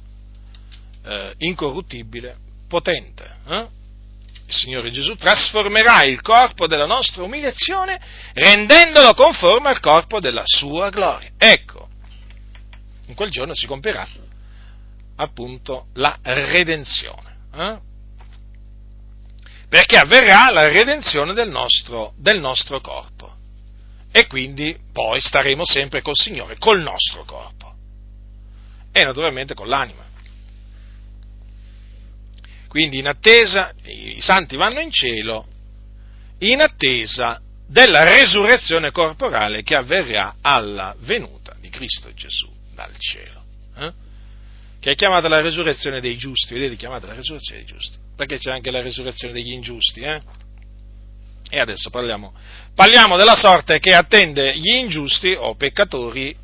[1.04, 2.38] eh, incorruttibile,
[2.68, 3.38] potente.
[3.48, 3.68] Eh?
[4.48, 8.00] Il Signore Gesù trasformerà il corpo della nostra umiliazione
[8.34, 11.30] rendendolo conforme al corpo della sua gloria.
[11.38, 11.88] Ecco,
[13.08, 14.08] in quel giorno si compierà
[15.16, 17.36] appunto la redenzione.
[17.54, 17.78] Eh?
[19.70, 23.21] Perché avverrà la redenzione del nostro, del nostro corpo
[24.12, 27.74] e quindi poi staremo sempre col Signore, col nostro corpo
[28.92, 30.10] e naturalmente con l'anima.
[32.68, 35.48] Quindi in attesa, i santi vanno in cielo,
[36.40, 43.44] in attesa della resurrezione corporale che avverrà alla venuta di Cristo Gesù dal cielo.
[43.78, 43.92] Eh?
[44.80, 48.52] Che è chiamata la resurrezione dei giusti, vedete, chiamata la resurrezione dei giusti, perché c'è
[48.52, 50.22] anche la resurrezione degli ingiusti, eh?
[51.50, 52.34] E adesso parliamo,
[52.74, 56.36] parliamo della sorte che attende gli ingiusti o peccatori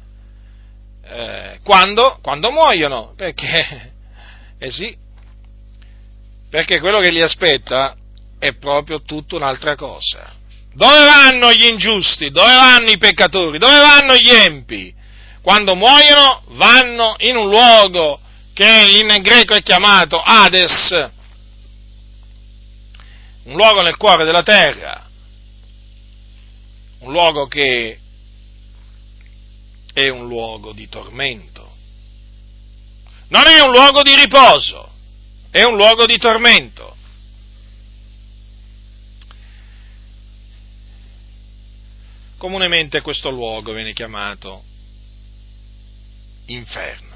[1.04, 3.93] eh, quando, quando, muoiono, perché,
[4.60, 4.95] eh sì,
[6.50, 7.95] perché quello che li aspetta
[8.39, 10.36] è proprio tutta un'altra cosa.
[10.74, 12.30] Dove vanno gli ingiusti?
[12.30, 13.58] Dove vanno i peccatori?
[13.58, 14.93] Dove vanno gli empi?
[15.41, 18.20] Quando muoiono vanno in un luogo
[18.54, 21.10] che in greco è chiamato Hades,
[23.48, 25.10] un luogo nel cuore della terra,
[27.00, 27.98] un luogo che
[29.93, 31.76] è un luogo di tormento.
[33.30, 34.91] Non è un luogo di riposo,
[35.50, 36.95] è un luogo di tormento.
[42.38, 44.64] Comunemente questo luogo viene chiamato
[46.48, 47.07] inferno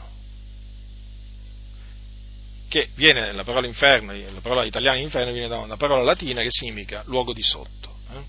[2.72, 6.52] che viene la parola inferno, la parola italiana inferno viene da una parola latina che
[6.52, 7.98] significa luogo di sotto.
[8.14, 8.24] Eh?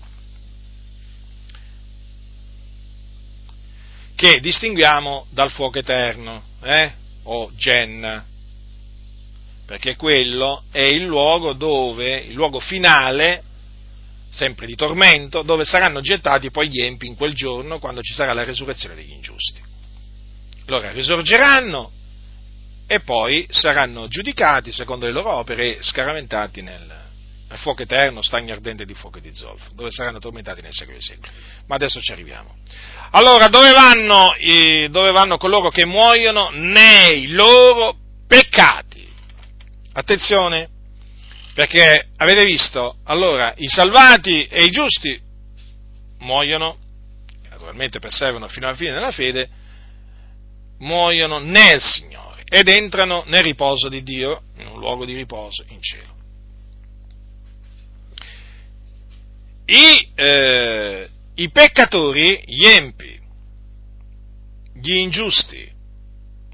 [4.13, 6.91] Che distinguiamo dal fuoco eterno, eh?
[7.23, 8.25] o genna,
[9.65, 13.43] perché quello è il luogo dove, il luogo finale,
[14.29, 18.33] sempre di tormento, dove saranno gettati poi gli empi in quel giorno quando ci sarà
[18.33, 19.61] la resurrezione degli ingiusti.
[20.65, 21.91] Allora risorgeranno
[22.87, 26.85] e poi saranno giudicati secondo le loro opere e scaramentati nel,
[27.47, 30.97] nel fuoco eterno, stagno ardente di fuoco e di zolfo, dove saranno tormentati nei secoli
[30.97, 31.31] dei secoli.
[31.67, 32.55] Ma adesso ci arriviamo.
[33.11, 34.33] Allora, dove vanno,
[34.89, 36.49] dove vanno coloro che muoiono?
[36.49, 37.95] Nei loro
[38.27, 39.07] peccati.
[39.93, 40.69] Attenzione,
[41.53, 45.21] perché avete visto, allora, i salvati e i giusti
[46.19, 46.77] muoiono,
[47.49, 49.49] naturalmente perseverano fino alla fine della fede,
[50.79, 55.81] muoiono nel Signore ed entrano nel riposo di Dio, in un luogo di riposo in
[55.81, 56.15] cielo.
[59.65, 63.19] I, eh, i peccatori, gli empi,
[64.75, 65.67] gli ingiusti,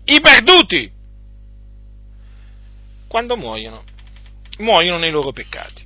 [0.05, 0.89] i perduti,
[3.09, 3.83] quando muoiono,
[4.59, 5.85] muoiono nei loro peccati.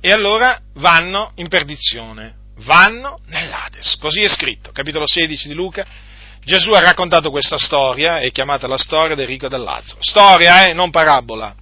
[0.00, 3.96] E allora vanno in perdizione, vanno nell'Ades.
[3.96, 5.84] Così è scritto, capitolo 16 di Luca.
[6.44, 10.02] Gesù ha raccontato questa storia, è chiamata la storia del ricco e del Lazzaro.
[10.02, 11.54] Storia, eh, non parabola.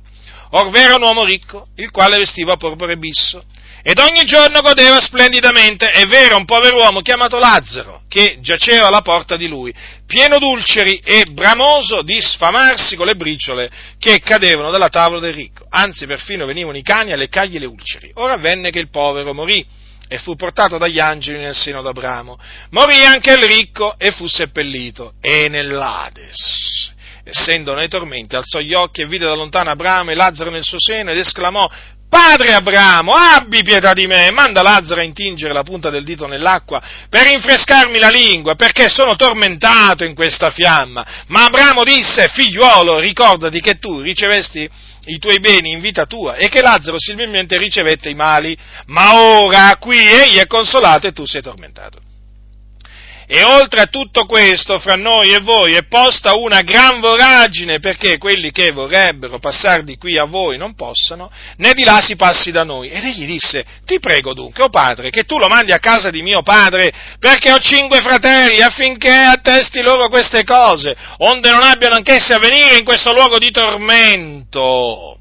[0.53, 3.45] Orvero un uomo ricco, il quale vestiva porpora e bisso,
[3.83, 9.03] ed ogni giorno godeva splendidamente, è vero, un povero uomo chiamato Lazzaro, che giaceva alla
[9.03, 9.73] porta di lui,
[10.07, 15.65] pieno d'ulceri e bramoso di sfamarsi con le briciole che cadevano dalla tavola del ricco,
[15.69, 18.11] anzi perfino venivano i cani a leccargli le ulceri.
[18.15, 19.65] Ora avvenne che il povero morì
[20.13, 22.37] e fu portato dagli angeli nel seno d'Abramo.
[22.71, 29.03] Morì anche il ricco e fu seppellito, e nell'Ades essendo nei tormenti, alzò gli occhi
[29.03, 31.71] e vide da lontano Abramo e Lazzaro nel suo seno ed esclamò,
[32.09, 36.83] Padre Abramo, abbi pietà di me, manda Lazzaro a intingere la punta del dito nell'acqua
[37.09, 41.07] per rinfrescarmi la lingua, perché sono tormentato in questa fiamma.
[41.29, 44.69] Ma Abramo disse, figliuolo, ricordati che tu ricevesti
[45.07, 49.77] i tuoi beni in vita tua e che Lazzaro similmente ricevette i mali, ma ora
[49.79, 52.10] qui egli è consolato e tu sei tormentato.
[53.33, 58.19] E oltre a tutto questo, fra noi e voi è posta una gran voragine, perché
[58.19, 62.51] quelli che vorrebbero passare di qui a voi non possano, né di là si passi
[62.51, 62.89] da noi.
[62.89, 66.11] Ed egli disse, ti prego dunque, o oh padre, che tu lo mandi a casa
[66.11, 71.95] di mio padre, perché ho cinque fratelli, affinché attesti loro queste cose, onde non abbiano
[71.95, 75.20] anch'essi a venire in questo luogo di tormento.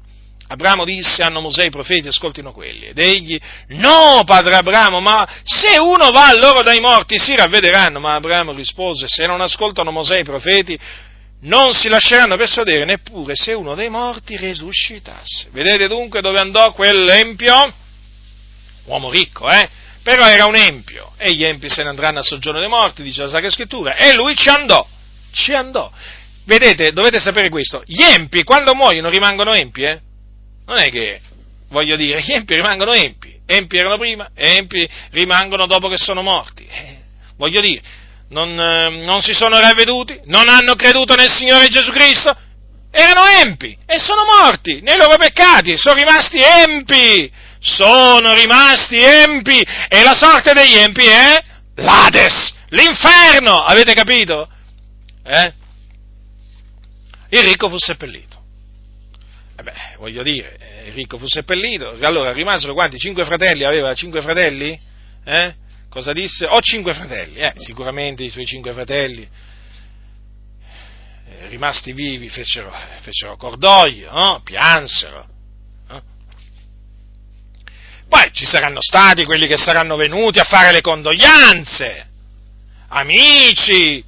[0.52, 2.86] Abramo disse, hanno Mosè i profeti, ascoltino quelli.
[2.86, 3.38] Ed egli,
[3.68, 8.00] no, padre Abramo, ma se uno va a loro dai morti si ravvederanno.
[8.00, 10.76] Ma Abramo rispose, se non ascoltano Mosè i profeti,
[11.42, 15.50] non si lasceranno persuadere neppure se uno dei morti resuscitasse.
[15.52, 17.72] Vedete dunque dove andò quell'empio?
[18.86, 19.68] Uomo ricco, eh?
[20.02, 23.22] Però era un empio, e gli empi se ne andranno a soggiorno dei morti, dice
[23.22, 24.84] la Sacra Scrittura, e lui ci andò,
[25.30, 25.92] ci andò.
[26.44, 30.08] Vedete, dovete sapere questo, gli empi quando muoiono rimangono empi, eh?
[30.70, 31.20] Non è che,
[31.70, 36.64] voglio dire, gli empi rimangono empi, empi erano prima, empi rimangono dopo che sono morti.
[36.64, 36.96] Eh,
[37.36, 37.82] voglio dire,
[38.28, 42.36] non, eh, non si sono ravveduti, non hanno creduto nel Signore Gesù Cristo,
[42.92, 50.02] erano empi e sono morti nei loro peccati, sono rimasti empi, sono rimasti empi e
[50.04, 51.44] la sorte degli empi è
[51.74, 54.48] l'Ades, l'inferno, avete capito?
[55.24, 55.52] Eh?
[57.30, 58.38] Il ricco fu seppellito.
[59.60, 60.56] Eh beh, voglio dire,
[60.86, 62.98] il ricco fu seppellito, allora rimasero quanti?
[62.98, 63.64] Cinque fratelli?
[63.64, 64.78] Aveva cinque fratelli?
[65.24, 65.54] Eh?
[65.88, 66.46] Cosa disse?
[66.46, 69.28] Ho cinque fratelli, eh, sicuramente i suoi cinque fratelli,
[71.28, 74.40] eh, rimasti vivi, fecero, fecero cordoglio, no?
[74.44, 75.26] piansero.
[75.88, 76.02] No?
[78.08, 82.06] Poi ci saranno stati quelli che saranno venuti a fare le condoglianze,
[82.88, 84.04] amici,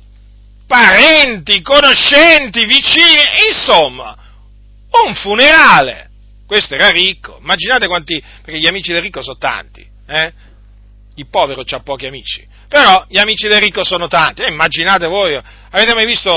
[0.68, 4.16] parenti, conoscenti, vicini, insomma,
[5.04, 6.10] un funerale.
[6.52, 7.38] Questo era ricco.
[7.40, 10.32] Immaginate quanti, perché gli amici del ricco sono tanti, eh?
[11.14, 14.42] Il povero ha pochi amici, però gli amici del ricco sono tanti.
[14.42, 15.34] Eh, immaginate voi,
[15.70, 16.30] avete mai visto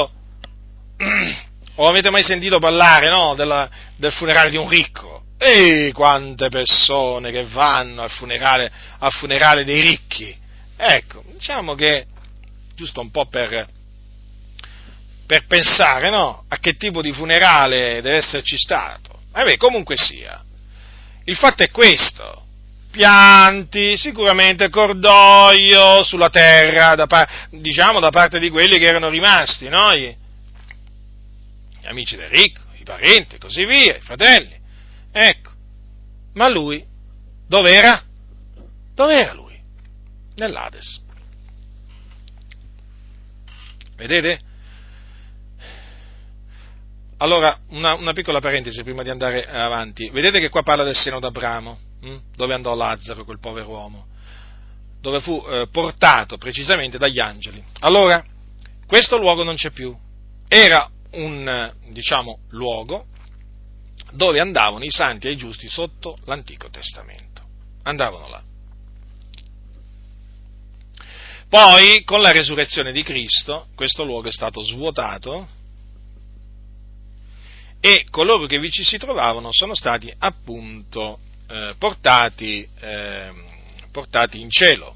[1.76, 5.26] o avete mai sentito parlare no, della, del funerale di un ricco?
[5.38, 10.34] E quante persone che vanno al funerale, al funerale dei ricchi.
[10.78, 12.06] Ecco, diciamo che,
[12.74, 13.68] giusto un po' per,
[15.28, 19.15] per pensare no, a che tipo di funerale deve esserci stato.
[19.38, 20.42] E beh, comunque sia.
[21.26, 22.44] Il fatto è questo.
[22.90, 29.68] Pianti, sicuramente cordoglio sulla terra, da par- diciamo da parte di quelli che erano rimasti,
[29.68, 29.94] no?
[29.94, 30.16] Gli,
[31.82, 34.58] gli amici del ricco, i parenti, così via, i fratelli.
[35.12, 35.52] Ecco.
[36.36, 36.82] Ma lui,
[37.46, 38.02] dov'era?
[38.94, 39.60] Dov'era lui?
[40.36, 41.02] Nell'Ades.
[43.98, 44.40] Vedete?
[47.18, 50.10] Allora, una, una, piccola parentesi prima di andare avanti.
[50.10, 52.18] Vedete che qua parla del seno d'Abramo, hm?
[52.36, 54.08] dove andò Lazzaro, quel povero uomo,
[55.00, 57.64] dove fu eh, portato precisamente dagli angeli.
[57.80, 58.24] Allora,
[58.86, 59.96] questo luogo non c'è più.
[60.48, 63.06] Era un, diciamo, luogo
[64.12, 67.44] dove andavano i santi e i giusti sotto l'Antico Testamento.
[67.84, 68.44] Andavano là.
[71.48, 75.48] Poi, con la resurrezione di Cristo, questo luogo è stato svuotato
[77.86, 83.32] e coloro che vi ci si trovavano sono stati appunto eh, portati, eh,
[83.92, 84.96] portati in cielo.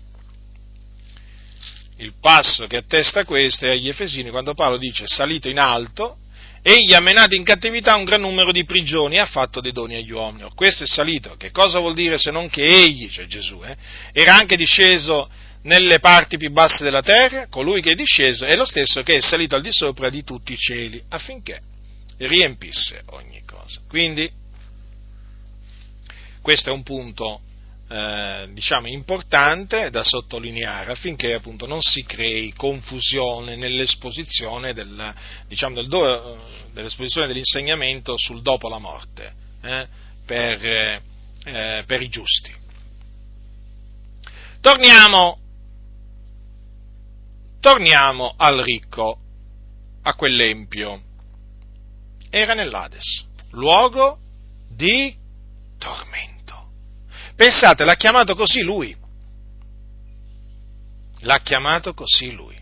[1.98, 6.18] Il passo che attesta questo è agli Efesini quando Paolo dice salito in alto
[6.64, 9.94] egli ha menato in cattività un gran numero di prigioni e ha fatto dei doni
[9.94, 10.50] agli uomini.
[10.56, 13.78] Questo è salito, che cosa vuol dire se non che egli, cioè Gesù, eh,
[14.12, 15.30] era anche disceso
[15.62, 19.22] nelle parti più basse della terra, colui che è disceso è lo stesso che è
[19.22, 21.69] salito al di sopra di tutti i cieli, affinché
[22.28, 23.82] riempisse ogni cosa.
[23.88, 24.30] Quindi,
[26.42, 27.42] questo è un punto,
[27.90, 35.14] eh, diciamo, importante da sottolineare affinché appunto non si crei confusione nell'esposizione, del,
[35.48, 36.40] diciamo, del do,
[36.74, 39.88] dell'esposizione dell'insegnamento sul dopo la morte eh,
[40.26, 42.56] per, eh, per i giusti.
[44.62, 45.40] Torniamo
[47.60, 49.20] Torniamo al ricco,
[50.04, 51.02] a quell'empio.
[52.30, 54.20] Era nell'Ades, luogo
[54.70, 55.16] di
[55.78, 56.70] tormento.
[57.36, 58.96] Pensate, l'ha chiamato così lui.
[61.22, 62.58] L'ha chiamato così lui.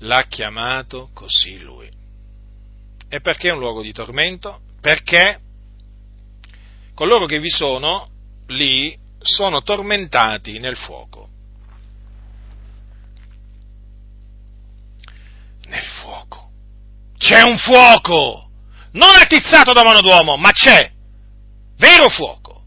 [0.00, 1.90] L'ha chiamato così lui.
[3.08, 4.60] E perché è un luogo di tormento?
[4.80, 5.40] Perché
[6.94, 8.08] coloro che vi sono
[8.48, 11.30] lì sono tormentati nel fuoco.
[15.70, 16.39] nel fuoco.
[17.20, 18.48] C'è un fuoco!
[18.92, 20.90] Non attizzato da mano d'uomo, ma c'è!
[21.76, 22.62] Vero fuoco!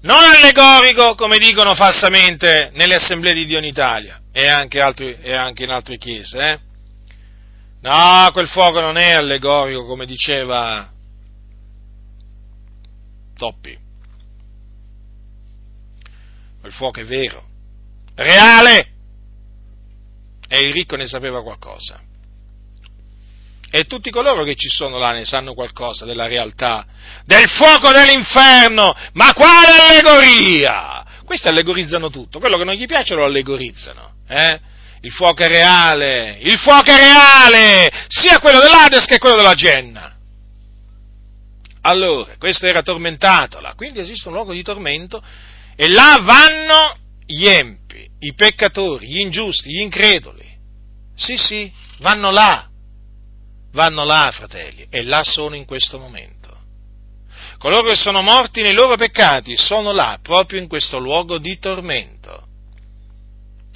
[0.00, 5.32] Non allegorico, come dicono falsamente nelle assemblee di Dio in Italia e anche, altri, e
[5.32, 6.38] anche in altre chiese.
[6.40, 6.58] Eh?
[7.82, 10.90] No, quel fuoco non è allegorico, come diceva
[13.38, 13.78] Toppi.
[16.60, 17.44] Quel fuoco è vero,
[18.16, 18.88] reale
[20.48, 22.08] e il ricco ne sapeva qualcosa.
[23.70, 26.84] E tutti coloro che ci sono là ne sanno qualcosa della realtà,
[27.24, 31.04] del fuoco dell'inferno, ma quale allegoria?
[31.24, 34.14] Questi allegorizzano tutto, quello che non gli piace lo allegorizzano.
[34.28, 34.60] Eh?
[35.02, 40.16] Il fuoco è reale, il fuoco è reale, sia quello dell'Ades che quello della Genna.
[41.82, 45.22] Allora, questo era tormentato là, quindi esiste un luogo di tormento
[45.76, 46.94] e là vanno
[47.24, 50.50] gli empi, i peccatori, gli ingiusti, gli increduli
[51.20, 52.69] sì, sì, vanno là,
[53.72, 56.38] vanno là, fratelli, e là sono in questo momento.
[57.58, 62.46] Coloro che sono morti nei loro peccati sono là, proprio in questo luogo di tormento.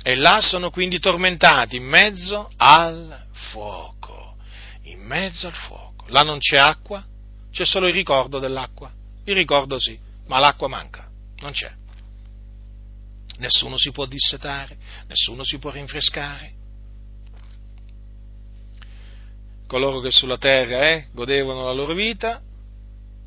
[0.02, 4.36] E là sono quindi tormentati in mezzo al fuoco.
[4.84, 6.06] In mezzo al fuoco.
[6.08, 7.04] Là non c'è acqua,
[7.50, 8.90] c'è solo il ricordo dell'acqua.
[9.24, 11.08] Il ricordo sì, ma l'acqua manca,
[11.40, 11.72] non c'è.
[13.38, 14.76] Nessuno si può dissetare,
[15.08, 16.52] nessuno si può rinfrescare,
[19.66, 22.40] coloro che sulla terra eh, godevano la loro vita,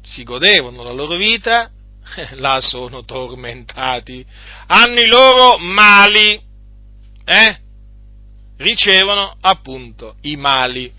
[0.02, 1.72] si godevano la loro vita,
[2.36, 4.26] là sono tormentati,
[4.68, 6.42] hanno i loro mali,
[7.26, 7.60] eh?
[8.58, 10.94] ricevono appunto i mali.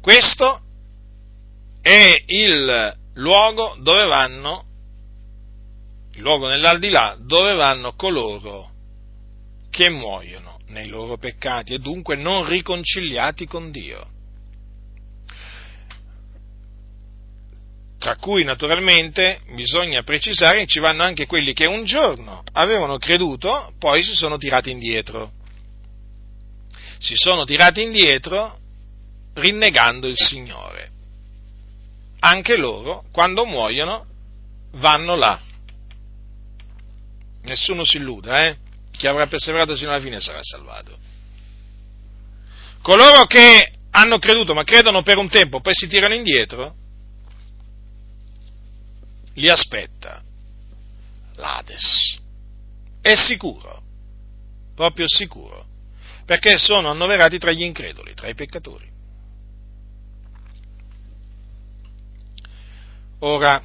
[0.00, 0.62] Questo
[1.82, 4.64] è il luogo dove vanno,
[6.12, 8.69] il luogo nell'aldilà, dove vanno coloro
[9.70, 14.08] che muoiono nei loro peccati e dunque non riconciliati con Dio.
[17.98, 23.74] Tra cui naturalmente bisogna precisare che ci vanno anche quelli che un giorno avevano creduto,
[23.78, 25.32] poi si sono tirati indietro.
[26.98, 28.58] Si sono tirati indietro
[29.34, 30.90] rinnegando il Signore.
[32.20, 34.06] Anche loro, quando muoiono,
[34.72, 35.40] vanno là.
[37.42, 38.56] Nessuno si illuda, eh?
[39.00, 40.98] Chi avrà perseverato sino alla fine sarà salvato.
[42.82, 46.74] Coloro che hanno creduto ma credono per un tempo, poi si tirano indietro,
[49.36, 50.22] li aspetta
[51.36, 52.18] l'Ades.
[53.00, 53.82] È sicuro,
[54.74, 55.64] proprio sicuro,
[56.26, 58.86] perché sono annoverati tra gli increduli, tra i peccatori.
[63.20, 63.62] Ora,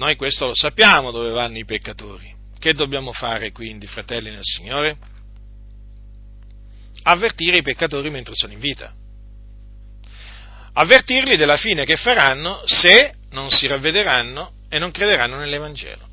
[0.00, 2.34] Noi questo lo sappiamo dove vanno i peccatori.
[2.58, 4.96] Che dobbiamo fare quindi, fratelli nel Signore?
[7.02, 8.94] Avvertire i peccatori mentre sono in vita.
[10.72, 16.08] Avvertirli della fine che faranno se non si ravvederanno e non crederanno nell'Evangelo.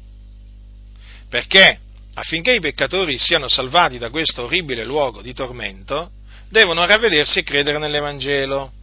[1.29, 1.79] Perché
[2.15, 6.11] affinché i peccatori siano salvati da questo orribile luogo di tormento,
[6.49, 8.73] devono ravvedersi e credere nell'Evangelo.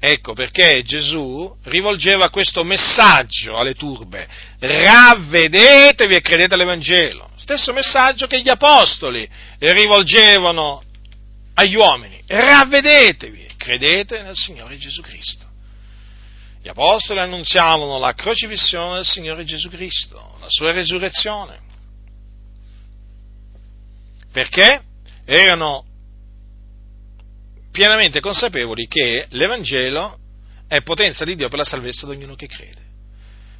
[0.00, 4.28] Ecco perché Gesù rivolgeva questo messaggio alle turbe,
[4.60, 7.30] ravvedetevi e credete all'Evangelo.
[7.34, 10.82] Stesso messaggio che gli apostoli rivolgevano
[11.54, 15.46] agli uomini, ravvedetevi e credete nel Signore Gesù Cristo.
[16.62, 21.58] Gli apostoli annunziavano la crocifissione del Signore Gesù Cristo, la sua resurrezione.
[24.30, 24.82] Perché
[25.24, 25.86] erano
[27.70, 30.18] pienamente consapevoli che l'Evangelo
[30.66, 32.86] è potenza di Dio per la salvezza di ognuno che crede.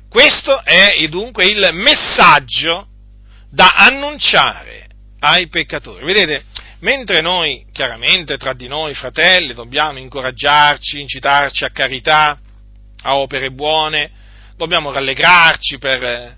[0.08, 2.86] Questo è dunque il messaggio
[3.50, 4.86] da annunciare
[5.20, 6.04] ai peccatori.
[6.04, 6.44] Vedete,
[6.80, 12.38] mentre noi chiaramente tra di noi fratelli dobbiamo incoraggiarci, incitarci a carità,
[13.02, 14.10] a opere buone,
[14.56, 16.36] dobbiamo rallegrarci per, eh,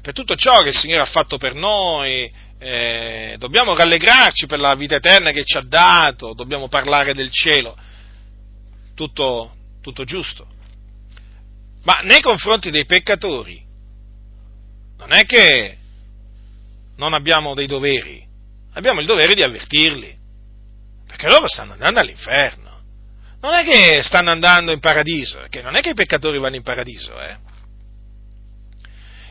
[0.00, 2.30] per tutto ciò che il Signore ha fatto per noi,
[2.68, 7.76] eh, dobbiamo rallegrarci per la vita eterna che ci ha dato, dobbiamo parlare del cielo,
[8.92, 10.48] tutto, tutto giusto.
[11.84, 13.64] Ma nei confronti dei peccatori
[14.96, 15.76] non è che
[16.96, 18.26] non abbiamo dei doveri,
[18.72, 20.18] abbiamo il dovere di avvertirli,
[21.06, 22.64] perché loro stanno andando all'inferno.
[23.42, 26.64] Non è che stanno andando in paradiso, perché non è che i peccatori vanno in
[26.64, 27.36] paradiso, eh.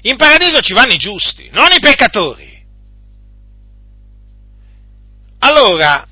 [0.04, 2.55] In paradiso ci vanno i giusti, non i peccatori.
[5.40, 6.08] Allora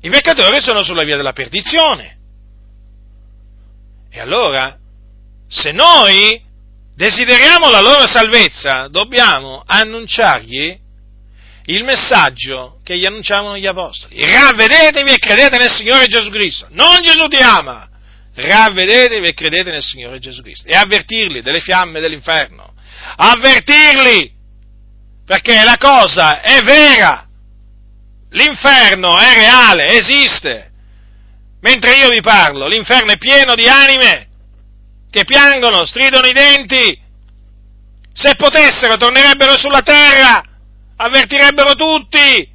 [0.00, 2.16] i peccatori sono sulla via della perdizione.
[4.10, 4.78] E allora,
[5.48, 6.40] se noi
[6.94, 10.78] desideriamo la loro salvezza, dobbiamo annunciargli
[11.66, 14.18] il messaggio che gli annunciavano gli apostoli.
[14.20, 16.68] Ravvedetevi e credete nel Signore Gesù Cristo.
[16.70, 17.88] Non Gesù ti ama.
[18.34, 20.68] Ravvedetevi e credete nel Signore Gesù Cristo.
[20.68, 22.74] E avvertirli delle fiamme dell'inferno.
[23.16, 24.32] Avvertirli.
[25.26, 27.25] Perché la cosa è vera.
[28.30, 30.72] L'inferno è reale, esiste.
[31.60, 34.28] Mentre io vi parlo, l'inferno è pieno di anime
[35.10, 37.02] che piangono, stridono i denti.
[38.12, 40.42] Se potessero tornerebbero sulla terra,
[40.96, 42.54] avvertirebbero tutti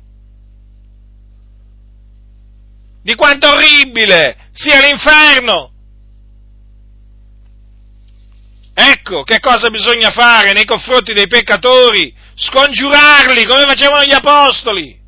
[3.03, 5.72] di quanto orribile sia l'inferno.
[8.73, 15.01] Ecco che cosa bisogna fare nei confronti dei peccatori, scongiurarli come facevano gli apostoli.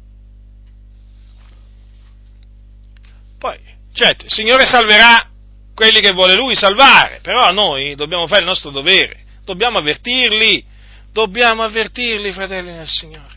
[3.93, 5.29] Certo, il Signore salverà
[5.75, 10.65] quelli che vuole Lui salvare, però noi dobbiamo fare il nostro dovere, dobbiamo avvertirli,
[11.11, 13.35] dobbiamo avvertirli, fratelli nel Signore,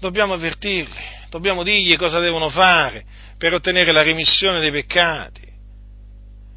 [0.00, 3.04] dobbiamo avvertirli, dobbiamo dirgli cosa devono fare
[3.36, 5.48] per ottenere la remissione dei peccati,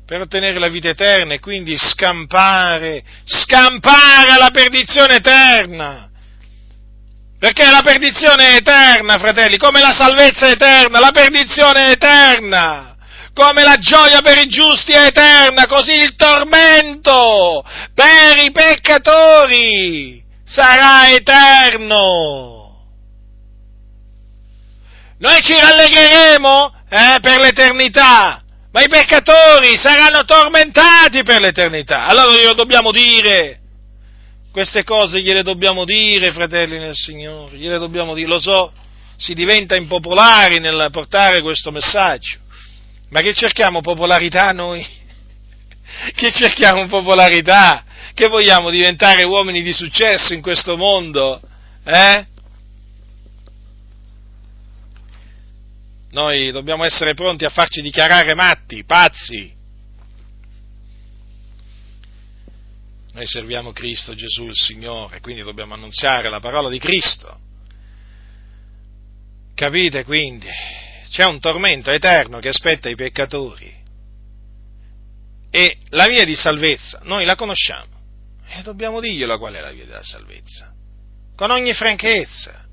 [0.05, 6.09] per ottenere la vita eterna e quindi scampare, scampare alla perdizione eterna.
[7.39, 12.92] Perché la perdizione è eterna, fratelli, come la salvezza è eterna, la perdizione è eterna
[13.33, 21.09] come la gioia per i giusti è eterna, così il tormento per i peccatori sarà
[21.09, 22.61] eterno.
[25.17, 32.05] Noi ci rallegreremo eh, per l'eternità, ma i peccatori saranno tormentati per l'eternità.
[32.05, 33.59] Allora glielo dobbiamo dire.
[34.51, 38.71] Queste cose gliele dobbiamo dire, fratelli nel Signore, gliele dobbiamo dire, lo so,
[39.17, 42.37] si diventa impopolari nel portare questo messaggio.
[43.13, 44.83] Ma che cerchiamo popolarità noi?
[46.15, 47.85] Che cerchiamo popolarità?
[48.15, 51.39] Che vogliamo diventare uomini di successo in questo mondo?
[51.83, 52.25] Eh?
[56.09, 59.53] Noi dobbiamo essere pronti a farci dichiarare matti, pazzi.
[63.13, 67.39] Noi serviamo Cristo Gesù il Signore, quindi dobbiamo annunziare la parola di Cristo.
[69.53, 70.47] Capite quindi?
[71.13, 73.71] C'è un tormento eterno che aspetta i peccatori.
[75.51, 77.91] E la via di salvezza, noi la conosciamo.
[78.47, 80.73] E dobbiamo dirgliela qual è la via della salvezza.
[81.35, 82.65] Con ogni franchezza.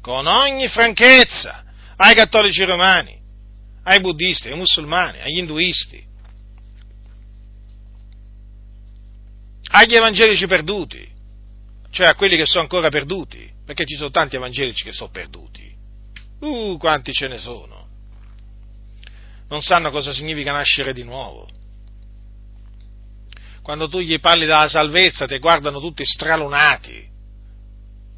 [0.00, 1.64] Con ogni franchezza.
[1.96, 3.20] Ai cattolici romani,
[3.82, 6.06] ai buddisti, ai musulmani, agli induisti,
[9.72, 11.06] agli evangelici perduti,
[11.90, 15.69] cioè a quelli che sono ancora perduti, perché ci sono tanti evangelici che sono perduti.
[16.40, 17.86] Uh, quanti ce ne sono.
[19.48, 21.48] Non sanno cosa significa nascere di nuovo.
[23.62, 27.08] quando tu gli parli della salvezza ti guardano tutti stralunati.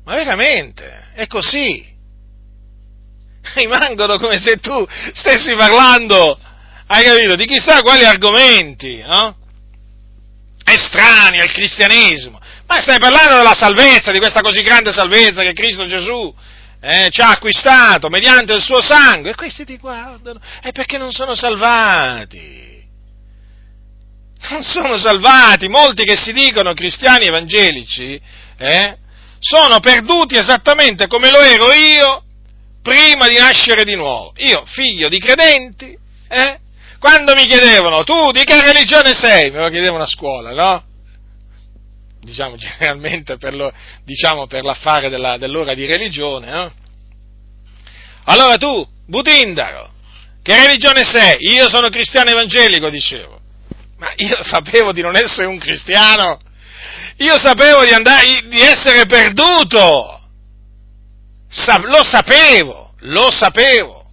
[0.05, 1.91] Ma veramente, è così.
[3.55, 6.39] Rimangono come se tu stessi parlando,
[6.87, 9.37] hai capito, di chissà quali argomenti, no?
[10.65, 12.41] Estranei al cristianesimo.
[12.67, 16.35] Ma stai parlando della salvezza, di questa così grande salvezza che Cristo Gesù
[16.83, 19.31] eh, ci ha acquistato mediante il suo sangue.
[19.31, 20.41] E questi ti guardano.
[20.61, 22.73] È perché non sono salvati
[24.51, 28.21] non sono salvati, molti che si dicono cristiani evangelici,
[28.59, 28.97] eh,
[29.39, 32.25] sono perduti esattamente come lo ero io
[32.83, 34.33] prima di nascere di nuovo.
[34.39, 35.97] Io, figlio di credenti,
[36.29, 36.59] eh,
[36.99, 39.51] quando mi chiedevano, tu di che religione sei?
[39.51, 40.85] Me lo chiedevano a scuola, no?
[42.23, 43.73] Diciamo generalmente per, lo,
[44.05, 46.73] diciamo, per l'affare della, dell'ora di religione, no?
[48.25, 49.93] Allora tu, Butindaro,
[50.43, 51.37] che religione sei?
[51.55, 53.41] Io sono cristiano evangelico, dicevo.
[53.99, 56.39] Ma io sapevo di non essere un cristiano,
[57.19, 60.21] io sapevo di, andare, di essere perduto,
[61.49, 64.11] Sa- lo sapevo, lo sapevo.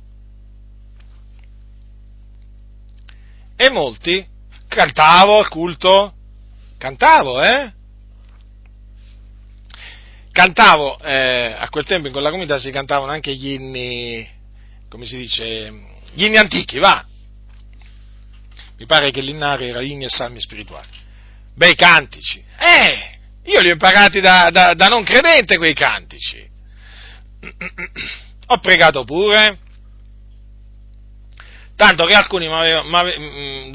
[3.55, 4.25] E molti
[4.67, 6.13] cantavo al culto,
[6.77, 7.73] cantavo, eh?
[10.31, 14.27] Cantavo, eh, a quel tempo in quella comunità si cantavano anche gli inni,
[14.87, 15.71] come si dice,
[16.13, 17.03] gli inni antichi, va,
[18.77, 20.87] mi pare che l'innare era inni e salmi spirituali.
[21.53, 22.41] Bei cantici.
[22.57, 26.47] Eh, io li ho imparati da, da, da non credente quei cantici.
[28.51, 29.59] Ho pregato pure,
[31.75, 33.71] tanto che alcuni mm,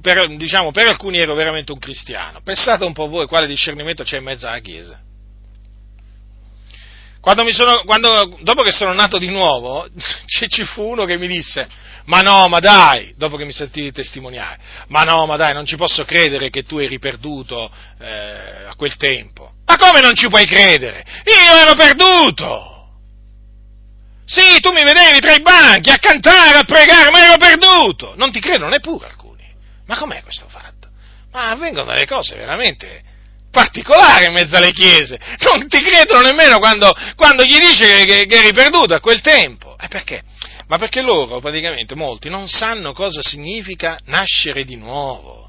[0.00, 2.40] per, diciamo, per alcuni ero veramente un cristiano.
[2.42, 5.00] Pensate un po' voi quale discernimento c'è in mezzo alla Chiesa.
[7.26, 9.84] Quando sono, quando, dopo che sono nato di nuovo,
[10.46, 11.66] ci fu uno che mi disse,
[12.04, 15.74] ma no, ma dai, dopo che mi sentivi testimoniare, ma no, ma dai, non ci
[15.74, 19.54] posso credere che tu eri perduto eh, a quel tempo.
[19.64, 21.04] Ma come non ci puoi credere?
[21.24, 22.90] Io ero perduto!
[24.24, 28.14] Sì, tu mi vedevi tra i banchi a cantare, a pregare, ma ero perduto!
[28.14, 29.52] Non ti credono neppure alcuni.
[29.86, 30.90] Ma com'è questo fatto?
[31.32, 33.14] Ma avvengono delle cose veramente
[33.56, 35.18] particolari in mezzo alle chiese.
[35.38, 39.22] Non ti credono nemmeno quando, quando gli dici che, che, che eri perduto a quel
[39.22, 39.76] tempo.
[39.80, 40.22] E perché?
[40.68, 45.48] ma perché loro, praticamente, molti, non sanno cosa significa nascere di nuovo,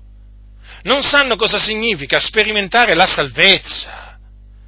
[0.83, 4.15] non sanno cosa significa sperimentare la salvezza,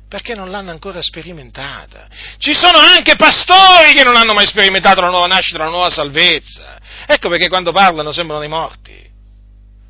[0.10, 2.08] perché non l'hanno ancora sperimentata.
[2.40, 6.80] Ci sono anche pastori che non hanno mai sperimentato la nuova nascita, la nuova salvezza.
[7.06, 9.08] Ecco perché quando parlano sembrano dei morti.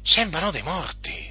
[0.03, 1.28] Sembrano dei morti.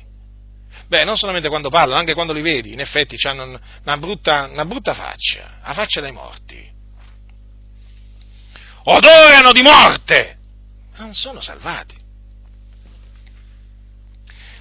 [0.89, 4.65] Beh, non solamente quando parlano, anche quando li vedi, in effetti hanno una brutta, una
[4.65, 6.77] brutta faccia, la faccia dei morti
[8.91, 10.39] odorano di morte,
[10.93, 11.97] ma non sono salvati.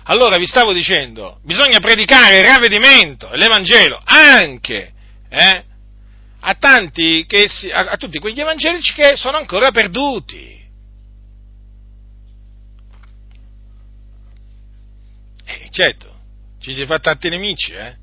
[0.10, 4.94] Allora vi stavo dicendo, bisogna predicare il ravvedimento, l'Evangelo, anche
[5.30, 5.66] eh,
[6.40, 10.56] a, tanti che si, a, a tutti quegli evangelici che sono ancora perduti.
[15.44, 16.17] Eh, certo,
[16.60, 17.96] ci si fa tanti nemici, eh?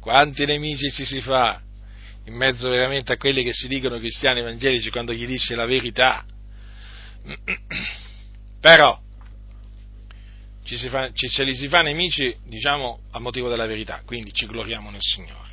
[0.00, 1.62] Quanti nemici ci si fa?
[2.26, 6.24] in mezzo veramente a quelli che si dicono cristiani evangelici quando gli dice la verità.
[8.60, 8.98] Però
[10.64, 14.46] ci, fa, ci ce li si fa nemici, diciamo, a motivo della verità, quindi ci
[14.46, 15.52] gloriamo nel Signore.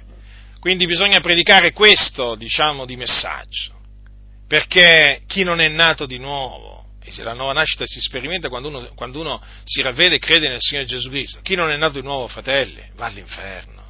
[0.59, 3.73] Quindi bisogna predicare questo, diciamo, di messaggio,
[4.47, 8.91] perché chi non è nato di nuovo, se la nuova nascita si sperimenta quando uno,
[8.93, 12.05] quando uno si ravvede e crede nel Signore Gesù Cristo, chi non è nato di
[12.05, 13.81] nuovo, fratelli, va all'inferno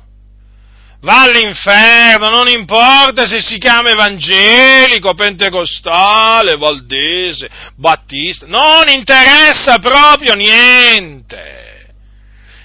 [1.02, 11.60] va all'inferno, non importa se si chiama evangelico, pentecostale, valdese, battista, non interessa proprio niente.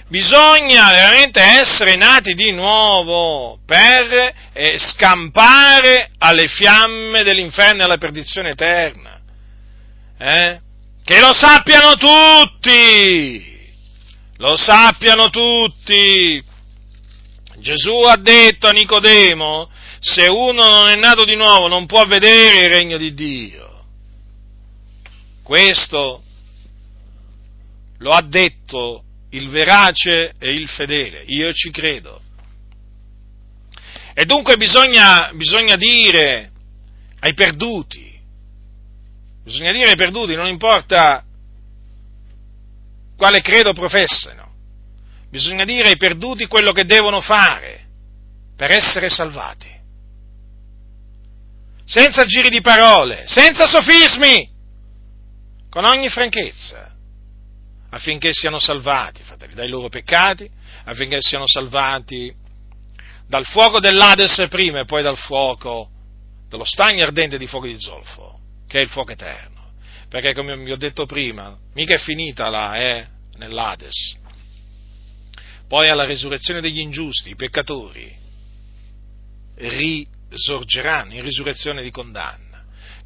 [0.09, 8.51] Bisogna veramente essere nati di nuovo per eh, scampare alle fiamme dell'inferno e alla perdizione
[8.51, 9.16] eterna.
[10.17, 10.59] Eh?
[11.03, 13.55] Che lo sappiano tutti!
[14.37, 16.43] Lo sappiano tutti!
[17.59, 19.69] Gesù ha detto a Nicodemo,
[19.99, 23.85] se uno non è nato di nuovo non può vedere il regno di Dio.
[25.43, 26.23] Questo
[27.99, 32.21] lo ha detto il verace e il fedele, io ci credo.
[34.13, 36.51] E dunque bisogna, bisogna dire
[37.19, 38.06] ai perduti,
[39.47, 41.23] bisogna dire perduti, non importa
[43.15, 44.51] quale credo professano,
[45.29, 47.85] bisogna dire ai perduti quello che devono fare
[48.57, 49.73] per essere salvati.
[51.85, 54.49] Senza giri di parole, senza sofismi,
[55.69, 56.95] con ogni franchezza.
[57.89, 60.49] affinché siano salvati, fratelli, dai loro peccati,
[60.83, 62.35] affinché siano salvati
[63.25, 65.89] dal fuoco dell'Ades prima e poi dal fuoco,
[66.49, 68.36] dello stagno ardente di fuoco di zolfo,
[68.67, 69.71] che è il fuoco eterno.
[70.09, 73.07] Perché come vi ho detto prima, mica è finita là, eh,
[73.37, 74.17] nell'Ades.
[75.67, 78.15] Poi alla resurrezione degli ingiusti, i peccatori,
[79.57, 82.47] risorgeranno in risurrezione di condanna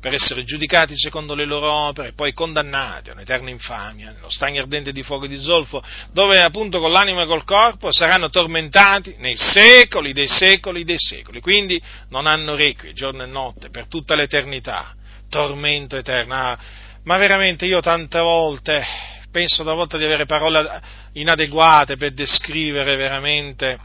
[0.01, 4.61] per essere giudicati secondo le loro opere e poi condannati a un'eterna infamia, nello stagno
[4.61, 5.81] ardente di fuoco di zolfo,
[6.11, 11.39] dove appunto con l'anima e col corpo saranno tormentati nei secoli dei secoli dei secoli.
[11.39, 11.79] Quindi
[12.09, 14.95] non hanno requie giorno e notte per tutta l'eternità,
[15.31, 16.35] tormento eterno.
[16.35, 16.59] Ah,
[17.03, 18.85] ma veramente io tante volte
[19.31, 20.81] penso talvolta di avere parole
[21.13, 23.79] inadeguate per descrivere veramente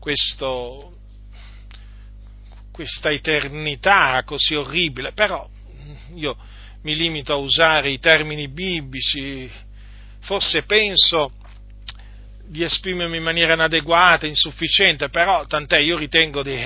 [0.00, 0.96] questo,
[2.72, 5.48] questa eternità così orribile, però
[6.14, 6.36] io
[6.82, 9.50] mi limito a usare i termini biblici,
[10.20, 11.32] forse penso
[12.44, 16.58] di esprimermi in maniera inadeguata, insufficiente, però tant'è, io ritengo di,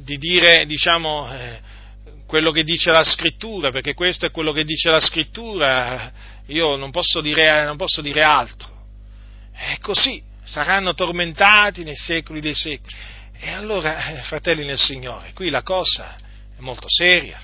[0.00, 1.60] di dire, diciamo, eh,
[2.32, 6.10] quello che dice la scrittura, perché questo è quello che dice la scrittura,
[6.46, 8.70] io non posso dire, non posso dire altro.
[9.52, 12.90] È così, saranno tormentati nei secoli dei secoli.
[13.38, 16.16] E allora, eh, fratelli nel Signore, qui la cosa
[16.56, 17.38] è molto seria,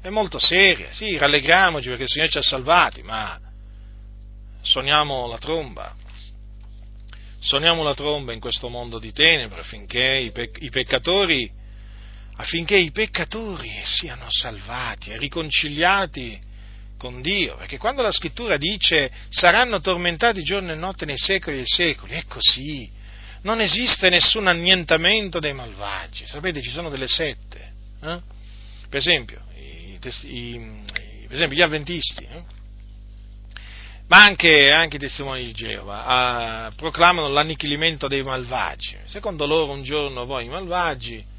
[0.00, 3.38] è molto seria, sì, rallegriamoci perché il Signore ci ha salvati, ma
[4.62, 5.94] suoniamo la tromba,
[7.38, 11.55] suoniamo la tromba in questo mondo di tenebre affinché i peccatori,
[12.36, 16.38] affinché i peccatori siano salvati e riconciliati
[16.98, 21.66] con Dio, perché quando la scrittura dice saranno tormentati giorno e notte nei secoli dei
[21.66, 22.90] secoli, è così,
[23.42, 26.26] non esiste nessun annientamento dei malvagi.
[26.26, 27.72] Sapete, ci sono delle sette.
[28.02, 28.20] Eh?
[28.88, 30.82] Per, esempio, i, i,
[31.26, 32.44] per, esempio, gli avventisti, eh?
[34.08, 38.96] ma anche, anche, i testimoni di Geova, eh, proclamano l'annichilimento dei malvagi.
[39.04, 41.34] Secondo loro un giorno poi i malvagi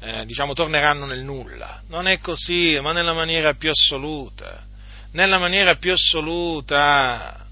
[0.00, 1.82] eh, diciamo, torneranno nel nulla.
[1.88, 4.64] Non è così, ma nella maniera più assoluta.
[5.12, 7.46] Nella maniera più assoluta.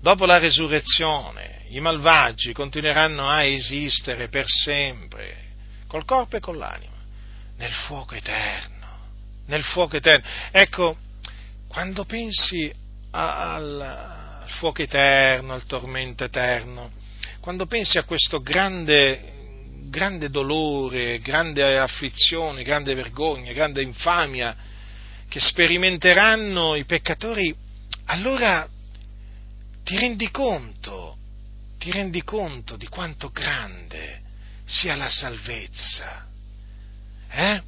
[0.00, 5.36] Dopo la resurrezione, i malvagi continueranno a esistere per sempre,
[5.86, 6.96] col corpo e con l'anima,
[7.56, 8.86] nel fuoco eterno,
[9.46, 10.26] nel fuoco eterno.
[10.50, 10.98] Ecco,
[11.68, 12.70] quando pensi
[13.12, 16.90] al, al fuoco eterno, al tormento eterno,
[17.40, 19.33] quando pensi a questo grande,
[19.88, 24.56] grande dolore, grande afflizione, grande vergogna, grande infamia
[25.28, 27.54] che sperimenteranno i peccatori,
[28.06, 28.68] allora
[29.82, 31.16] ti rendi conto
[31.84, 34.22] ti rendi conto di quanto grande
[34.64, 36.26] sia la salvezza?
[37.28, 37.62] Eh?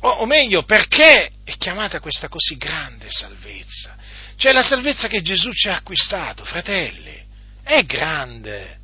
[0.00, 3.96] O, o, meglio, perché è chiamata questa così grande salvezza?
[4.34, 7.24] Cioè la salvezza che Gesù ci ha acquistato, fratelli,
[7.62, 8.79] è grande,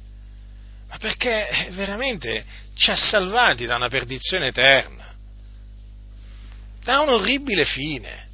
[0.88, 2.44] ma perché veramente
[2.74, 5.14] ci ha salvati da una perdizione eterna,
[6.82, 8.24] da un orribile fine.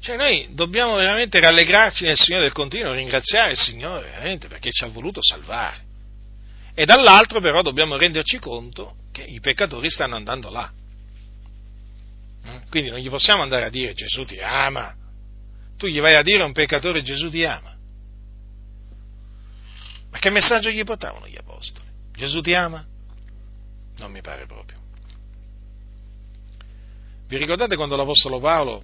[0.00, 4.84] Cioè noi dobbiamo veramente rallegrarci nel Signore del continuo, ringraziare il Signore veramente perché ci
[4.84, 5.84] ha voluto salvare.
[6.74, 10.72] E dall'altro però dobbiamo renderci conto che i peccatori stanno andando là.
[12.46, 12.60] Eh?
[12.70, 14.94] Quindi non gli possiamo andare a dire Gesù ti ama.
[15.78, 17.74] Tu gli vai a dire a un peccatore Gesù ti ama.
[20.10, 21.86] Ma che messaggio gli portavano gli apostoli?
[22.12, 22.84] Gesù ti ama?
[23.98, 24.78] Non mi pare proprio.
[27.28, 28.82] Vi ricordate quando l'Apostolo Paolo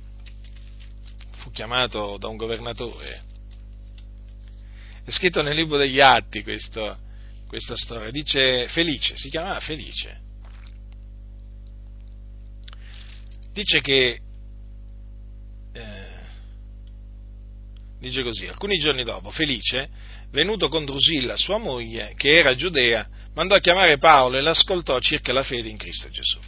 [1.32, 3.22] fu chiamato da un governatore.
[5.04, 6.96] È scritto nel libro degli Atti questo,
[7.48, 10.20] questa storia, dice Felice, si chiamava Felice.
[13.52, 14.20] Dice che,
[15.72, 16.14] eh,
[18.08, 19.88] dice così, alcuni giorni dopo Felice,
[20.30, 25.32] venuto con Drusilla, sua moglie, che era giudea, mandò a chiamare Paolo e l'ascoltò circa
[25.32, 26.38] la fede in Cristo Gesù.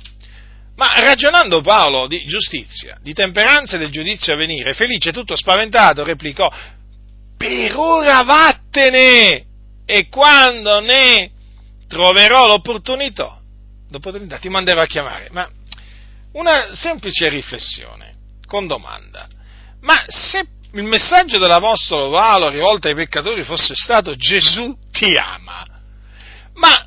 [0.77, 6.05] Ma ragionando Paolo di giustizia, di temperanza e del giudizio a venire, Felice tutto spaventato
[6.05, 6.53] replicò,
[7.37, 9.45] per ora vattene
[9.87, 11.31] e quando ne
[11.89, 13.41] troverò l'opportunità,
[13.91, 15.29] l'opportunità ti manderò a chiamare.
[15.31, 15.49] Ma
[16.33, 18.15] una semplice riflessione,
[18.47, 19.29] con domanda,
[19.81, 20.45] ma se
[20.81, 25.67] il messaggio dell'Apostolo Paolo rivolto ai peccatori fosse stato Gesù ti ama,
[26.55, 26.87] ma,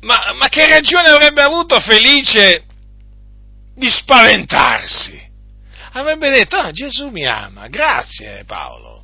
[0.00, 2.64] ma, ma che ragione avrebbe avuto Felice
[3.74, 5.26] di spaventarsi.
[5.92, 8.98] Avrebbe detto, ah, Gesù mi ama, grazie Paolo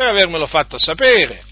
[0.00, 1.44] per avermelo fatto sapere.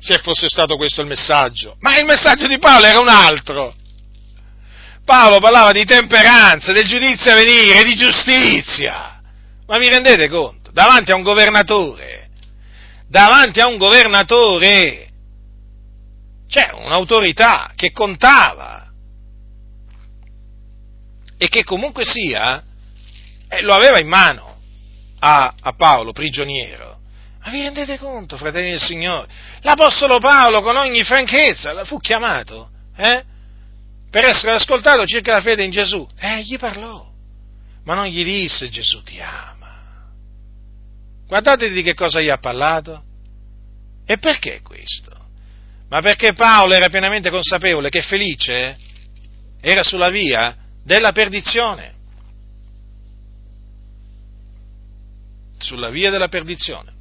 [0.00, 1.76] Se fosse stato questo il messaggio.
[1.78, 3.72] Ma il messaggio di Paolo era un altro.
[5.04, 9.20] Paolo parlava di temperanza, del giudizio a venire, di giustizia.
[9.66, 10.70] Ma vi rendete conto?
[10.72, 12.30] Davanti a un governatore,
[13.08, 15.08] davanti a un governatore,
[16.48, 18.90] c'è un'autorità che contava
[21.38, 22.62] e che comunque sia,
[23.48, 24.58] eh, lo aveva in mano
[25.18, 27.00] a, a Paolo, prigioniero.
[27.44, 29.26] Ma vi rendete conto, fratelli del Signore?
[29.62, 33.24] L'Apostolo Paolo con ogni franchezza fu chiamato eh,
[34.12, 36.06] per essere ascoltato circa la fede in Gesù.
[36.18, 37.10] Eh, gli parlò,
[37.84, 40.10] ma non gli disse Gesù ti ama.
[41.26, 43.02] Guardate di che cosa gli ha parlato.
[44.04, 45.10] E perché questo?
[45.88, 48.76] Ma perché Paolo era pienamente consapevole che felice
[49.62, 51.94] era sulla via della perdizione.
[55.56, 56.92] Sulla via della perdizione.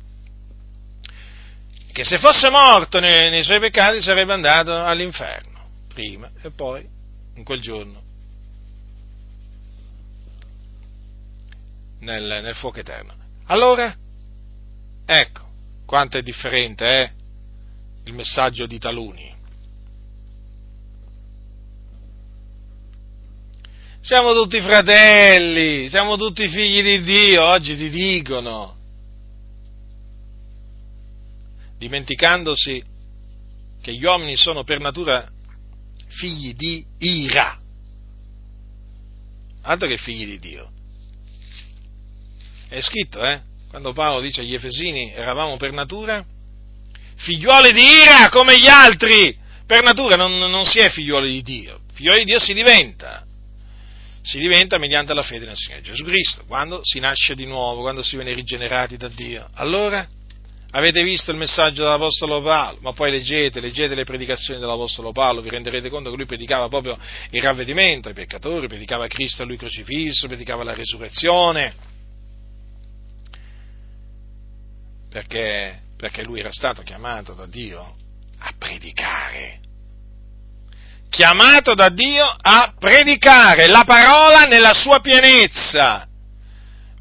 [1.92, 7.00] Che se fosse morto nei, nei suoi peccati sarebbe andato all'inferno, prima e poi
[7.42, 8.02] in quel giorno
[12.00, 13.14] nel, nel fuoco eterno.
[13.46, 13.96] Allora,
[15.06, 15.50] ecco
[15.86, 17.12] quanto è differente eh,
[18.06, 19.30] il messaggio di taluni.
[24.02, 28.76] Siamo tutti fratelli, siamo tutti figli di Dio, oggi ti dicono,
[31.78, 32.84] dimenticandosi
[33.80, 35.30] che gli uomini sono per natura
[36.12, 37.60] figli di ira,
[39.64, 40.72] altro che figli di Dio.
[42.68, 43.42] È scritto, eh?
[43.70, 46.26] Quando Paolo dice agli Efesini eravamo per natura
[47.16, 49.38] figliuoli di ira come gli altri.
[49.66, 53.26] Per natura non, non si è figliuoli di Dio, figliuoli di Dio si diventa.
[54.24, 58.04] Si diventa mediante la fede nel Signore Gesù Cristo, quando si nasce di nuovo, quando
[58.04, 59.50] si viene rigenerati da Dio.
[59.54, 60.08] Allora
[60.72, 65.50] avete visto il messaggio dell'Apostolo Paolo, ma poi leggete, leggete le predicazioni dell'Apostolo Paolo, vi
[65.50, 66.98] renderete conto che lui predicava proprio
[67.32, 71.74] il ravvedimento ai peccatori, predicava Cristo a lui crocifisso, predicava la resurrezione,
[75.10, 77.96] perché, perché lui era stato chiamato da Dio
[78.40, 79.60] a predicare.
[81.10, 86.08] Chiamato da Dio a predicare la parola nella sua pienezza.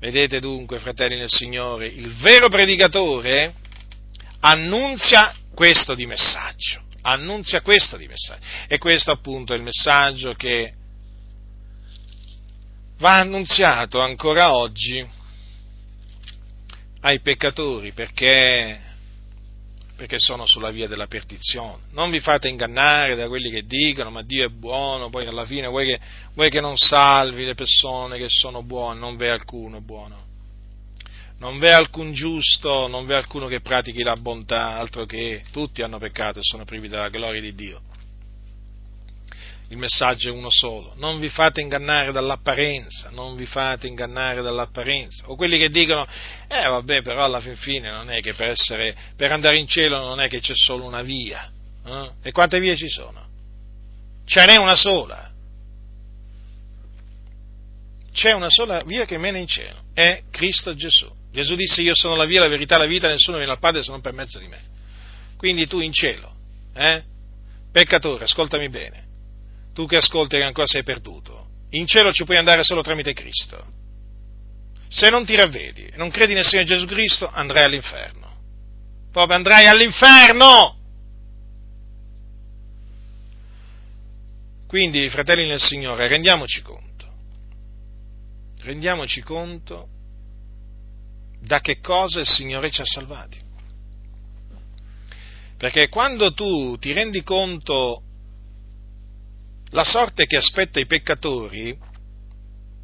[0.00, 3.59] Vedete dunque, fratelli nel Signore, il vero predicatore
[4.40, 8.44] annunzia questo di messaggio, annunzia questo di messaggio.
[8.66, 10.74] E questo appunto è il messaggio che
[12.98, 15.06] va annunziato ancora oggi
[17.02, 18.78] ai peccatori perché,
[19.96, 21.84] perché sono sulla via della perdizione.
[21.92, 25.66] Non vi fate ingannare da quelli che dicono ma Dio è buono, poi alla fine
[25.66, 26.00] vuoi che,
[26.34, 30.28] vuoi che non salvi le persone che sono buone, non v'è alcuno buono
[31.40, 35.98] non v'è alcun giusto, non v'è alcuno che pratichi la bontà, altro che tutti hanno
[35.98, 37.80] peccato e sono privi della gloria di Dio.
[39.68, 45.28] Il messaggio è uno solo, non vi fate ingannare dall'apparenza, non vi fate ingannare dall'apparenza.
[45.28, 46.04] O quelli che dicono,
[46.48, 49.98] eh vabbè, però alla fin fine non è che per, essere, per andare in cielo
[49.98, 51.50] non è che c'è solo una via.
[51.86, 52.10] Eh?
[52.22, 53.28] E quante vie ci sono?
[54.26, 55.30] Ce n'è una sola.
[58.12, 61.18] C'è una sola via che mena in cielo, è Cristo Gesù.
[61.32, 63.90] Gesù disse io sono la via, la verità, la vita, nessuno viene al Padre se
[63.90, 64.60] non per mezzo di me.
[65.36, 66.34] Quindi tu in cielo,
[66.74, 67.02] eh?
[67.70, 69.06] peccatore, ascoltami bene,
[69.72, 73.78] tu che ascolti che ancora sei perduto, in cielo ci puoi andare solo tramite Cristo.
[74.88, 78.28] Se non ti ravvedi e non credi nel Signore Gesù Cristo, andrai all'inferno.
[79.12, 80.78] Proprio andrai all'inferno!
[84.66, 87.06] Quindi, fratelli nel Signore, rendiamoci conto.
[88.62, 89.88] Rendiamoci conto
[91.40, 93.40] da che cosa il Signore ci ha salvati.
[95.56, 98.02] Perché quando tu ti rendi conto
[99.70, 101.76] la sorte che aspetta i peccatori,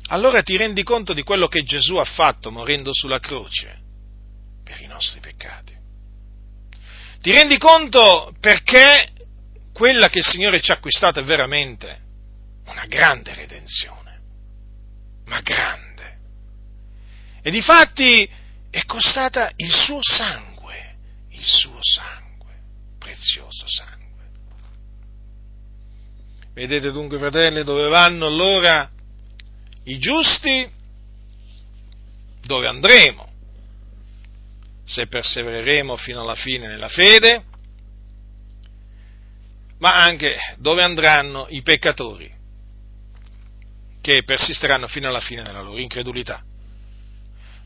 [0.09, 3.81] allora ti rendi conto di quello che Gesù ha fatto morendo sulla croce
[4.63, 5.75] per i nostri peccati.
[7.21, 9.13] Ti rendi conto perché
[9.73, 12.01] quella che il Signore ci ha acquistato è veramente
[12.67, 14.21] una grande redenzione,
[15.27, 16.19] ma grande.
[17.43, 18.29] E di fatti
[18.77, 20.97] è costata il suo sangue,
[21.31, 22.61] il suo sangue,
[22.99, 24.29] prezioso sangue.
[26.53, 28.87] Vedete dunque, fratelli, dove vanno allora
[29.85, 30.71] i giusti?
[32.43, 33.33] Dove andremo?
[34.85, 37.45] Se persevereremo fino alla fine nella fede,
[39.79, 42.31] ma anche dove andranno i peccatori
[44.03, 46.46] che persisteranno fino alla fine della loro incredulità.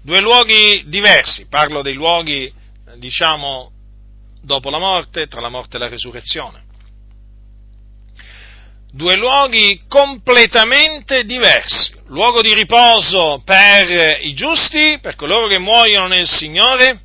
[0.03, 2.53] Due luoghi diversi, parlo dei luoghi,
[2.97, 3.71] diciamo,
[4.41, 6.69] dopo la morte, tra la morte e la resurrezione.
[8.93, 11.93] due luoghi completamente diversi.
[12.07, 17.01] Luogo di riposo per i giusti, per coloro che muoiono nel Signore,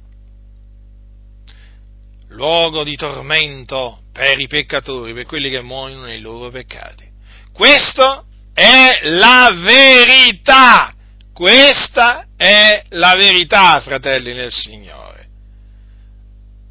[2.29, 7.05] luogo di tormento per i peccatori, per quelli che muoiono nei loro peccati.
[7.53, 10.93] Questo è la verità.
[11.33, 15.27] Questa è la verità, fratelli nel Signore.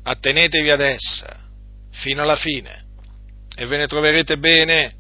[0.03, 1.43] Attenetevi ad essa
[1.91, 2.85] fino alla fine
[3.57, 4.95] e ve ne troverete bene.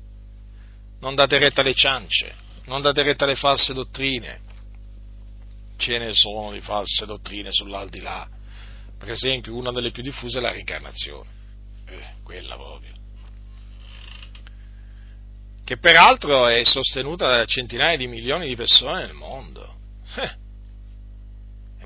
[1.00, 2.34] Non date retta alle ciance,
[2.64, 4.40] non date retta alle false dottrine.
[5.76, 8.28] Ce ne sono di false dottrine sull'aldilà.
[8.98, 11.28] Per esempio, una delle più diffuse è la reincarnazione.
[11.86, 12.92] Eh, quella proprio
[15.64, 19.76] che peraltro è sostenuta da centinaia di milioni di persone nel mondo.
[20.16, 20.30] Eh,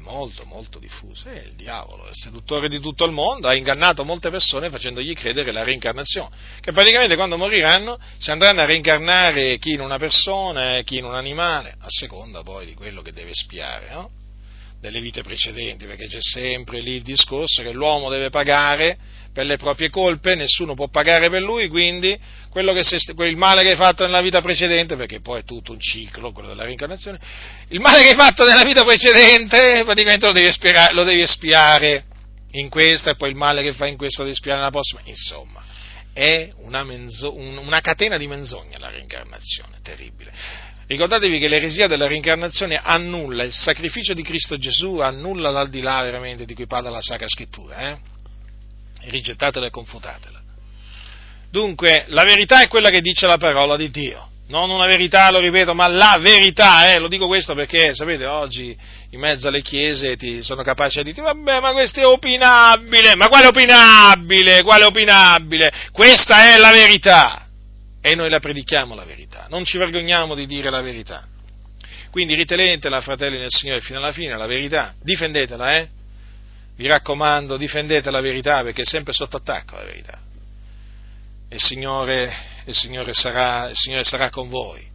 [0.08, 1.30] molto, molto diffusa.
[1.30, 5.12] È il diavolo, è il seduttore di tutto il mondo, ha ingannato molte persone facendogli
[5.14, 10.80] credere la reincarnazione, che praticamente quando moriranno si andranno a reincarnare chi in una persona,
[10.82, 14.10] chi in un animale, a seconda poi di quello che deve spiare, no?
[14.80, 18.96] Delle vite precedenti, perché c'è sempre lì il discorso che l'uomo deve pagare
[19.32, 24.04] per le proprie colpe, nessuno può pagare per lui, quindi il male che hai fatto
[24.04, 27.18] nella vita precedente, perché poi è tutto un ciclo, quello della reincarnazione,
[27.68, 32.04] il male che hai fatto nella vita precedente praticamente lo devi, espiare, lo devi espiare
[32.52, 35.00] in questa e poi il male che fai in questa lo devi espiare nella prossima,
[35.04, 35.62] insomma,
[36.12, 40.32] è una, menzo, una catena di menzogne la reincarnazione, terribile.
[40.88, 46.54] Ricordatevi che l'eresia della reincarnazione annulla il sacrificio di Cristo Gesù, annulla l'aldilà veramente di
[46.54, 47.90] cui parla la Sacra Scrittura.
[47.90, 47.98] Eh?
[49.02, 50.40] Rigettatela e confutatela.
[51.50, 54.30] Dunque, la verità è quella che dice la parola di Dio.
[54.46, 56.98] Non una verità, lo ripeto, ma la verità, eh?
[56.98, 58.74] lo dico questo perché, sapete, oggi
[59.10, 63.28] in mezzo alle chiese ti sono capaci di dire, vabbè, ma questo è opinabile, ma
[63.28, 65.70] quale opinabile, quale opinabile?
[65.92, 67.47] Questa è la verità
[68.00, 71.26] e noi la predichiamo la verità, non ci vergogniamo di dire la verità.
[72.10, 75.88] Quindi ritenetela, fratelli nel Signore, fino alla fine, la verità, difendetela, eh?
[76.76, 80.20] Vi raccomando, difendete la verità perché è sempre sotto attacco la verità.
[81.50, 82.32] Il Signore,
[82.66, 84.86] il Signore, sarà, il Signore sarà con voi.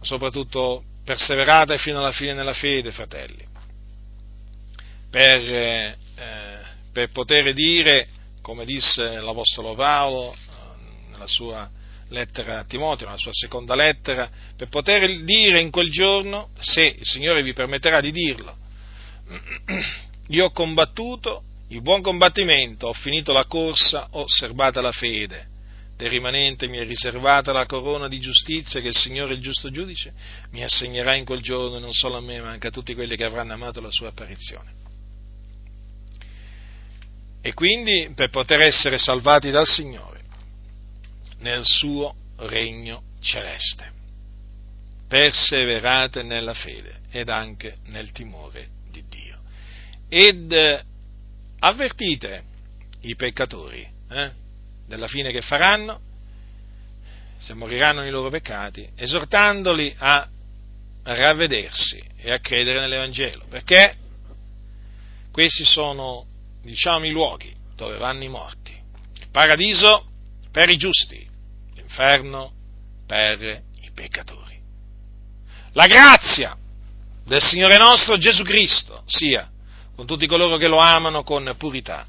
[0.00, 3.46] Soprattutto perseverate fino alla fine nella fede, fratelli,
[5.10, 5.96] per, eh,
[6.92, 8.08] per poter dire,
[8.40, 11.70] come disse l'Apostolo Paolo eh, nella sua
[12.08, 17.04] lettera a Timoteo, nella sua seconda lettera, per poter dire in quel giorno, se il
[17.04, 18.56] Signore vi permetterà di dirlo,
[20.28, 25.46] io ho combattuto il buon combattimento, ho finito la corsa, ho osservata la fede,
[25.96, 30.12] del rimanente mi è riservata la corona di giustizia che il Signore, il giusto giudice,
[30.52, 33.24] mi assegnerà in quel giorno, non solo a me, ma anche a tutti quelli che
[33.24, 34.76] avranno amato la sua apparizione.
[37.42, 40.17] E quindi per poter essere salvati dal Signore
[41.40, 43.92] nel suo regno celeste.
[45.08, 49.38] Perseverate nella fede ed anche nel timore di Dio.
[50.08, 50.82] Ed eh,
[51.60, 52.42] avvertite
[53.02, 54.30] i peccatori eh,
[54.86, 56.00] della fine che faranno,
[57.38, 60.28] se moriranno nei loro peccati, esortandoli a
[61.02, 63.94] ravvedersi e a credere nell'Evangelo, perché
[65.30, 66.26] questi sono,
[66.62, 68.72] diciamo, i luoghi dove vanno i morti.
[68.72, 70.06] Il paradiso
[70.50, 71.27] per i giusti,
[71.88, 72.52] l'inferno
[73.06, 73.42] per
[73.80, 74.60] i peccatori.
[75.72, 76.56] La grazia
[77.24, 79.50] del Signore nostro Gesù Cristo sia
[79.96, 82.06] con tutti coloro che lo amano con purità